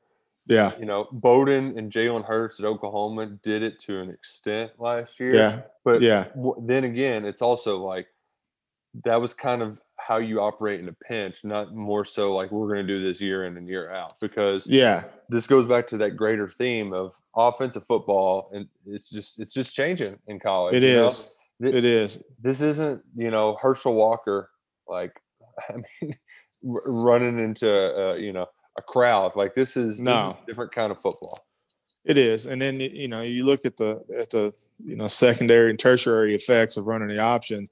yeah, 0.46 0.72
you 0.78 0.86
know, 0.86 1.06
Bowden 1.12 1.76
and 1.78 1.92
Jalen 1.92 2.24
Hurts 2.24 2.58
at 2.58 2.64
Oklahoma 2.64 3.26
did 3.26 3.62
it 3.62 3.78
to 3.80 4.00
an 4.00 4.08
extent 4.08 4.72
last 4.78 5.20
year. 5.20 5.34
Yeah, 5.34 5.60
but 5.84 6.00
yeah. 6.00 6.28
then 6.62 6.84
again, 6.84 7.26
it's 7.26 7.42
also 7.42 7.76
like 7.76 8.06
that 9.04 9.20
was 9.20 9.34
kind 9.34 9.60
of 9.60 9.76
how 9.98 10.16
you 10.16 10.40
operate 10.40 10.80
in 10.80 10.88
a 10.88 10.94
pinch, 10.94 11.44
not 11.44 11.74
more 11.74 12.06
so 12.06 12.34
like 12.34 12.50
we're 12.50 12.72
going 12.72 12.86
to 12.86 12.98
do 12.98 13.06
this 13.06 13.20
year 13.20 13.44
in 13.44 13.58
and 13.58 13.68
year 13.68 13.90
out. 13.92 14.18
Because 14.18 14.66
Yeah, 14.66 15.04
this 15.28 15.46
goes 15.46 15.66
back 15.66 15.86
to 15.88 15.98
that 15.98 16.16
greater 16.16 16.48
theme 16.48 16.94
of 16.94 17.20
offensive 17.36 17.84
football, 17.86 18.50
and 18.54 18.66
it's 18.86 19.10
just 19.10 19.38
it's 19.40 19.52
just 19.52 19.74
changing 19.74 20.16
in 20.26 20.40
college. 20.40 20.74
it 20.74 20.82
you 20.84 20.94
know? 20.94 21.10
Th- 21.60 21.74
It 21.74 21.84
is. 21.84 22.22
This 22.40 22.60
isn't 22.60 23.02
you 23.16 23.30
know 23.30 23.56
Herschel 23.60 23.94
Walker 23.94 24.50
like 24.88 25.12
I 25.68 25.74
mean 25.76 26.14
r- 26.68 26.82
running 26.86 27.38
into 27.38 27.70
uh, 27.70 28.14
you 28.14 28.32
know 28.32 28.46
a 28.78 28.82
crowd 28.82 29.32
like 29.36 29.54
this 29.54 29.76
is 29.76 29.90
this 29.90 29.94
is 29.98 30.00
No. 30.00 30.38
a 30.42 30.46
different 30.46 30.72
kind 30.72 30.90
of 30.92 31.00
football. 31.00 31.38
It 32.04 32.16
is, 32.16 32.46
and 32.46 32.62
then 32.62 32.80
you 32.80 33.08
know 33.08 33.20
you 33.20 33.44
look 33.44 33.64
at 33.66 33.76
the 33.76 34.02
at 34.18 34.30
the 34.30 34.52
you 34.82 34.96
know 34.96 35.06
secondary 35.06 35.68
and 35.70 35.78
tertiary 35.78 36.34
effects 36.34 36.76
of 36.78 36.86
running 36.86 37.08
the 37.08 37.18
option. 37.20 37.68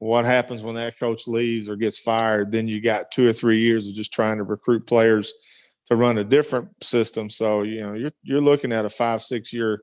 What 0.00 0.24
happens 0.24 0.62
when 0.62 0.74
that 0.76 0.98
coach 0.98 1.28
leaves 1.28 1.68
or 1.68 1.76
gets 1.76 1.98
fired? 1.98 2.50
Then 2.50 2.66
you 2.68 2.80
got 2.80 3.10
two 3.12 3.28
or 3.28 3.32
three 3.34 3.60
years 3.60 3.86
of 3.86 3.94
just 3.94 4.12
trying 4.12 4.38
to 4.38 4.44
recruit 4.44 4.86
players 4.86 5.32
to 5.86 5.94
run 5.94 6.16
a 6.18 6.24
different 6.24 6.70
system. 6.82 7.30
So 7.30 7.62
you 7.62 7.80
know 7.82 7.92
you're 7.94 8.10
you're 8.24 8.40
looking 8.40 8.72
at 8.72 8.84
a 8.84 8.88
five 8.88 9.22
six 9.22 9.52
year 9.52 9.82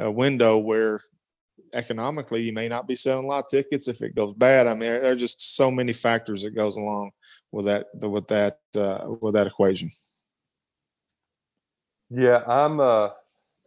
uh, 0.00 0.10
window 0.12 0.58
where 0.58 1.00
economically 1.72 2.42
you 2.42 2.52
may 2.52 2.68
not 2.68 2.86
be 2.88 2.96
selling 2.96 3.24
a 3.24 3.28
lot 3.28 3.44
of 3.44 3.48
tickets 3.48 3.88
if 3.88 4.02
it 4.02 4.14
goes 4.14 4.34
bad. 4.36 4.66
I 4.66 4.74
mean 4.74 4.80
there 4.90 5.12
are 5.12 5.16
just 5.16 5.56
so 5.56 5.70
many 5.70 5.92
factors 5.92 6.42
that 6.42 6.54
goes 6.54 6.76
along 6.76 7.10
with 7.52 7.66
that 7.66 7.86
with 7.94 8.28
that 8.28 8.58
uh, 8.76 9.06
with 9.20 9.34
that 9.34 9.46
equation. 9.46 9.90
Yeah, 12.10 12.42
I'm. 12.46 12.80
uh 12.80 13.10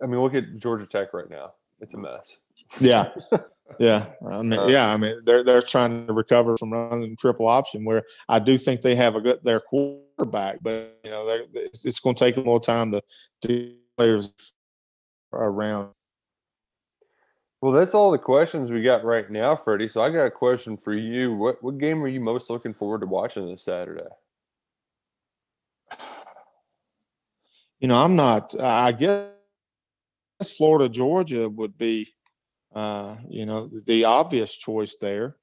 I 0.02 0.08
mean, 0.08 0.20
look 0.20 0.34
at 0.34 0.58
Georgia 0.58 0.88
Tech 0.88 1.14
right 1.14 1.30
now; 1.30 1.54
it's 1.80 1.94
a 1.94 1.98
mess. 1.98 2.38
Yeah. 2.80 3.10
Yeah. 3.80 4.08
I 4.30 4.42
mean, 4.42 4.60
Uh, 4.60 4.68
yeah. 4.68 4.94
I 4.94 4.98
mean, 4.98 5.22
they're 5.24 5.46
they're 5.46 5.62
trying 5.62 6.06
to 6.06 6.12
recover 6.12 6.58
from 6.58 6.74
running 6.74 7.16
triple 7.16 7.48
option 7.48 7.86
where 7.86 8.04
I 8.28 8.38
do 8.40 8.58
think 8.58 8.82
they 8.82 8.96
have 8.96 9.16
a 9.16 9.22
good 9.22 9.42
their 9.46 9.62
quarterback, 9.62 10.60
but 10.62 11.00
you 11.06 11.10
know, 11.10 11.26
it's, 11.54 11.86
it's 11.86 12.02
going 12.02 12.18
to 12.18 12.20
take 12.20 12.36
them 12.36 12.44
more 12.44 12.60
time 12.60 12.92
to 12.92 13.02
to 13.44 13.74
players 13.96 14.34
around. 15.32 15.92
Well, 17.62 17.72
that's 17.72 17.94
all 17.94 18.10
the 18.10 18.18
questions 18.18 18.72
we 18.72 18.82
got 18.82 19.04
right 19.04 19.30
now, 19.30 19.56
Freddie. 19.56 19.88
So 19.88 20.02
I 20.02 20.10
got 20.10 20.26
a 20.26 20.32
question 20.32 20.78
for 20.78 20.94
you. 20.94 21.36
What 21.36 21.64
what 21.64 21.78
game 21.78 22.04
are 22.04 22.08
you 22.08 22.20
most 22.20 22.50
looking 22.50 22.74
forward 22.74 23.02
to 23.02 23.08
watching 23.08 23.48
this 23.48 23.64
Saturday? 23.64 24.10
You 27.80 27.88
know, 27.88 27.98
I'm 27.98 28.16
not. 28.16 28.60
I 28.60 28.92
guess 28.92 29.32
Florida 30.58 30.90
Georgia 30.90 31.50
would 31.50 31.78
be, 31.78 32.08
uh, 32.76 33.16
you 33.30 33.46
know, 33.46 33.70
the 33.86 34.06
obvious 34.06 34.56
choice 34.56 34.96
there. 35.00 35.38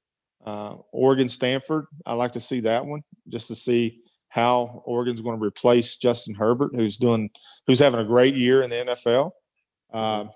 Uh, 0.45 0.75
Oregon 0.91 1.29
Stanford. 1.29 1.85
I 2.05 2.13
like 2.13 2.33
to 2.33 2.39
see 2.39 2.61
that 2.61 2.85
one 2.85 3.01
just 3.27 3.47
to 3.49 3.55
see 3.55 3.99
how 4.29 4.83
Oregon's 4.85 5.21
going 5.21 5.37
to 5.37 5.45
replace 5.45 5.97
Justin 5.97 6.35
Herbert, 6.35 6.71
who's 6.73 6.97
doing, 6.97 7.29
who's 7.67 7.79
having 7.79 7.99
a 7.99 8.05
great 8.05 8.35
year 8.35 8.61
in 8.61 8.69
the 8.69 8.75
NFL. 8.77 9.31
Um, 9.93 10.29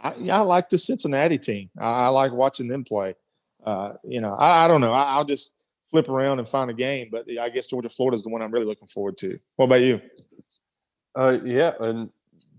I, 0.00 0.14
yeah, 0.16 0.38
I 0.38 0.40
like 0.40 0.68
the 0.68 0.78
Cincinnati 0.78 1.38
team. 1.38 1.70
I, 1.78 1.84
I 1.84 2.08
like 2.08 2.32
watching 2.32 2.68
them 2.68 2.84
play. 2.84 3.14
Uh, 3.64 3.94
you 4.04 4.20
know, 4.20 4.34
I, 4.34 4.64
I 4.64 4.68
don't 4.68 4.80
know. 4.80 4.92
I, 4.92 5.04
I'll 5.14 5.24
just 5.24 5.52
flip 5.86 6.08
around 6.08 6.38
and 6.38 6.48
find 6.48 6.70
a 6.70 6.74
game, 6.74 7.08
but 7.10 7.26
I 7.40 7.48
guess 7.48 7.66
Georgia 7.66 7.88
Florida 7.88 8.16
is 8.16 8.22
the 8.22 8.28
one 8.28 8.42
I'm 8.42 8.50
really 8.52 8.66
looking 8.66 8.88
forward 8.88 9.16
to. 9.18 9.38
What 9.56 9.66
about 9.66 9.82
you? 9.82 10.00
Uh, 11.16 11.38
yeah, 11.44 11.72
and 11.80 12.10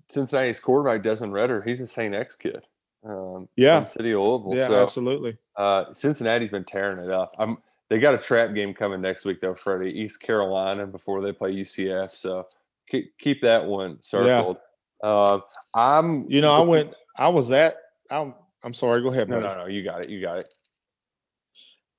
Cincinnati's 0.10 0.60
quarterback 0.60 1.04
Desmond 1.04 1.34
Ridder, 1.34 1.62
he's 1.62 1.80
a 1.80 1.88
St. 1.88 2.16
X 2.16 2.36
kid. 2.36 2.64
Um, 3.08 3.48
Yeah. 3.56 3.86
City 3.86 4.14
of 4.14 4.22
Louisville. 4.22 4.56
Yeah, 4.56 4.68
so, 4.68 4.82
absolutely. 4.82 5.38
Uh, 5.56 5.94
Cincinnati's 5.94 6.52
been 6.52 6.66
tearing 6.66 7.04
it 7.04 7.12
up. 7.12 7.36
I'm. 7.38 7.58
They 7.88 8.00
got 8.00 8.16
a 8.16 8.18
trap 8.18 8.56
game 8.56 8.74
coming 8.74 9.00
next 9.00 9.26
week 9.26 9.42
though, 9.42 9.54
Freddie. 9.54 9.92
East 9.92 10.20
Carolina 10.20 10.88
before 10.88 11.22
they 11.22 11.32
play 11.32 11.54
UCF. 11.54 12.18
So 12.18 12.48
keep 12.90 13.16
keep 13.20 13.42
that 13.44 13.64
one 13.64 14.02
circled. 14.02 14.58
Uh, 15.04 15.40
I'm. 15.74 16.26
You 16.28 16.42
know, 16.42 16.52
I 16.52 16.62
went. 16.62 16.96
I 17.18 17.30
was 17.30 17.52
at. 17.52 17.76
I'm. 18.12 18.34
I'm 18.64 18.74
sorry. 18.74 19.02
Go 19.02 19.10
ahead. 19.10 19.30
No, 19.30 19.36
buddy. 19.42 19.48
no, 19.48 19.58
no. 19.64 19.66
You 19.68 19.84
got 19.84 20.04
it. 20.04 20.10
You 20.10 20.22
got 20.22 20.40
it. 20.40 20.48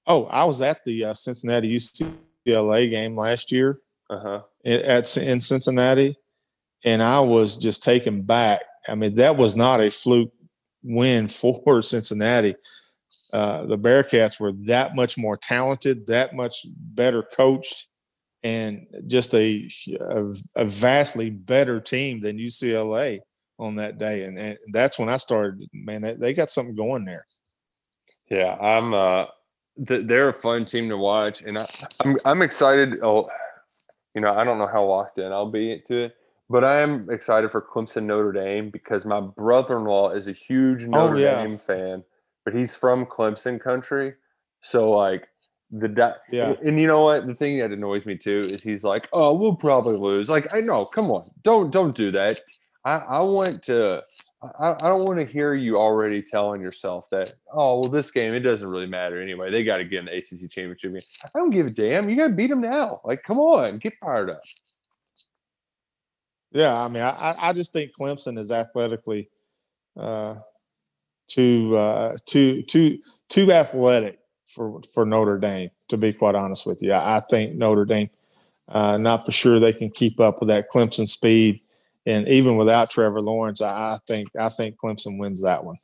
Oh, 0.07 0.25
I 0.27 0.45
was 0.45 0.61
at 0.63 0.85
the 0.85 1.07
uh, 1.07 1.15
Cincinnati 1.15 1.75
UCLA 1.77 2.91
game 2.91 3.17
last 3.17 3.51
year 3.51 3.81
Uh 4.09 4.19
huh. 4.19 4.43
at 4.65 5.17
in 5.17 5.41
Cincinnati, 5.41 6.17
and 6.85 7.03
I 7.03 7.21
was 7.21 7.57
just 7.57 7.83
taken 7.83 8.23
back. 8.23 8.63
I 8.89 8.95
mean, 8.95 9.17
that 9.17 9.37
was 9.37 9.57
not 9.57 9.81
a 9.81 9.91
fluke 9.91 10.33
win 10.83 11.29
for 11.29 11.83
Cincinnati. 11.83 12.55
Uh, 13.33 13.67
the 13.67 13.77
Bearcats 13.79 14.39
were 14.41 14.53
that 14.67 14.95
much 14.95 15.19
more 15.19 15.37
talented, 15.37 16.07
that 16.07 16.35
much 16.35 16.65
better 16.69 17.23
coached, 17.23 17.89
and 18.45 18.87
just 19.09 19.35
a, 19.35 19.69
a, 20.01 20.31
a 20.57 20.65
vastly 20.65 21.29
better 21.31 21.81
team 21.81 22.21
than 22.21 22.39
UCLA 22.39 23.19
on 23.59 23.77
that 23.77 23.99
day. 23.99 24.23
And, 24.23 24.39
and 24.39 24.59
that's 24.73 24.99
when 24.99 25.09
I 25.09 25.17
started. 25.17 25.69
Man, 25.73 26.03
they, 26.03 26.15
they 26.15 26.35
got 26.35 26.51
something 26.51 26.77
going 26.77 27.05
there. 27.05 27.27
Yeah, 28.31 28.57
I'm. 28.57 28.95
Uh, 28.95 29.27
th- 29.87 30.07
they're 30.07 30.29
a 30.29 30.35
fun 30.35 30.65
team 30.65 30.89
to 30.89 30.97
watch, 30.97 31.43
and 31.43 31.59
I, 31.59 31.67
I'm 32.01 32.19
I'm 32.25 32.43
excited. 32.43 32.95
Oh, 33.03 33.29
you 34.15 34.21
know, 34.21 34.33
I 34.33 34.45
don't 34.45 34.59
know 34.59 34.67
how 34.67 34.85
locked 34.85 35.19
in 35.19 35.33
I'll 35.33 35.51
be 35.51 35.83
to 35.89 36.05
it, 36.05 36.17
but 36.49 36.65
I 36.65 36.81
am 36.81 37.09
excited 37.11 37.51
for 37.51 37.63
Clemson 37.63 38.05
Notre 38.05 38.33
Dame 38.33 38.71
because 38.71 39.05
my 39.05 39.21
brother-in-law 39.21 40.11
is 40.13 40.29
a 40.29 40.33
huge 40.33 40.87
Notre 40.87 41.19
yeah. 41.19 41.43
Dame 41.43 41.59
fan, 41.59 42.05
but 42.45 42.55
he's 42.55 42.75
from 42.75 43.07
Clemson 43.07 43.61
country, 43.61 44.15
so 44.61 44.91
like 44.91 45.29
the 45.71 45.89
di- 45.89 46.15
Yeah. 46.31 46.55
And 46.65 46.81
you 46.81 46.87
know 46.87 47.05
what? 47.05 47.27
The 47.27 47.35
thing 47.35 47.59
that 47.59 47.73
annoys 47.73 48.07
me 48.07 48.17
too 48.17 48.41
is 48.41 48.63
he's 48.63 48.85
like, 48.85 49.09
"Oh, 49.13 49.35
we'll 49.35 49.57
probably 49.57 49.97
lose." 49.97 50.29
Like, 50.29 50.49
I 50.53 50.61
know, 50.61 50.85
come 50.85 51.11
on, 51.11 51.31
don't 51.43 51.71
don't 51.71 51.95
do 51.95 52.11
that. 52.13 52.41
I 52.87 52.95
I 52.97 53.21
want 53.21 53.63
to. 53.65 54.03
I, 54.61 54.73
I 54.75 54.89
don't 54.89 55.05
want 55.05 55.19
to 55.19 55.25
hear 55.25 55.55
you 55.55 55.77
already 55.79 56.23
telling 56.23 56.61
yourself 56.61 57.07
that, 57.11 57.33
oh, 57.53 57.81
well, 57.81 57.91
this 57.91 58.11
game, 58.11 58.35
it 58.35 58.41
doesn't 58.41 58.69
really 58.69 58.87
matter 58.87 59.21
anyway. 59.21 59.51
They 59.51 59.65
got 59.65 59.79
to 59.79 59.85
get 59.85 60.01
in 60.01 60.05
the 60.05 60.17
ACC 60.17 60.51
championship 60.51 60.93
game. 60.93 61.01
I 61.25 61.39
don't 61.39 61.51
give 61.51 61.67
a 61.67 61.71
damn. 61.71 62.09
You 62.09 62.17
got 62.17 62.29
to 62.29 62.35
beat 62.35 62.51
them 62.51 62.61
now. 62.61 63.01
Like, 63.03 63.23
come 63.25 63.39
on, 63.39 63.79
get 63.79 63.95
fired 63.99 64.31
up. 64.31 64.43
Yeah, 66.53 66.75
I 66.75 66.89
mean, 66.89 67.03
I, 67.03 67.35
I- 67.39 67.53
just 67.55 67.73
think 67.73 67.93
Clemson 67.99 68.39
is 68.39 68.53
athletically 68.53 69.31
uh, 69.99 70.37
too 71.29 71.77
uh, 71.77 72.17
too 72.27 72.63
too 72.63 72.99
too 73.29 73.51
athletic 73.53 74.19
for 74.47 74.81
for 74.95 75.05
Notre 75.05 75.39
Dame. 75.39 75.71
To 75.89 75.97
be 75.97 76.13
quite 76.13 76.35
honest 76.35 76.67
with 76.67 76.83
you, 76.83 76.93
I, 76.93 77.17
I 77.17 77.23
think 77.29 77.57
Notre 77.57 77.85
Dame, 77.85 78.11
uh, 78.69 78.97
not 78.97 79.25
for 79.25 79.33
sure 79.33 79.59
they 79.59 79.73
can 79.73 79.91
keep 79.91 80.21
up 80.21 80.41
with 80.41 80.49
that 80.49 80.71
Clemson 80.71 81.09
speed, 81.09 81.61
and 82.07 82.29
even 82.29 82.57
without 82.57 82.91
Trevor 82.91 83.21
Lawrence, 83.21 83.61
I, 83.61 83.95
I 83.95 83.99
think 84.07 84.29
I 84.39 84.49
think 84.49 84.77
Clemson 84.77 85.19
wins 85.19 85.43
that 85.43 85.65
one. 85.65 85.77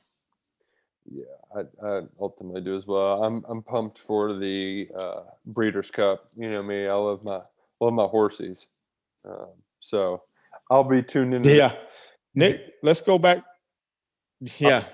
Yeah, 1.10 1.24
I, 1.54 1.86
I 1.86 2.02
ultimately 2.20 2.60
do 2.60 2.76
as 2.76 2.86
well. 2.86 3.24
I'm 3.24 3.44
I'm 3.48 3.62
pumped 3.62 3.98
for 3.98 4.34
the 4.34 4.88
uh, 4.96 5.22
Breeders' 5.46 5.90
Cup. 5.90 6.28
You 6.36 6.50
know 6.50 6.62
me, 6.62 6.86
I 6.86 6.94
love 6.94 7.20
my 7.24 7.40
love 7.80 7.92
my 7.92 8.04
horsies. 8.06 8.66
Um, 9.28 9.48
so 9.80 10.22
I'll 10.70 10.84
be 10.84 11.02
tuned 11.02 11.34
in. 11.34 11.44
Yeah, 11.44 11.72
Nick, 12.34 12.74
let's 12.82 13.00
go 13.00 13.18
back. 13.18 13.42
Yeah, 14.58 14.84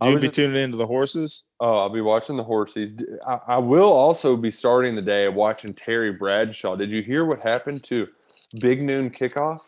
I 0.00 0.08
you'll 0.08 0.16
be 0.16 0.22
just- 0.28 0.34
tuning 0.34 0.62
into 0.62 0.76
the 0.78 0.86
horses. 0.86 1.44
Oh, 1.60 1.78
I'll 1.78 1.88
be 1.90 2.00
watching 2.00 2.36
the 2.36 2.44
horsies. 2.44 3.02
I 3.46 3.58
will 3.58 3.92
also 3.92 4.36
be 4.36 4.50
starting 4.50 4.94
the 4.94 5.02
day 5.02 5.28
watching 5.28 5.74
Terry 5.74 6.12
Bradshaw. 6.12 6.76
Did 6.76 6.92
you 6.92 7.02
hear 7.02 7.24
what 7.24 7.40
happened 7.40 7.82
to 7.84 8.06
Big 8.60 8.82
Noon 8.82 9.10
Kickoff? 9.10 9.60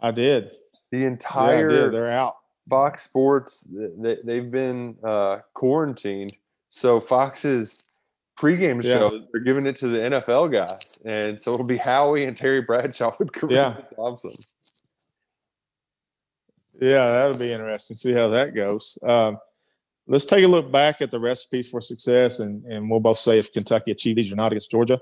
I 0.00 0.10
did. 0.10 0.50
The 0.90 1.04
entire 1.04 1.70
Yeah, 1.70 1.80
did. 1.84 1.92
They're 1.94 2.10
out. 2.10 2.34
Fox 2.68 3.02
Sports, 3.04 3.66
they, 3.70 4.16
they've 4.24 4.50
been 4.50 4.96
uh, 5.04 5.38
quarantined. 5.54 6.32
So 6.70 6.98
Fox's 6.98 7.82
pregame 8.38 8.82
Yeah. 8.82 8.98
show, 8.98 9.20
they're 9.32 9.42
giving 9.42 9.66
it 9.66 9.76
to 9.76 9.88
the 9.88 9.98
NFL 9.98 10.50
guys. 10.52 10.98
And 11.04 11.40
so 11.40 11.52
it'll 11.54 11.66
be 11.66 11.76
Howie 11.76 12.24
and 12.24 12.36
Terry 12.36 12.62
Bradshaw 12.62 13.14
with 13.18 13.32
Charissa 13.32 13.50
Yeah. 13.50 13.76
Thompson. 13.96 14.34
Yeah, 16.80 17.08
that'll 17.10 17.38
be 17.38 17.52
interesting. 17.52 17.96
See 17.96 18.12
how 18.12 18.28
that 18.28 18.54
goes. 18.54 18.98
Um, 19.02 19.38
let's 20.06 20.24
take 20.24 20.44
a 20.44 20.48
look 20.48 20.72
back 20.72 21.00
at 21.00 21.10
the 21.10 21.20
recipes 21.20 21.68
for 21.68 21.80
success, 21.80 22.40
and, 22.40 22.64
and 22.64 22.90
we'll 22.90 23.00
both 23.00 23.18
say 23.18 23.38
if 23.38 23.52
Kentucky 23.52 23.92
achieved 23.92 24.18
these 24.18 24.32
or 24.32 24.36
not 24.36 24.52
against 24.52 24.70
Georgia. 24.70 25.00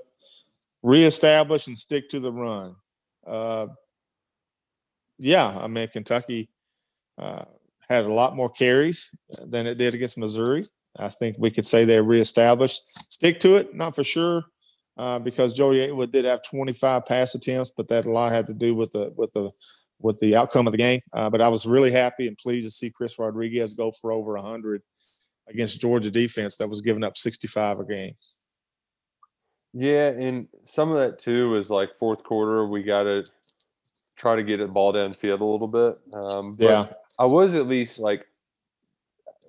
Reestablish 0.83 1.67
and 1.67 1.77
stick 1.79 2.09
to 2.09 2.19
the 2.19 2.31
run. 2.31 2.75
Uh, 3.25 3.67
yeah, 5.17 5.57
I 5.59 5.67
mean 5.67 5.87
Kentucky 5.87 6.49
uh, 7.17 7.45
had 7.89 8.05
a 8.05 8.13
lot 8.13 8.35
more 8.35 8.49
carries 8.49 9.09
than 9.45 9.67
it 9.67 9.75
did 9.75 9.93
against 9.93 10.17
Missouri. 10.17 10.63
I 10.97 11.09
think 11.09 11.37
we 11.39 11.51
could 11.51 11.65
say 11.65 11.85
they 11.85 11.99
reestablished. 11.99 12.83
Stick 13.09 13.39
to 13.41 13.55
it, 13.55 13.75
not 13.75 13.95
for 13.95 14.03
sure, 14.03 14.43
uh, 14.97 15.19
because 15.19 15.53
Joey 15.55 15.77
Gatewood 15.77 16.11
did 16.11 16.25
have 16.25 16.41
25 16.43 17.05
pass 17.05 17.33
attempts, 17.33 17.71
but 17.75 17.87
that 17.87 18.05
a 18.05 18.11
lot 18.11 18.31
had 18.31 18.47
to 18.47 18.53
do 18.53 18.75
with 18.75 18.91
the 18.91 19.13
with 19.15 19.33
the 19.33 19.51
with 19.99 20.19
the 20.19 20.35
outcome 20.35 20.67
of 20.67 20.71
the 20.71 20.77
game. 20.77 20.99
Uh, 21.13 21.29
but 21.29 21.41
I 21.41 21.47
was 21.47 21.65
really 21.65 21.91
happy 21.91 22.27
and 22.27 22.37
pleased 22.37 22.67
to 22.67 22.71
see 22.71 22.89
Chris 22.89 23.17
Rodriguez 23.17 23.73
go 23.73 23.91
for 23.91 24.11
over 24.11 24.33
100 24.33 24.81
against 25.47 25.79
Georgia 25.79 26.11
defense 26.11 26.57
that 26.57 26.69
was 26.69 26.81
giving 26.81 27.03
up 27.03 27.17
65 27.17 27.79
a 27.79 27.85
game. 27.85 28.13
Yeah, 29.73 30.09
and 30.09 30.47
some 30.65 30.91
of 30.91 30.97
that 30.97 31.19
too 31.19 31.49
was 31.49 31.69
like 31.69 31.97
fourth 31.97 32.23
quarter. 32.23 32.67
We 32.67 32.83
got 32.83 33.03
to 33.03 33.23
try 34.23 34.37
to 34.37 34.43
get 34.43 34.57
the 34.57 34.67
ball 34.67 34.93
downfield 34.93 35.41
a 35.41 35.45
little 35.45 35.67
bit. 35.67 35.99
Um, 36.15 36.55
Yeah. 36.57 36.85
I 37.19 37.25
was 37.25 37.55
at 37.55 37.67
least 37.67 37.99
like 37.99 38.25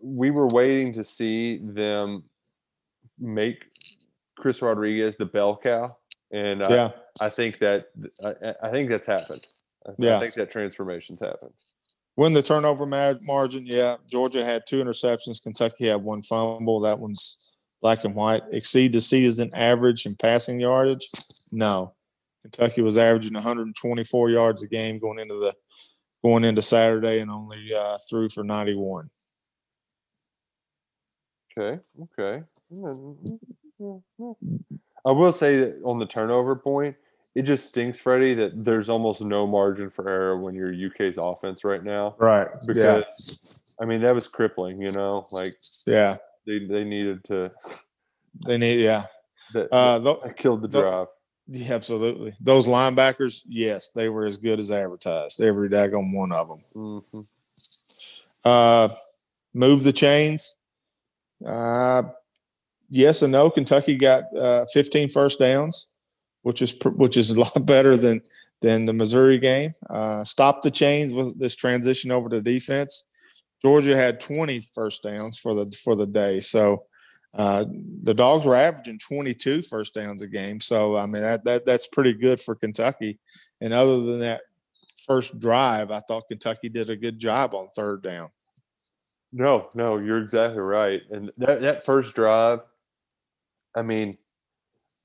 we 0.02 0.30
were 0.32 0.48
waiting 0.48 0.92
to 0.94 1.04
see 1.04 1.58
them 1.62 2.24
make 3.18 3.64
Chris 4.36 4.60
Rodriguez 4.60 5.14
the 5.16 5.26
bell 5.26 5.56
cow, 5.56 5.96
and 6.32 6.62
I, 6.62 6.68
Yeah. 6.70 6.90
I 7.20 7.28
think 7.30 7.58
that 7.58 7.86
I, 8.24 8.54
I 8.64 8.70
think 8.72 8.90
that's 8.90 9.06
happened. 9.06 9.46
I, 9.86 9.90
Yeah. 9.96 10.16
I 10.16 10.20
think 10.20 10.34
that 10.34 10.50
transformation's 10.50 11.20
happened. 11.20 11.52
Win 12.16 12.32
the 12.32 12.42
turnover 12.42 12.84
margin. 12.84 13.66
Yeah. 13.66 13.96
Georgia 14.10 14.44
had 14.44 14.66
two 14.66 14.82
interceptions. 14.82 15.40
Kentucky 15.42 15.86
had 15.86 16.02
one 16.02 16.22
fumble. 16.22 16.80
That 16.80 16.98
one's 16.98 17.52
black 17.80 18.04
and 18.04 18.14
white. 18.14 18.42
Exceed 18.50 18.92
the 18.92 19.00
season 19.00 19.50
average 19.54 20.04
in 20.04 20.16
passing 20.16 20.58
yardage. 20.60 21.08
No. 21.52 21.92
Kentucky 22.44 22.82
was 22.82 22.98
averaging 22.98 23.32
124 23.32 24.28
yards 24.28 24.62
a 24.62 24.68
game 24.68 24.98
going 24.98 25.18
into 25.18 25.38
the 25.38 25.54
going 26.22 26.44
into 26.44 26.60
Saturday 26.60 27.20
and 27.20 27.30
only 27.30 27.72
uh, 27.74 27.96
threw 28.08 28.28
for 28.28 28.44
91. 28.44 29.08
Okay. 31.56 31.80
Okay. 32.02 32.42
I 35.06 35.10
will 35.10 35.32
say 35.32 35.58
that 35.58 35.80
on 35.84 35.98
the 35.98 36.06
turnover 36.06 36.54
point, 36.56 36.96
it 37.34 37.42
just 37.42 37.68
stinks, 37.68 37.98
Freddie, 37.98 38.34
that 38.34 38.62
there's 38.62 38.90
almost 38.90 39.22
no 39.22 39.46
margin 39.46 39.88
for 39.88 40.06
error 40.08 40.38
when 40.38 40.54
you're 40.54 40.72
UK's 40.72 41.16
offense 41.18 41.64
right 41.64 41.82
now. 41.82 42.14
Right. 42.18 42.48
Because 42.66 43.56
I 43.80 43.86
mean 43.86 44.00
that 44.00 44.14
was 44.14 44.28
crippling, 44.28 44.82
you 44.82 44.92
know. 44.92 45.26
Like 45.32 45.54
yeah. 45.86 46.18
they, 46.46 46.58
they 46.66 46.84
needed 46.84 47.24
to 47.24 47.50
They 48.46 48.58
need. 48.58 48.80
Yeah. 48.80 49.06
that, 49.54 49.72
Uh, 49.72 49.98
that 49.98 50.36
killed 50.36 50.60
the 50.60 50.68
tho- 50.68 50.80
drive. 50.82 51.06
Yeah, 51.46 51.74
absolutely. 51.74 52.34
Those 52.40 52.66
linebackers, 52.66 53.42
yes, 53.46 53.90
they 53.90 54.08
were 54.08 54.24
as 54.24 54.38
good 54.38 54.58
as 54.58 54.70
advertised. 54.70 55.40
Every 55.42 55.68
daggone 55.68 56.12
one 56.14 56.32
of 56.32 56.48
them. 56.48 56.60
hmm 56.72 57.20
Uh, 58.44 58.88
move 59.52 59.84
the 59.84 59.92
chains. 59.92 60.56
Uh, 61.46 62.02
yes 62.88 63.22
and 63.22 63.32
no. 63.32 63.50
Kentucky 63.50 63.96
got 63.96 64.24
uh, 64.36 64.64
15 64.72 65.08
first 65.10 65.38
downs, 65.38 65.88
which 66.42 66.62
is 66.62 66.72
pr- 66.72 66.90
which 66.90 67.16
is 67.16 67.30
a 67.30 67.40
lot 67.40 67.66
better 67.66 67.96
than 67.96 68.22
than 68.62 68.86
the 68.86 68.92
Missouri 68.92 69.38
game. 69.38 69.74
Uh, 69.90 70.24
stop 70.24 70.62
the 70.62 70.70
chains 70.70 71.12
with 71.12 71.38
this 71.38 71.54
transition 71.56 72.10
over 72.10 72.28
to 72.30 72.40
defense. 72.40 73.04
Georgia 73.60 73.96
had 73.96 74.20
20 74.20 74.60
first 74.60 75.02
downs 75.02 75.38
for 75.38 75.54
the 75.54 75.70
for 75.76 75.94
the 75.96 76.06
day. 76.06 76.40
So 76.40 76.84
uh, 77.34 77.64
the 78.02 78.14
dogs 78.14 78.44
were 78.46 78.54
averaging 78.54 78.98
22 78.98 79.62
first 79.62 79.94
downs 79.94 80.22
a 80.22 80.28
game. 80.28 80.60
So 80.60 80.96
I 80.96 81.06
mean 81.06 81.22
that 81.22 81.44
that 81.44 81.66
that's 81.66 81.86
pretty 81.86 82.14
good 82.14 82.40
for 82.40 82.54
Kentucky. 82.54 83.18
And 83.60 83.72
other 83.72 84.00
than 84.00 84.20
that 84.20 84.42
first 85.06 85.38
drive, 85.38 85.90
I 85.90 86.00
thought 86.00 86.28
Kentucky 86.28 86.68
did 86.68 86.90
a 86.90 86.96
good 86.96 87.18
job 87.18 87.54
on 87.54 87.68
third 87.68 88.02
down. 88.02 88.30
No, 89.32 89.68
no, 89.74 89.98
you're 89.98 90.22
exactly 90.22 90.60
right. 90.60 91.02
And 91.10 91.32
that 91.38 91.60
that 91.62 91.84
first 91.84 92.14
drive, 92.14 92.60
I 93.74 93.82
mean, 93.82 94.14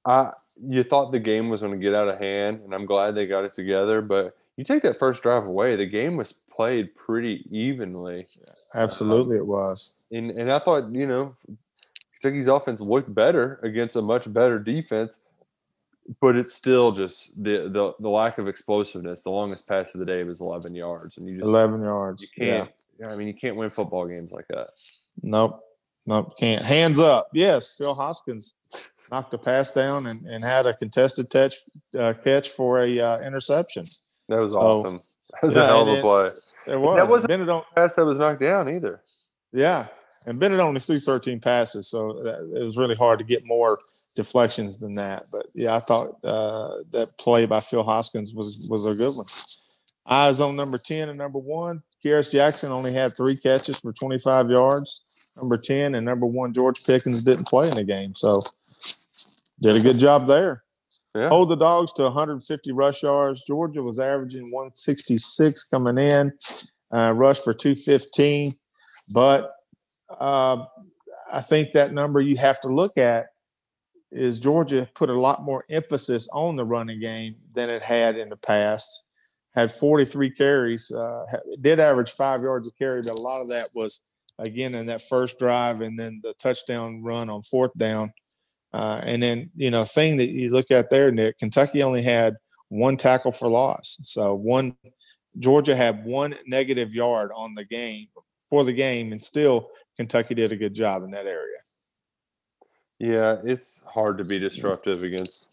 I 0.06 0.32
you 0.62 0.84
thought 0.84 1.12
the 1.12 1.20
game 1.20 1.50
was 1.50 1.62
going 1.62 1.74
to 1.74 1.80
get 1.80 1.96
out 1.96 2.10
of 2.10 2.20
hand, 2.20 2.62
and 2.64 2.76
I'm 2.76 2.86
glad 2.86 3.16
they 3.16 3.26
got 3.26 3.44
it 3.44 3.54
together. 3.54 4.02
But 4.02 4.38
you 4.56 4.64
take 4.64 4.84
that 4.84 5.00
first 5.00 5.24
drive 5.24 5.46
away, 5.46 5.76
the 5.76 5.86
game 5.88 6.16
was 6.16 6.34
played 6.52 6.94
pretty 6.96 7.48
evenly. 7.50 8.28
Absolutely, 8.76 9.38
it 9.38 9.48
was. 9.48 9.96
And 10.12 10.30
and 10.30 10.52
I 10.52 10.60
thought, 10.60 10.94
you 10.94 11.08
know, 11.08 11.36
Kentucky's 12.22 12.48
offense 12.48 12.80
looked 12.80 13.14
better 13.14 13.60
against 13.64 13.96
a 13.96 14.02
much 14.02 14.32
better 14.32 14.60
defense, 14.60 15.20
but 16.22 16.36
it's 16.36 16.54
still 16.54 16.92
just 16.92 17.42
the 17.42 17.70
the, 17.70 17.94
the 18.00 18.10
lack 18.10 18.38
of 18.38 18.48
explosiveness. 18.48 19.22
The 19.22 19.30
longest 19.32 19.68
pass 19.68 19.94
of 19.94 20.00
the 20.00 20.06
day 20.06 20.24
was 20.24 20.42
11 20.42 20.76
yards, 20.76 21.18
and 21.18 21.28
you 21.28 21.36
just 21.38 21.46
11 21.48 21.82
yards. 21.84 22.24
you 22.36 22.46
Yeah. 22.46 22.66
can't. 23.00 23.12
I 23.12 23.16
mean, 23.16 23.28
you 23.28 23.34
can't 23.34 23.56
win 23.56 23.70
football 23.70 24.06
games 24.08 24.32
like 24.32 24.48
that. 24.50 24.72
Nope. 25.22 25.62
Nope. 26.06 26.38
Can't. 26.38 26.66
Hands 26.66 27.00
up. 27.00 27.30
Yes. 27.34 27.78
Phil 27.78 27.94
Hoskins 27.94 28.56
knocked 29.10 29.34
a 29.34 29.38
pass 29.38 29.72
down 29.72 30.06
and, 30.08 30.26
and 30.26 30.44
had 30.44 30.66
a 30.68 30.74
contested 30.74 31.30
touch 31.30 31.56
uh, 31.98 32.14
catch 32.22 32.50
for 32.50 32.80
a 32.80 33.00
uh, 33.00 33.18
interception. 33.20 33.86
That 34.28 34.40
was 34.40 34.54
So, 34.54 34.60
awesome. 34.60 35.02
That 35.34 35.44
was 35.44 35.56
yeah, 35.56 35.64
a 35.64 35.68
hell 35.68 35.88
of 35.90 35.98
a 35.98 36.02
play. 36.02 36.30
It 36.74 36.78
was. 36.80 36.96
That 36.98 37.08
wasn't- 37.08 37.30
Bennett 37.30 37.50
on, 37.50 37.64
Pass 37.74 37.96
that 37.96 38.04
was 38.06 38.18
knocked 38.20 38.42
down 38.42 38.68
either. 38.70 39.02
yeah. 39.54 39.88
And 40.28 40.40
Bennett 40.40 40.60
only 40.60 40.80
threw 40.80 40.98
13 40.98 41.40
passes, 41.40 41.88
so 41.88 42.22
that, 42.24 42.60
it 42.60 42.64
was 42.64 42.78
really 42.78 42.96
hard 42.96 43.20
to 43.20 43.26
get 43.26 43.46
more 43.46 43.80
deflections 44.16 44.78
than 44.78 44.94
that. 44.96 45.28
But 45.32 45.48
yeah, 45.54 45.76
I 45.76 45.80
thought 45.80 46.18
uh, 46.24 46.80
that 46.92 47.18
play 47.18 47.46
by 47.46 47.62
Phil 47.62 47.84
Hoskins 47.84 48.34
was 48.34 48.68
was 48.70 48.86
a 48.86 48.96
good 48.96 49.16
one. 49.16 49.28
Eyes 50.06 50.42
on 50.42 50.56
number 50.56 50.78
10 50.78 51.10
and 51.10 51.18
number 51.18 51.40
one. 51.40 51.84
Kearis 52.04 52.32
Jackson 52.32 52.72
only 52.72 52.94
had 52.94 53.16
three 53.16 53.36
catches 53.36 53.78
for 53.78 53.94
25 53.94 54.50
yards. 54.50 55.02
Number 55.38 55.58
10 55.58 55.96
and 55.96 56.06
number 56.06 56.26
one, 56.26 56.54
George 56.54 56.84
Pickens 56.86 57.24
didn't 57.24 57.46
play 57.46 57.70
in 57.70 57.76
the 57.76 57.84
game. 57.84 58.16
So 58.16 58.42
did 59.62 59.76
a 59.76 59.82
good 59.82 59.98
job 59.98 60.28
there. 60.28 60.64
Yeah. 61.16 61.30
Hold 61.30 61.50
the 61.50 61.56
dogs 61.56 61.92
to 61.94 62.04
150 62.04 62.72
rush 62.72 63.04
yards. 63.04 63.44
Georgia 63.44 63.82
was 63.82 64.00
averaging 64.00 64.52
166 64.52 65.64
coming 65.66 65.98
in, 65.98 66.34
uh, 66.94 67.14
rush 67.14 67.40
for 67.40 67.54
215. 67.54 68.54
But 69.14 69.52
uh, 70.20 70.66
I 71.32 71.42
think 71.42 71.74
that 71.74 71.94
number 71.94 72.22
you 72.22 72.38
have 72.38 72.60
to 72.62 72.68
look 72.68 72.98
at 72.98 73.28
is 74.12 74.40
Georgia 74.40 74.90
put 74.96 75.10
a 75.10 75.20
lot 75.20 75.44
more 75.44 75.66
emphasis 75.70 76.28
on 76.34 76.56
the 76.56 76.66
running 76.66 77.00
game 77.00 77.36
than 77.54 77.70
it 77.70 77.82
had 77.82 78.18
in 78.18 78.30
the 78.30 78.38
past. 78.38 79.04
Had 79.54 79.72
43 79.72 80.32
carries, 80.32 80.92
uh, 80.92 81.26
did 81.62 81.80
average 81.80 82.12
five 82.12 82.42
yards 82.42 82.68
a 82.68 82.72
carry, 82.72 83.02
but 83.02 83.18
a 83.18 83.22
lot 83.22 83.42
of 83.42 83.50
that 83.50 83.70
was 83.74 84.02
again 84.40 84.74
in 84.74 84.86
that 84.88 85.02
first 85.02 85.38
drive 85.38 85.82
and 85.82 86.00
then 86.00 86.22
the 86.24 86.34
touchdown 86.34 87.04
run 87.04 87.30
on 87.30 87.42
fourth 87.42 87.76
down. 87.78 88.14
Uh, 88.74 89.02
and 89.04 89.22
then, 89.22 89.50
you 89.56 89.72
know, 89.72 89.84
thing 89.84 90.18
that 90.18 90.30
you 90.30 90.50
look 90.50 90.72
at 90.72 90.90
there, 90.90 91.12
Nick, 91.12 91.38
Kentucky 91.40 91.82
only 91.84 92.04
had 92.04 92.36
one 92.70 92.98
tackle 92.98 93.32
for 93.32 93.50
loss. 93.50 93.98
So 94.04 94.36
one, 94.36 94.76
Georgia 95.38 95.76
had 95.76 96.06
one 96.06 96.36
negative 96.46 96.94
yard 96.94 97.32
on 97.36 97.56
the 97.56 97.66
game 97.66 98.08
for 98.50 98.64
the 98.64 98.74
game, 98.74 99.12
and 99.12 99.24
still 99.24 99.70
Kentucky 100.00 100.34
did 100.34 100.54
a 100.54 100.56
good 100.56 100.74
job 100.74 101.04
in 101.04 101.12
that 101.12 101.26
area. 101.26 101.58
Yeah, 103.00 103.36
it's 103.44 103.82
hard 103.86 104.18
to 104.20 104.24
be 104.24 104.40
disruptive 104.40 105.04
against 105.04 105.50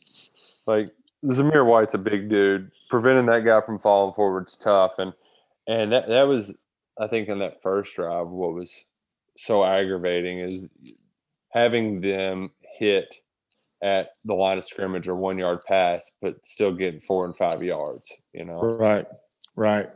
like 0.68 0.92
Zamir 1.24 1.66
White's 1.66 1.94
a 1.94 1.99
big 1.99 2.28
dude. 2.28 2.70
Preventing 2.88 3.26
that 3.26 3.44
guy 3.44 3.61
from 3.61 3.80
falling 3.80 4.14
forward's 4.14 4.55
tough. 4.57 4.92
And 4.99 5.12
and 5.66 5.90
that 5.90 6.07
that 6.07 6.22
was 6.28 6.55
I 6.97 7.09
think 7.09 7.28
in 7.28 7.40
that 7.40 7.61
first 7.61 7.97
drive 7.97 8.28
what 8.28 8.55
was 8.55 8.84
so 9.36 9.64
aggravating 9.64 10.38
is 10.38 10.68
having 11.51 12.01
them 12.01 12.53
hit 12.78 13.16
at 13.82 14.11
the 14.26 14.34
line 14.34 14.59
of 14.59 14.64
scrimmage 14.64 15.09
or 15.09 15.16
one 15.16 15.38
yard 15.38 15.64
pass, 15.66 16.12
but 16.22 16.47
still 16.47 16.72
getting 16.72 17.01
four 17.01 17.24
and 17.24 17.36
five 17.36 17.64
yards, 17.64 18.12
you 18.32 18.44
know. 18.44 18.61
Right, 18.61 19.07
right. 19.57 19.90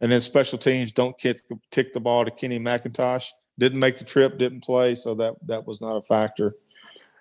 And 0.00 0.12
then 0.12 0.20
special 0.20 0.58
teams 0.58 0.92
don't 0.92 1.18
kick, 1.18 1.40
kick 1.72 1.92
the 1.92 1.98
ball 1.98 2.24
to 2.24 2.30
Kenny 2.30 2.60
McIntosh. 2.60 3.32
Didn't 3.58 3.80
make 3.80 3.96
the 3.96 4.04
trip, 4.04 4.38
didn't 4.38 4.60
play, 4.62 4.94
so 4.94 5.14
that 5.14 5.34
that 5.46 5.66
was 5.66 5.80
not 5.80 5.96
a 5.96 6.02
factor. 6.02 6.56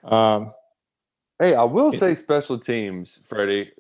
Um, 0.04 0.54
Hey, 1.38 1.54
I 1.54 1.64
will 1.66 1.94
It- 1.94 2.00
say 2.00 2.16
special 2.16 2.58
teams, 2.58 3.20
Freddie. 3.28 3.72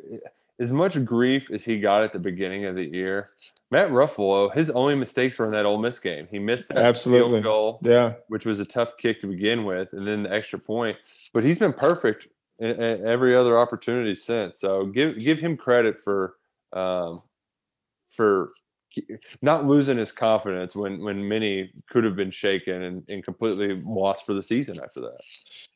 As 0.59 0.73
much 0.73 1.03
grief 1.05 1.49
as 1.51 1.63
he 1.63 1.79
got 1.79 2.03
at 2.03 2.11
the 2.11 2.19
beginning 2.19 2.65
of 2.65 2.75
the 2.75 2.83
year, 2.83 3.29
Matt 3.71 3.91
Ruffolo, 3.91 4.53
his 4.53 4.69
only 4.71 4.93
mistakes 4.95 5.39
were 5.39 5.45
in 5.45 5.51
that 5.51 5.65
Ole 5.65 5.77
Miss 5.79 5.97
game. 5.99 6.27
He 6.29 6.37
missed 6.37 6.67
that 6.69 6.77
Absolutely. 6.79 7.31
field 7.31 7.43
goal, 7.43 7.79
yeah, 7.81 8.13
which 8.27 8.45
was 8.45 8.59
a 8.59 8.65
tough 8.65 8.97
kick 8.97 9.21
to 9.21 9.27
begin 9.27 9.63
with, 9.63 9.93
and 9.93 10.05
then 10.05 10.23
the 10.23 10.33
extra 10.33 10.59
point. 10.59 10.97
But 11.33 11.45
he's 11.45 11.57
been 11.59 11.71
perfect 11.73 12.27
in, 12.59 12.71
in 12.71 13.07
every 13.07 13.35
other 13.35 13.57
opportunity 13.57 14.15
since. 14.15 14.59
So 14.59 14.85
give 14.87 15.17
give 15.17 15.39
him 15.39 15.55
credit 15.57 16.01
for 16.03 16.35
um, 16.73 17.21
for 18.09 18.51
not 19.41 19.65
losing 19.65 19.97
his 19.97 20.11
confidence 20.11 20.75
when 20.75 21.03
when 21.03 21.27
many 21.27 21.71
could 21.89 22.03
have 22.03 22.15
been 22.15 22.31
shaken 22.31 22.83
and, 22.83 23.03
and 23.09 23.23
completely 23.23 23.81
lost 23.85 24.25
for 24.25 24.33
the 24.33 24.43
season 24.43 24.79
after 24.83 25.01
that. 25.01 25.19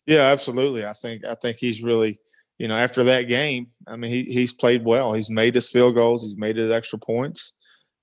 yeah, 0.05 0.21
absolutely. 0.21 0.85
I 0.85 0.93
think 0.93 1.25
I 1.25 1.35
think 1.35 1.57
he's 1.57 1.83
really, 1.83 2.19
you 2.57 2.67
know, 2.67 2.77
after 2.77 3.03
that 3.05 3.23
game, 3.23 3.67
I 3.87 3.95
mean, 3.95 4.11
he 4.11 4.23
he's 4.23 4.53
played 4.53 4.85
well. 4.85 5.13
He's 5.13 5.29
made 5.29 5.55
his 5.55 5.69
field 5.69 5.95
goals. 5.95 6.23
He's 6.23 6.37
made 6.37 6.57
his 6.57 6.71
extra 6.71 6.99
points, 6.99 7.53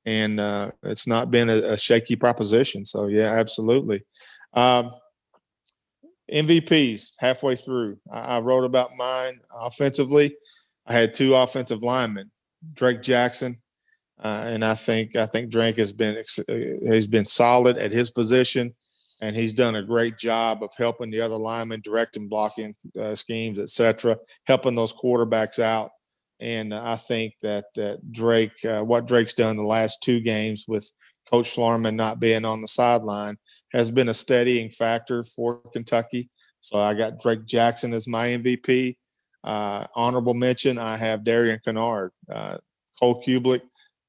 and 0.04 0.40
uh, 0.40 0.70
it's 0.82 1.06
not 1.06 1.30
been 1.30 1.50
a, 1.50 1.72
a 1.72 1.78
shaky 1.78 2.16
proposition. 2.16 2.84
So 2.84 3.08
yeah, 3.08 3.32
absolutely. 3.32 4.04
Um, 4.54 4.92
MVPs 6.32 7.12
halfway 7.18 7.54
through. 7.56 7.98
I, 8.10 8.18
I 8.18 8.40
wrote 8.40 8.64
about 8.64 8.96
mine 8.96 9.40
offensively. 9.54 10.36
I 10.86 10.92
had 10.92 11.14
two 11.14 11.34
offensive 11.34 11.82
linemen, 11.82 12.30
Drake 12.74 13.02
Jackson, 13.02 13.60
uh, 14.22 14.44
and 14.46 14.64
I 14.64 14.74
think 14.74 15.14
I 15.16 15.26
think 15.26 15.50
Drake 15.50 15.76
has 15.76 15.92
been 15.92 16.16
uh, 16.16 16.54
has 16.86 17.06
been 17.06 17.26
solid 17.26 17.76
at 17.78 17.92
his 17.92 18.10
position. 18.10 18.74
and 19.20 19.34
he's 19.34 19.54
done 19.54 19.76
a 19.76 19.82
great 19.82 20.18
job 20.18 20.62
of 20.62 20.70
helping 20.76 21.10
the 21.10 21.22
other 21.22 21.36
linemen, 21.36 21.80
directing 21.82 22.28
blocking 22.28 22.74
uh, 23.00 23.14
schemes, 23.14 23.58
etc., 23.58 24.16
helping 24.46 24.74
those 24.74 24.92
quarterbacks 24.92 25.58
out. 25.58 25.90
And 26.38 26.74
I 26.74 26.96
think 26.96 27.34
that 27.42 27.64
that 27.76 28.12
Drake, 28.12 28.62
uh, 28.64 28.82
what 28.82 29.06
Drake's 29.06 29.32
done 29.32 29.56
the 29.56 29.62
last 29.62 30.02
two 30.02 30.20
games 30.20 30.66
with 30.68 30.92
Coach 31.30 31.56
Schlarman 31.56 31.94
not 31.94 32.20
being 32.20 32.44
on 32.44 32.60
the 32.60 32.68
sideline, 32.68 33.38
has 33.72 33.90
been 33.90 34.08
a 34.08 34.14
steadying 34.14 34.70
factor 34.70 35.24
for 35.24 35.60
Kentucky. 35.72 36.28
So 36.60 36.78
I 36.78 36.94
got 36.94 37.18
Drake 37.18 37.46
Jackson 37.46 37.94
as 37.94 38.06
my 38.06 38.28
MVP. 38.28 38.96
Uh, 39.44 39.86
honorable 39.94 40.34
mention, 40.34 40.78
I 40.78 40.96
have 40.96 41.24
Darian 41.24 41.60
Kinnard. 41.66 42.10
Uh, 42.30 42.58
Cole 42.98 43.22
Cubelic 43.22 43.60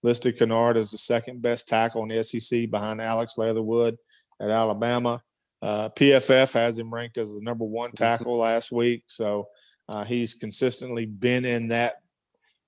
listed 0.03 0.37
Kinnard 0.37 0.75
as 0.75 0.91
the 0.91 0.97
second 0.97 1.41
best 1.41 1.67
tackle 1.67 2.03
in 2.03 2.09
the 2.09 2.23
SEC 2.23 2.69
behind 2.69 3.01
Alex 3.01 3.37
Leatherwood 3.37 3.97
at 4.39 4.49
Alabama. 4.49 5.21
Uh, 5.61 5.89
PFF 5.89 6.53
has 6.53 6.77
him 6.77 6.93
ranked 6.93 7.17
as 7.17 7.33
the 7.33 7.41
number 7.41 7.65
one 7.65 7.89
Mm-hmm. 7.89 8.03
tackle 8.03 8.37
last 8.37 8.71
week. 8.71 9.03
So 9.07 9.47
uh, 9.89 10.03
he's 10.03 10.33
consistently 10.33 11.05
been 11.05 11.45
in 11.45 11.69
that 11.69 11.95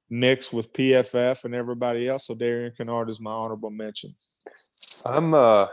mix 0.10 0.52
with 0.52 0.74
PFF 0.74 1.46
and 1.46 1.54
everybody 1.54 2.08
else. 2.08 2.26
So 2.28 2.34
Darian 2.36 2.74
Kinnard 2.78 3.10
is 3.10 3.22
my 3.22 3.32
honorable 3.32 3.70
mention. 3.70 4.16
I'm 5.06 5.34
uh 5.34 5.68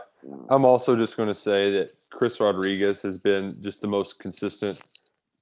I'm 0.49 0.65
also 0.65 0.95
just 0.95 1.15
going 1.17 1.29
to 1.29 1.35
say 1.35 1.71
that 1.71 1.91
Chris 2.09 2.39
Rodriguez 2.39 3.01
has 3.01 3.17
been 3.17 3.57
just 3.61 3.81
the 3.81 3.87
most 3.87 4.19
consistent 4.19 4.81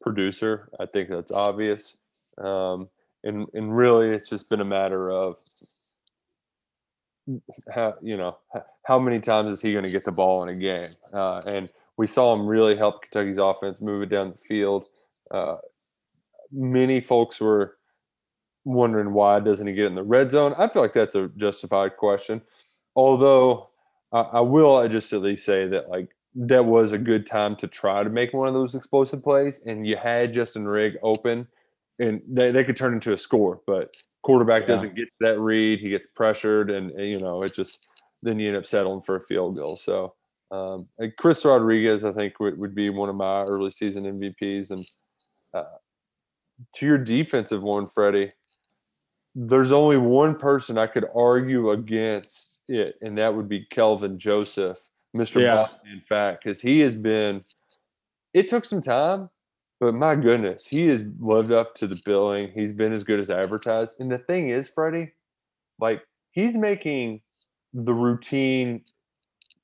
producer. 0.01 0.69
I 0.79 0.85
think 0.85 1.09
that's 1.09 1.31
obvious. 1.31 1.95
Um, 2.37 2.89
and 3.23 3.47
and 3.53 3.75
really, 3.75 4.09
it's 4.09 4.29
just 4.29 4.49
been 4.49 4.61
a 4.61 4.65
matter 4.65 5.09
of 5.11 5.37
how 7.73 7.95
you 8.01 8.17
know 8.17 8.37
how 8.83 8.99
many 8.99 9.19
times 9.19 9.51
is 9.51 9.61
he 9.61 9.71
going 9.71 9.83
to 9.83 9.89
get 9.89 10.05
the 10.05 10.11
ball 10.11 10.43
in 10.43 10.49
a 10.49 10.55
game? 10.55 10.91
Uh, 11.13 11.41
and 11.47 11.69
we 11.97 12.07
saw 12.07 12.33
him 12.33 12.45
really 12.45 12.75
help 12.75 13.01
Kentucky's 13.01 13.37
offense 13.37 13.81
move 13.81 14.03
it 14.03 14.09
down 14.09 14.31
the 14.31 14.37
field. 14.37 14.89
Uh, 15.31 15.57
many 16.51 17.01
folks 17.01 17.39
were 17.39 17.77
wondering 18.63 19.13
why 19.13 19.39
doesn't 19.39 19.67
he 19.67 19.73
get 19.73 19.85
in 19.85 19.95
the 19.95 20.03
red 20.03 20.31
zone. 20.31 20.53
I 20.57 20.67
feel 20.67 20.81
like 20.81 20.93
that's 20.93 21.15
a 21.15 21.29
justified 21.37 21.97
question. 21.97 22.41
Although 22.95 23.69
I, 24.11 24.21
I 24.21 24.39
will 24.41 24.87
just 24.87 25.13
at 25.13 25.21
least 25.21 25.45
say 25.45 25.67
that 25.67 25.89
like 25.89 26.09
that 26.35 26.65
was 26.65 26.91
a 26.91 26.97
good 26.97 27.25
time 27.25 27.55
to 27.57 27.67
try 27.67 28.03
to 28.03 28.09
make 28.09 28.33
one 28.33 28.47
of 28.47 28.53
those 28.53 28.75
explosive 28.75 29.23
plays, 29.23 29.59
and 29.65 29.87
you 29.87 29.95
had 29.95 30.33
Justin 30.33 30.67
Rigg 30.67 30.97
open, 31.01 31.47
and 31.97 32.21
they, 32.27 32.51
they 32.51 32.63
could 32.63 32.75
turn 32.75 32.93
into 32.93 33.13
a 33.13 33.17
score, 33.17 33.61
but 33.65 33.95
quarterback 34.25 34.63
Yeah. 34.63 34.67
doesn't 34.69 34.95
get 34.95 35.07
that 35.19 35.39
read. 35.39 35.79
He 35.79 35.89
gets 35.89 36.07
pressured, 36.07 36.71
and, 36.71 36.89
and, 36.91 37.07
you 37.07 37.19
know 37.19 37.43
it 37.43 37.53
just 37.53 37.85
then 38.23 38.39
you 38.39 38.47
end 38.47 38.57
up 38.57 38.65
settling 38.65 39.01
for 39.01 39.17
a 39.17 39.21
field 39.21 39.55
goal. 39.55 39.77
So 39.77 40.15
um, 40.51 40.87
and 40.97 41.15
Chris 41.15 41.45
Rodriguez, 41.45 42.03
I 42.03 42.11
think 42.11 42.39
would, 42.39 42.57
would 42.57 42.73
be 42.73 42.89
one 42.89 43.09
of 43.09 43.15
my 43.15 43.43
early 43.43 43.71
season 43.71 44.03
MVPs, 44.03 44.71
and 44.71 44.85
uh, 45.53 45.63
to 46.75 46.85
your 46.85 46.97
defensive 46.97 47.63
one, 47.63 47.87
Freddie. 47.87 48.33
There's 49.37 49.73
only 49.73 49.97
one 49.97 50.37
person 50.37 50.77
I 50.77 50.87
could 50.87 51.05
argue 51.13 51.71
against 51.71 52.59
it, 52.69 52.95
and 53.01 53.17
that 53.17 53.35
would 53.35 53.49
be 53.49 53.67
Kelvin 53.69 54.17
Joseph, 54.17 54.79
Mr. 55.15 55.41
Yeah. 55.41 55.55
Boston, 55.55 55.91
in 55.91 56.01
fact, 56.01 56.43
because 56.43 56.61
he 56.61 56.79
has 56.79 56.95
been. 56.95 57.43
It 58.33 58.49
took 58.49 58.65
some 58.65 58.81
time, 58.81 59.29
but 59.79 59.93
my 59.93 60.15
goodness, 60.15 60.65
he 60.67 60.87
has 60.87 61.03
lived 61.19 61.51
up 61.51 61.75
to 61.75 61.87
the 61.87 61.99
billing. 62.05 62.51
He's 62.53 62.73
been 62.73 62.93
as 62.93 63.03
good 63.03 63.19
as 63.19 63.29
advertised. 63.29 63.95
And 63.99 64.11
the 64.11 64.17
thing 64.17 64.49
is, 64.49 64.67
Freddie, 64.69 65.13
like 65.79 66.01
he's 66.31 66.55
making 66.55 67.21
the 67.73 67.93
routine 67.93 68.83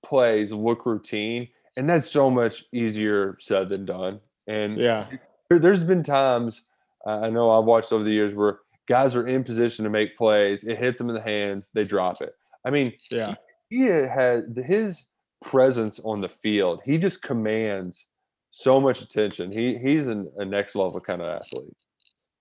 plays 0.04 0.52
look 0.52 0.86
routine, 0.86 1.48
and 1.78 1.90
that's 1.90 2.10
so 2.10 2.30
much 2.30 2.66
easier 2.74 3.38
said 3.40 3.70
than 3.70 3.86
done. 3.86 4.20
And 4.48 4.78
Yeah. 4.78 5.08
there, 5.50 5.60
there's 5.60 5.84
been 5.84 6.04
times 6.04 6.66
uh, 7.08 7.22
I 7.22 7.30
know 7.30 7.50
I've 7.52 7.66
watched 7.66 7.92
over 7.92 8.04
the 8.04 8.12
years 8.12 8.36
where 8.36 8.60
guys 8.88 9.16
are 9.16 9.28
in 9.28 9.44
position 9.44 9.84
to 9.86 9.90
make 9.90 10.18
plays, 10.18 10.64
it 10.66 10.78
hits 10.78 11.00
them 11.00 11.10
in 11.10 11.16
the 11.16 11.22
hands, 11.22 11.72
they 11.74 11.84
drop 11.84 12.22
it. 12.22 12.34
I 12.66 12.70
mean, 12.70 12.94
Yeah. 13.10 13.36
he 13.70 13.82
had 13.88 14.56
his 14.66 15.08
presence 15.44 16.00
on 16.04 16.22
the 16.22 16.30
field. 16.30 16.82
He 16.86 16.98
just 17.00 17.24
commands 17.24 18.08
so 18.52 18.80
much 18.80 19.02
attention. 19.02 19.52
He 19.52 19.78
he's 19.78 20.08
an, 20.08 20.30
a 20.38 20.46
next 20.46 20.76
level 20.76 21.00
kind 21.00 21.22
of 21.22 21.42
athlete. 21.42 21.76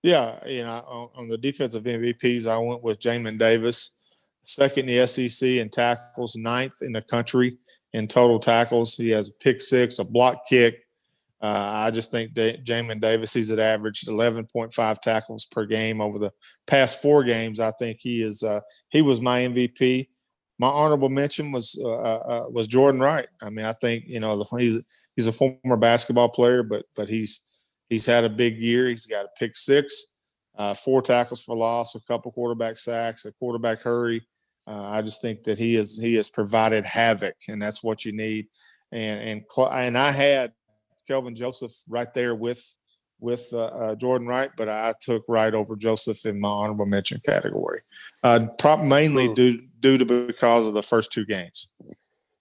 Yeah, 0.03 0.45
you 0.47 0.63
know, 0.63 0.83
on, 0.87 1.09
on 1.15 1.29
the 1.29 1.37
defensive 1.37 1.83
MVPs, 1.83 2.47
I 2.47 2.57
went 2.57 2.83
with 2.83 2.99
Jamin 2.99 3.37
Davis, 3.37 3.95
second 4.43 4.89
in 4.89 4.97
the 4.97 5.07
SEC 5.07 5.47
in 5.47 5.69
tackles, 5.69 6.35
ninth 6.35 6.81
in 6.81 6.91
the 6.91 7.01
country 7.01 7.57
in 7.93 8.07
total 8.07 8.39
tackles. 8.39 8.95
He 8.95 9.09
has 9.09 9.29
a 9.29 9.33
pick 9.33 9.61
six, 9.61 9.99
a 9.99 10.03
block 10.03 10.47
kick. 10.47 10.85
Uh, 11.41 11.85
I 11.85 11.91
just 11.91 12.11
think 12.11 12.35
that 12.35 12.63
Jamin 12.63 13.01
Davis, 13.01 13.33
he's 13.33 13.51
at 13.51 13.57
averaged 13.57 14.07
11.5 14.07 14.99
tackles 14.99 15.45
per 15.45 15.65
game 15.65 15.99
over 15.99 16.19
the 16.19 16.31
past 16.67 17.01
four 17.01 17.23
games. 17.23 17.59
I 17.59 17.71
think 17.71 17.97
he 17.99 18.21
is. 18.21 18.43
Uh, 18.43 18.61
he 18.89 19.01
was 19.01 19.21
my 19.21 19.41
MVP. 19.41 20.07
My 20.61 20.69
honorable 20.69 21.09
mention 21.09 21.51
was 21.51 21.77
uh, 21.83 21.89
uh, 21.89 22.45
was 22.49 22.67
Jordan 22.67 23.01
Wright. 23.01 23.27
I 23.41 23.49
mean, 23.49 23.65
I 23.65 23.73
think 23.73 24.05
you 24.07 24.19
know 24.19 24.37
the, 24.37 24.57
he's 24.57 24.77
he's 25.15 25.27
a 25.27 25.33
former 25.33 25.77
basketball 25.77 26.29
player, 26.29 26.63
but 26.63 26.85
but 26.95 27.09
he's 27.09 27.41
He's 27.91 28.05
had 28.05 28.23
a 28.23 28.29
big 28.29 28.57
year. 28.57 28.87
He's 28.87 29.05
got 29.05 29.25
a 29.25 29.29
pick 29.37 29.57
six, 29.57 30.13
uh, 30.57 30.73
four 30.73 31.01
tackles 31.01 31.43
for 31.43 31.57
loss, 31.57 31.93
a 31.93 31.99
couple 31.99 32.31
quarterback 32.31 32.77
sacks, 32.77 33.25
a 33.25 33.33
quarterback 33.33 33.81
hurry. 33.81 34.25
Uh, 34.65 34.83
I 34.83 35.01
just 35.01 35.21
think 35.21 35.43
that 35.43 35.57
he 35.57 35.75
is 35.75 35.99
he 35.99 36.13
has 36.13 36.29
provided 36.29 36.85
havoc, 36.85 37.35
and 37.49 37.61
that's 37.61 37.83
what 37.83 38.05
you 38.05 38.13
need. 38.13 38.47
And 38.93 39.43
and 39.59 39.67
and 39.73 39.97
I 39.97 40.11
had 40.11 40.53
Kelvin 41.05 41.35
Joseph 41.35 41.73
right 41.89 42.13
there 42.13 42.33
with 42.33 42.65
with 43.19 43.49
uh, 43.51 43.65
uh, 43.65 43.95
Jordan 43.95 44.25
Wright, 44.25 44.51
but 44.55 44.69
I 44.69 44.93
took 45.01 45.25
Wright 45.27 45.53
over 45.53 45.75
Joseph 45.75 46.25
in 46.25 46.39
my 46.39 46.47
honorable 46.47 46.85
mention 46.85 47.19
category, 47.25 47.81
uh, 48.23 48.47
prop 48.57 48.79
mainly 48.79 49.33
due 49.33 49.63
due 49.81 49.97
to 49.97 50.05
because 50.05 50.67
of 50.67 50.73
the 50.73 50.83
first 50.83 51.11
two 51.11 51.25
games. 51.25 51.71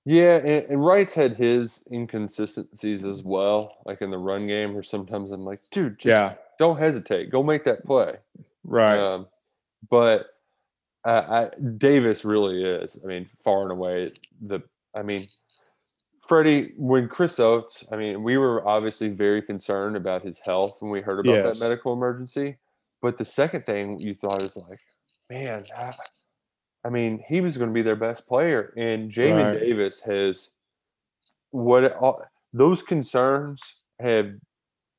Yeah, 0.05 0.37
and, 0.37 0.67
and 0.71 0.85
Wright's 0.85 1.15
had 1.15 1.35
his 1.37 1.85
inconsistencies 1.93 3.05
as 3.05 3.23
well, 3.23 3.77
like 3.85 4.01
in 4.03 4.11
the 4.11 4.19
run 4.19 4.47
game, 4.47 4.77
or 4.77 4.83
sometimes 4.83 5.31
I'm 5.31 5.45
like, 5.45 5.61
dude, 5.71 5.99
just 5.99 6.07
Yeah, 6.07 6.35
don't 6.59 6.79
hesitate, 6.79 7.31
go 7.31 7.43
make 7.43 7.65
that 7.65 7.85
play. 7.85 8.17
right. 8.65 8.99
Um, 8.99 9.27
but 9.89 10.27
uh, 11.05 11.49
I, 11.53 11.61
Davis 11.79 12.25
really 12.25 12.63
is. 12.65 12.99
I 13.03 13.07
mean, 13.07 13.29
far 13.45 13.63
and 13.63 13.73
away 13.73 14.13
the. 14.41 14.61
I 14.95 15.03
mean, 15.03 15.29
Freddie, 16.21 16.73
when 16.77 17.09
Chris 17.09 17.39
Oates, 17.41 17.85
I 17.93 17.97
mean, 17.97 18.23
we 18.23 18.37
were 18.37 18.67
obviously 18.69 19.09
very 19.09 19.41
concerned 19.43 19.97
about 19.97 20.23
his 20.23 20.39
health 20.41 20.77
when 20.81 20.91
we 20.91 21.01
heard 21.01 21.21
about 21.21 21.33
Yes. 21.45 21.59
that 21.61 21.65
medical 21.69 21.93
emergency. 21.93 22.57
But 23.01 23.17
the 23.17 23.25
second 23.25 23.65
thing 23.65 23.99
you 23.99 24.13
thought 24.15 24.43
is 24.43 24.57
like, 24.57 24.81
man, 25.31 25.65
I, 26.85 26.89
mean, 26.89 27.23
he 27.29 27.41
was 27.41 27.57
going 27.57 27.71
to 27.71 27.75
be 27.75 27.83
their 27.83 27.97
best 27.97 28.27
player, 28.27 28.73
and 28.77 29.11
Jamin 29.11 29.53
Right. 29.53 29.61
Davis 29.61 30.01
has 30.03 30.51
what 31.51 31.97
all, 31.97 32.23
those 32.53 32.83
concerns 32.83 33.61
have 33.99 34.33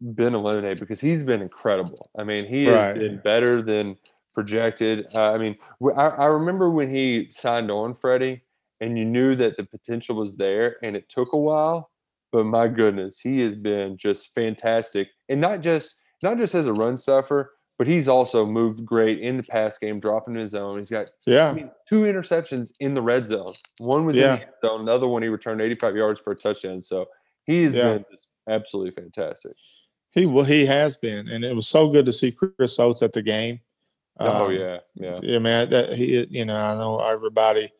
been 0.02 0.34
eliminated 0.34 0.80
because 0.80 1.00
he's 1.00 1.24
been 1.24 1.42
incredible. 1.42 2.10
I 2.18 2.24
mean, 2.24 2.46
he 2.46 2.66
has 2.66 2.98
been 2.98 3.18
better 3.24 3.62
than 3.62 3.98
projected. 4.34 5.08
Uh, 5.14 5.32
I 5.32 5.38
mean, 5.38 5.56
I, 5.96 6.08
I 6.08 6.26
remember 6.26 6.70
when 6.70 6.94
he 6.94 7.28
signed 7.32 7.70
on, 7.70 7.94
Freddie, 7.94 8.42
and 8.80 8.98
you 8.98 9.06
knew 9.06 9.36
that 9.36 9.58
the 9.58 9.64
potential 9.64 10.16
was 10.16 10.38
there, 10.38 10.78
and 10.84 10.96
it 10.96 11.08
took 11.10 11.34
a 11.34 11.38
while. 11.38 11.92
But 12.32 12.46
my 12.46 12.68
goodness, 12.68 13.20
he 13.20 13.42
has 13.42 13.56
been 13.56 13.98
just 13.98 14.34
fantastic, 14.34 15.10
and 15.30 15.42
not 15.42 15.62
just 15.62 16.00
not 16.24 16.38
just 16.38 16.56
as 16.56 16.68
a 16.68 16.74
run 16.74 16.98
stuffer, 16.98 17.54
but 17.82 17.88
he's 17.88 18.08
also 18.08 18.46
moved 18.46 18.86
great 18.86 19.20
in 19.22 19.38
the 19.38 19.42
pass 19.44 19.80
game, 19.80 20.00
dropping 20.00 20.36
his 20.36 20.54
own. 20.54 20.78
He's 20.78 20.92
got 20.92 21.08
Yeah, 21.26 21.50
I 21.50 21.54
mean, 21.56 21.72
two 21.90 22.04
interceptions 22.04 22.74
in 22.80 22.94
the 22.94 23.02
red 23.02 23.26
zone. 23.28 23.54
One 23.80 24.06
was 24.06 24.16
Yeah. 24.16 24.34
in 24.36 24.40
the 24.42 24.46
end 24.46 24.54
zone. 24.64 24.86
The 24.86 24.92
other 24.94 25.08
one 25.08 25.24
he 25.24 25.30
returned 25.30 25.62
85 25.62 25.96
yards 25.96 26.20
for 26.22 26.30
a 26.30 26.36
touchdown. 26.36 26.80
So 26.82 27.08
he's 27.44 27.74
Yeah. 27.74 27.94
been 27.96 28.06
just 28.12 28.28
absolutely 28.48 28.92
fantastic. 28.92 29.54
he 30.12 30.28
well 30.28 30.46
he 30.46 30.68
has 30.68 30.96
been, 30.96 31.28
and 31.28 31.44
it 31.44 31.56
was 31.56 31.68
so 31.68 31.90
good 31.90 32.06
to 32.06 32.12
see 32.12 32.32
Chris 32.32 32.80
Oates 32.80 33.02
at 33.02 33.14
the 33.14 33.24
game. 33.24 33.62
oh 34.20 34.46
Um, 34.46 34.52
yeah, 34.56 34.78
yeah. 34.94 35.20
yeah, 35.24 35.40
man. 35.40 35.68
That 35.72 35.96
he, 35.96 36.24
you 36.30 36.46
know, 36.46 36.56
I 36.56 36.76
know 36.76 37.00
everybody 37.00 37.72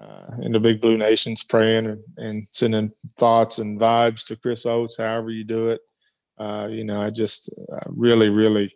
uh, 0.00 0.36
in 0.40 0.52
the 0.52 0.60
Big 0.60 0.80
Blue 0.80 0.96
Nation's 0.96 1.44
praying 1.44 1.84
and, 1.86 2.02
and 2.16 2.46
sending 2.50 2.92
thoughts 3.18 3.58
and 3.58 3.78
vibes 3.78 4.24
to 4.28 4.36
Chris 4.36 4.64
Oates, 4.64 4.96
however 4.96 5.30
you 5.30 5.44
do 5.44 5.68
it. 5.68 5.82
Uh, 6.38 6.66
you 6.70 6.82
know, 6.82 7.02
I 7.02 7.10
just 7.10 7.50
uh, 7.70 7.80
really, 7.88 8.30
really 8.30 8.74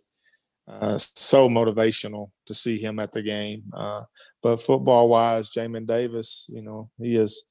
uh, 0.68 0.98
so 0.98 1.48
motivational 1.48 2.30
to 2.46 2.54
see 2.54 2.78
him 2.78 2.98
at 2.98 3.12
the 3.12 3.22
game. 3.22 3.64
Uh, 3.74 4.02
but 4.42 4.60
football 4.60 5.08
wise, 5.08 5.50
Jamin 5.50 5.86
Davis, 5.86 6.46
you 6.52 6.62
know, 6.62 6.90
he 6.98 7.16
is 7.16 7.44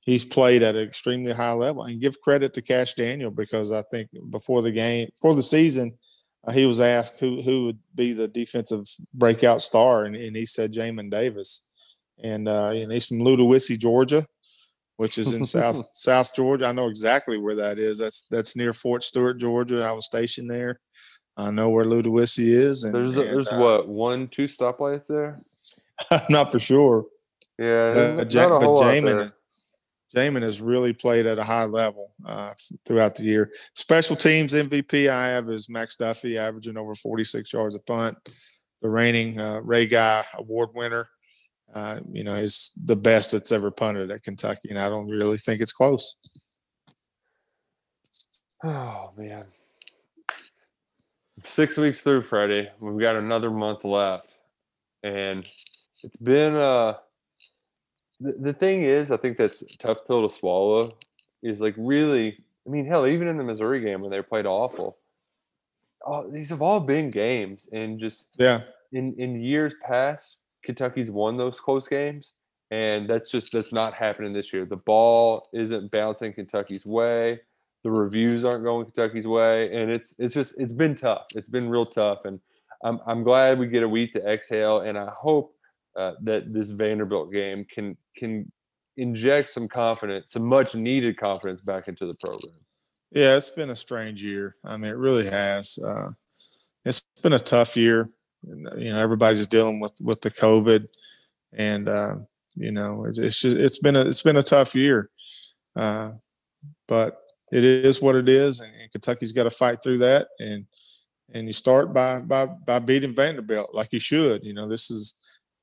he's 0.00 0.24
played 0.24 0.62
at 0.62 0.76
an 0.76 0.82
extremely 0.82 1.32
high 1.32 1.52
level. 1.52 1.84
And 1.84 2.00
give 2.00 2.20
credit 2.20 2.54
to 2.54 2.62
Cash 2.62 2.94
Daniel 2.94 3.30
because 3.30 3.72
I 3.72 3.82
think 3.90 4.08
before 4.30 4.62
the 4.62 4.72
game, 4.72 5.08
for 5.20 5.34
the 5.34 5.42
season, 5.42 5.98
uh, 6.46 6.52
he 6.52 6.64
was 6.64 6.80
asked 6.80 7.20
who 7.20 7.42
who 7.42 7.66
would 7.66 7.78
be 7.94 8.12
the 8.12 8.28
defensive 8.28 8.86
breakout 9.12 9.62
star, 9.62 10.04
and, 10.04 10.16
and 10.16 10.36
he 10.36 10.46
said 10.46 10.72
Jamin 10.72 11.10
Davis. 11.10 11.64
And 12.22 12.48
uh, 12.48 12.70
he's 12.70 13.06
from 13.06 13.20
Ludowici, 13.20 13.78
Georgia, 13.78 14.26
which 14.96 15.16
is 15.16 15.32
in 15.32 15.44
South 15.44 15.88
South 15.92 16.34
Georgia. 16.34 16.66
I 16.66 16.72
know 16.72 16.88
exactly 16.88 17.38
where 17.38 17.56
that 17.56 17.78
is. 17.78 17.98
That's 17.98 18.24
that's 18.30 18.56
near 18.56 18.72
Fort 18.72 19.04
Stewart, 19.04 19.38
Georgia. 19.38 19.84
I 19.84 19.92
was 19.92 20.06
stationed 20.06 20.50
there. 20.50 20.80
I 21.36 21.50
know 21.50 21.70
where 21.70 21.84
Ludowici 21.84 22.48
is. 22.48 22.84
And 22.84 22.94
There's 22.94 23.16
and, 23.16 23.28
there's 23.28 23.52
uh, 23.52 23.56
what 23.58 23.88
one 23.88 24.28
two 24.28 24.44
stoplights 24.44 25.06
there. 25.06 25.40
I'm 26.10 26.20
not 26.30 26.50
for 26.52 26.58
sure. 26.58 27.06
Yeah, 27.58 28.14
But, 28.16 28.32
Ja- 28.32 28.48
but 28.48 28.68
Jamin. 28.68 29.32
Jamin 30.14 30.42
has 30.42 30.60
really 30.60 30.92
played 30.92 31.26
at 31.26 31.38
a 31.38 31.44
high 31.44 31.64
level 31.64 32.12
uh, 32.26 32.52
throughout 32.84 33.14
the 33.14 33.22
year. 33.22 33.52
Special 33.74 34.16
teams 34.16 34.52
MVP 34.52 35.08
I 35.08 35.28
have 35.28 35.48
is 35.50 35.68
Max 35.68 35.94
Duffy, 35.96 36.36
averaging 36.36 36.76
over 36.76 36.94
46 36.94 37.52
yards 37.52 37.76
a 37.76 37.78
punt. 37.78 38.18
The 38.82 38.88
reigning 38.88 39.38
uh, 39.38 39.60
Ray 39.62 39.86
Guy 39.86 40.24
Award 40.34 40.70
winner. 40.74 41.08
Uh, 41.72 42.00
you 42.10 42.24
know, 42.24 42.34
is 42.34 42.72
the 42.84 42.96
best 42.96 43.30
that's 43.30 43.52
ever 43.52 43.70
punted 43.70 44.10
at 44.10 44.24
Kentucky, 44.24 44.70
and 44.70 44.78
I 44.78 44.88
don't 44.88 45.08
really 45.08 45.36
think 45.36 45.60
it's 45.60 45.72
close. 45.72 46.16
Oh 48.64 49.12
man. 49.16 49.42
Six 51.44 51.76
weeks 51.76 52.00
through 52.00 52.22
Friday. 52.22 52.70
We've 52.80 53.00
got 53.00 53.16
another 53.16 53.50
month 53.50 53.84
left. 53.84 54.38
And 55.02 55.46
it's 56.02 56.16
been 56.16 56.54
uh 56.56 56.94
the, 58.20 58.32
the 58.32 58.52
thing 58.52 58.82
is, 58.82 59.10
I 59.10 59.16
think 59.16 59.38
that's 59.38 59.62
a 59.62 59.78
tough 59.78 60.06
pill 60.06 60.26
to 60.28 60.34
swallow 60.34 60.96
is 61.42 61.60
like 61.60 61.74
really 61.76 62.38
I 62.66 62.70
mean, 62.70 62.86
hell, 62.86 63.06
even 63.06 63.28
in 63.28 63.38
the 63.38 63.44
Missouri 63.44 63.80
game 63.80 64.02
when 64.02 64.10
they 64.10 64.20
played 64.22 64.46
awful. 64.46 64.98
Oh, 66.06 66.30
these 66.30 66.50
have 66.50 66.62
all 66.62 66.80
been 66.80 67.10
games 67.10 67.68
and 67.72 67.98
just 67.98 68.28
Yeah, 68.38 68.62
in 68.92 69.14
in 69.18 69.40
years 69.40 69.74
past, 69.82 70.36
Kentucky's 70.64 71.10
won 71.10 71.36
those 71.36 71.60
close 71.60 71.88
games, 71.88 72.32
and 72.70 73.08
that's 73.08 73.30
just 73.30 73.52
that's 73.52 73.72
not 73.72 73.94
happening 73.94 74.32
this 74.32 74.52
year. 74.52 74.64
The 74.64 74.76
ball 74.76 75.48
isn't 75.52 75.90
bouncing 75.90 76.32
Kentucky's 76.32 76.86
way. 76.86 77.40
The 77.82 77.90
reviews 77.90 78.44
aren't 78.44 78.64
going 78.64 78.84
Kentucky's 78.84 79.26
way, 79.26 79.74
and 79.74 79.90
it's 79.90 80.14
it's 80.18 80.34
just 80.34 80.60
it's 80.60 80.72
been 80.72 80.94
tough. 80.94 81.26
It's 81.34 81.48
been 81.48 81.68
real 81.68 81.86
tough, 81.86 82.20
and 82.24 82.40
I'm 82.84 83.00
I'm 83.06 83.22
glad 83.22 83.58
we 83.58 83.68
get 83.68 83.82
a 83.82 83.88
week 83.88 84.12
to 84.14 84.26
exhale, 84.26 84.80
and 84.80 84.98
I 84.98 85.10
hope 85.16 85.54
uh, 85.96 86.12
that 86.22 86.52
this 86.52 86.70
Vanderbilt 86.70 87.32
game 87.32 87.64
can 87.64 87.96
can 88.16 88.50
inject 88.96 89.50
some 89.50 89.66
confidence, 89.66 90.32
some 90.32 90.44
much 90.44 90.74
needed 90.74 91.16
confidence 91.16 91.60
back 91.62 91.88
into 91.88 92.06
the 92.06 92.14
program. 92.14 92.54
yeah, 93.10 93.36
it's 93.36 93.50
been 93.50 93.70
a 93.70 93.76
strange 93.76 94.22
year. 94.22 94.56
I 94.64 94.76
mean, 94.76 94.90
it 94.90 94.96
really 94.96 95.28
has. 95.28 95.78
Uh, 95.78 96.10
it's 96.84 97.02
been 97.22 97.32
a 97.32 97.38
tough 97.38 97.76
year. 97.76 98.10
You 98.42 98.92
know, 98.92 98.98
everybody's 98.98 99.46
dealing 99.46 99.80
with 99.80 99.92
with 100.00 100.20
the 100.20 100.30
COVID, 100.30 100.88
and 101.52 101.88
uh, 101.88 102.16
you 102.56 102.72
know, 102.72 103.04
it's, 103.06 103.18
it's 103.18 103.40
just 103.40 103.56
it's 103.56 103.78
been 103.78 103.96
a 103.96 104.02
it's 104.02 104.22
been 104.22 104.36
a 104.36 104.42
tough 104.42 104.74
year. 104.74 105.10
Uh, 105.76 106.12
but 106.88 107.18
it 107.52 107.64
is 107.64 108.00
what 108.00 108.16
it 108.16 108.28
is, 108.28 108.60
and, 108.60 108.72
and 108.80 108.90
Kentucky's 108.90 109.32
got 109.32 109.44
to 109.44 109.50
fight 109.50 109.82
through 109.82 109.98
that. 109.98 110.28
And 110.38 110.66
and 111.32 111.46
you 111.46 111.52
start 111.52 111.92
by 111.92 112.20
by 112.20 112.46
by 112.46 112.78
beating 112.78 113.14
Vanderbilt 113.14 113.74
like 113.74 113.92
you 113.92 113.98
should. 113.98 114.44
You 114.44 114.54
know, 114.54 114.68
this 114.68 114.90
is 114.90 115.16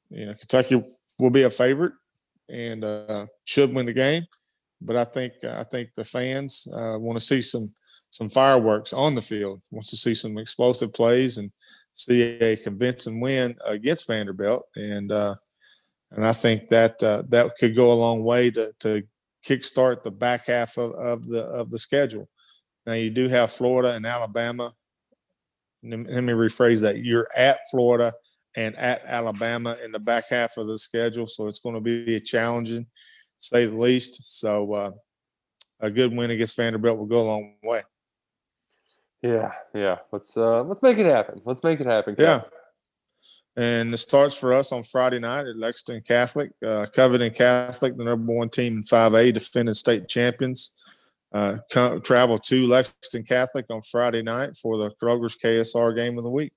you 0.10 0.26
know 0.26 0.34
Kentucky 0.34 0.82
will 1.20 1.30
be 1.30 1.44
a 1.44 1.50
favorite 1.50 1.94
and 2.50 2.84
uh, 2.84 3.26
should 3.46 3.74
win 3.74 3.86
the 3.86 3.94
game. 3.94 4.26
But 4.82 4.96
I 4.96 5.04
think 5.04 5.34
I 5.44 5.64
think 5.64 5.94
the 5.96 6.04
fans 6.04 6.68
uh, 6.72 6.98
want 7.00 7.20
to 7.20 7.26
see 7.26 7.42
some 7.42 7.72
some 8.10 8.30
fireworks 8.30 8.94
on 8.94 9.16
the 9.16 9.22
field. 9.22 9.62
Wants 9.72 9.90
to 9.90 9.98
see 9.98 10.14
some 10.14 10.38
explosive 10.38 10.94
plays 10.94 11.38
and 11.38 11.52
see 11.94 12.22
a 12.40 12.56
convincing 12.56 13.20
win 13.20 13.56
against 13.66 14.08
Vanderbilt. 14.08 14.68
And 14.76 15.12
uh, 15.12 15.36
and 16.12 16.26
I 16.26 16.34
think 16.34 16.70
that 16.70 17.02
uh, 17.04 17.24
that 17.30 17.58
could 17.58 17.76
go 17.76 17.92
a 17.92 17.94
long 17.94 18.24
way 18.24 18.52
to 18.52 18.74
to 18.80 19.04
kickstart 19.48 20.04
the 20.04 20.12
back 20.12 20.46
half 20.46 20.78
of, 20.78 20.92
of 20.94 21.28
the 21.28 21.44
of 21.44 21.72
the 21.72 21.80
schedule. 21.80 22.28
Now 22.86 22.94
you 22.94 23.10
do 23.10 23.28
have 23.28 23.52
Florida 23.52 23.94
and 23.94 24.06
Alabama. 24.06 24.74
Let 25.84 26.00
me 26.00 26.34
rephrase 26.34 26.82
that. 26.82 27.04
You're 27.04 27.28
at 27.36 27.60
Florida 27.70 28.14
and 28.56 28.76
at 28.76 29.04
Alabama 29.06 29.78
in 29.84 29.92
the 29.92 30.00
back 30.00 30.26
half 30.30 30.58
of 30.58 30.68
the 30.68 30.80
schedule, 30.80 31.28
so 31.28 31.48
it's 31.48 31.60
going 31.60 31.76
to 31.76 31.82
be 31.82 32.20
challenging, 32.20 32.88
say 33.40 33.68
the 33.68 33.78
least. 33.78 34.40
So 34.40 34.74
uh, 34.74 34.92
a 35.80 35.92
good 35.92 36.16
win 36.16 36.32
against 36.32 36.58
Vanderbilt 36.58 36.98
will 36.98 37.06
go 37.06 37.22
a 37.22 37.28
long 37.28 37.56
way. 37.64 37.84
Yeah, 39.22 39.52
yeah. 39.74 39.98
Let's 40.12 40.38
uh 40.38 40.64
let's 40.64 40.82
make 40.82 40.98
it 40.98 41.06
happen. 41.06 41.42
Let's 41.44 41.64
make 41.64 41.80
it 41.80 41.86
happen. 41.86 42.16
Yeah. 42.18 42.44
And 43.58 43.92
it 43.92 43.98
starts 43.98 44.38
for 44.38 44.54
us 44.54 44.72
on 44.72 44.84
Friday 44.84 45.18
night 45.20 45.48
at 45.48 45.58
Lexington 45.58 46.04
Catholic. 46.04 46.52
Uh, 46.64 46.86
Covington 46.96 47.32
Catholic, 47.32 47.98
the 47.98 48.04
number 48.04 48.32
one 48.32 48.50
team 48.50 48.78
in 48.78 48.84
5A, 48.84 49.34
defending 49.34 49.74
state 49.74 50.08
champions. 50.08 50.72
Uh, 51.34 51.58
co- 51.72 52.00
travel 52.00 52.38
to 52.40 52.68
Lexington 52.68 53.24
Catholic 53.24 53.66
on 53.70 53.82
Friday 53.82 54.22
night 54.22 54.56
for 54.56 54.78
the 54.78 54.92
Kroger's 55.02 55.36
KSR 55.36 55.96
game 55.96 56.18
of 56.18 56.24
the 56.24 56.30
week. 56.30 56.54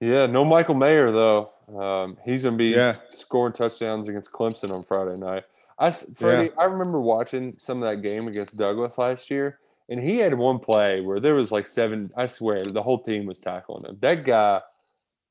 Yeah, 0.00 0.26
no 0.26 0.44
Michael 0.44 0.76
Mayer 0.76 1.10
though. 1.12 1.50
Um, 1.76 2.16
he's 2.24 2.44
gonna 2.44 2.56
be 2.56 2.68
Yeah. 2.70 2.96
scoring 3.10 3.52
touchdowns 3.52 4.08
against 4.08 4.32
Clemson 4.32 4.70
on 4.70 4.82
Friday 4.82 5.16
night. 5.16 5.44
I, 5.78 5.90
Freddie, 5.90 6.52
I 6.58 6.64
remember 6.64 7.00
watching 7.00 7.56
some 7.58 7.82
of 7.82 7.88
that 7.90 8.02
game 8.02 8.28
against 8.28 8.56
Douglas 8.56 8.98
last 8.98 9.30
year, 9.30 9.58
and 9.88 10.00
he 10.00 10.18
had 10.18 10.34
one 10.34 10.58
play 10.58 11.00
where 11.00 11.20
there 11.20 11.34
was 11.34 11.50
like 11.50 11.68
seven. 11.68 12.10
I 12.16 12.26
swear, 12.26 12.64
the 12.64 12.82
whole 12.82 13.02
team 13.02 13.26
was 13.26 13.40
tackling 13.40 13.84
him. 13.84 13.96
That 14.00 14.24
guy, 14.24 14.60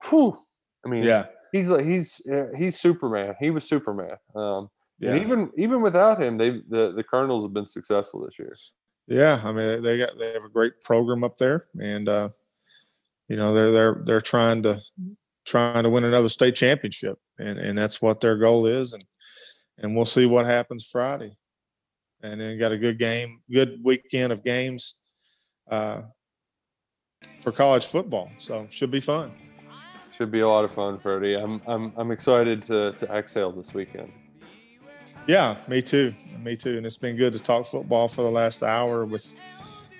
whew, 0.07 0.37
I 0.85 0.89
mean, 0.89 1.03
Yeah. 1.03 1.27
he's 1.51 1.69
like 1.69 1.85
he's 1.85 2.21
uh, 2.31 2.47
he's 2.57 2.79
Superman. 2.79 3.35
He 3.39 3.49
was 3.49 3.67
Superman. 3.67 4.17
Um, 4.35 4.69
Yeah. 4.99 5.11
and 5.13 5.21
even 5.21 5.51
even 5.57 5.81
without 5.81 6.19
him, 6.21 6.37
they 6.37 6.61
the 6.69 6.93
the 6.95 7.03
Colonels 7.03 7.43
have 7.45 7.53
been 7.53 7.65
successful 7.67 8.23
this 8.25 8.37
year. 8.39 8.55
Yeah, 9.07 9.41
I 9.43 9.51
mean 9.51 9.65
they- 9.67 9.79
they 9.79 9.97
got 9.97 10.17
they 10.19 10.33
have 10.33 10.43
a 10.43 10.49
great 10.49 10.81
program 10.81 11.23
up 11.23 11.37
there, 11.37 11.67
and 11.81 12.07
uh, 12.07 12.29
you 13.27 13.35
know 13.37 13.53
they're 13.53 13.71
they're 13.71 14.03
they're 14.05 14.21
trying 14.21 14.63
to 14.63 14.81
trying 15.45 15.83
to 15.83 15.89
win 15.89 16.03
another 16.03 16.29
state 16.29 16.55
championship, 16.55 17.17
and 17.39 17.57
and 17.57 17.77
that's 17.77 18.01
what 18.01 18.19
their 18.19 18.37
goal 18.37 18.65
is, 18.67 18.93
and 18.93 19.03
and 19.79 19.95
we'll 19.95 20.05
see 20.05 20.25
what 20.27 20.45
happens 20.45 20.85
Friday, 20.85 21.37
and 22.21 22.39
then 22.39 22.59
got 22.59 22.71
a 22.71 22.77
good 22.77 22.99
game, 22.99 23.41
good 23.51 23.79
weekend 23.83 24.31
of 24.31 24.43
games 24.43 24.99
uh, 25.71 26.01
for 27.41 27.51
college 27.51 27.85
football, 27.85 28.29
so 28.37 28.67
should 28.69 28.91
be 28.91 28.99
fun. 28.99 29.31
Should 30.19 30.31
be 30.31 30.41
a 30.41 30.49
lot 30.49 30.65
of 30.65 30.73
fun, 30.73 30.99
Freddie. 30.99 31.35
I'm 31.35 31.61
I'm 31.65 31.93
I'm 31.95 32.11
excited 32.11 32.61
to 32.63 32.91
to 32.91 33.05
exhale 33.05 33.53
this 33.53 33.73
weekend. 33.73 34.11
Yeah, 35.27 35.55
me 35.69 35.81
too, 35.81 36.13
me 36.43 36.57
too, 36.57 36.75
and 36.75 36.85
it's 36.85 36.97
been 36.97 37.15
good 37.15 37.31
to 37.31 37.39
talk 37.39 37.65
football 37.65 38.09
for 38.09 38.23
the 38.23 38.29
last 38.29 38.61
hour 38.61 39.05
with 39.05 39.33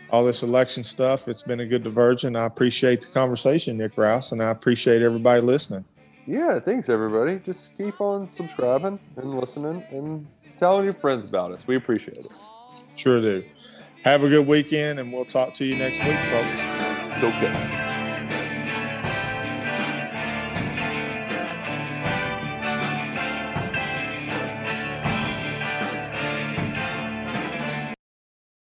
all 0.09 0.26
this 0.26 0.43
election 0.43 0.84
stuff. 0.84 1.30
It's 1.30 1.43
been 1.43 1.61
a 1.61 1.65
good 1.65 1.84
diversion. 1.84 2.36
I 2.36 2.47
appreciate 2.47 2.99
the 2.99 3.07
conversation, 3.07 3.78
Nick 3.78 3.95
Roush, 3.95 4.34
and 4.34 4.43
I 4.43 4.49
appreciate 4.49 5.01
everybody 5.01 5.39
listening. 5.39 5.86
Yeah, 6.26 6.59
thanks 6.59 6.89
everybody. 6.89 7.39
Just 7.39 7.78
keep 7.78 8.01
on 8.01 8.28
subscribing 8.28 8.99
and 9.15 9.39
listening 9.39 9.86
and 9.89 10.28
telling 10.57 10.84
your 10.84 10.91
friends 10.91 11.24
about 11.24 11.53
us. 11.53 11.65
We 11.65 11.78
appreciate 11.78 12.17
it. 12.17 12.32
Sure 12.95 13.22
do. 13.22 13.45
Have 14.03 14.26
a 14.26 14.28
good 14.28 14.45
weekend, 14.45 14.99
and 14.99 15.13
we'll 15.13 15.24
talk 15.24 15.53
to 15.53 15.65
you 15.65 15.78
next 15.78 15.99
week, 15.99 16.20
folks. 16.30 16.61
It. 17.24 17.88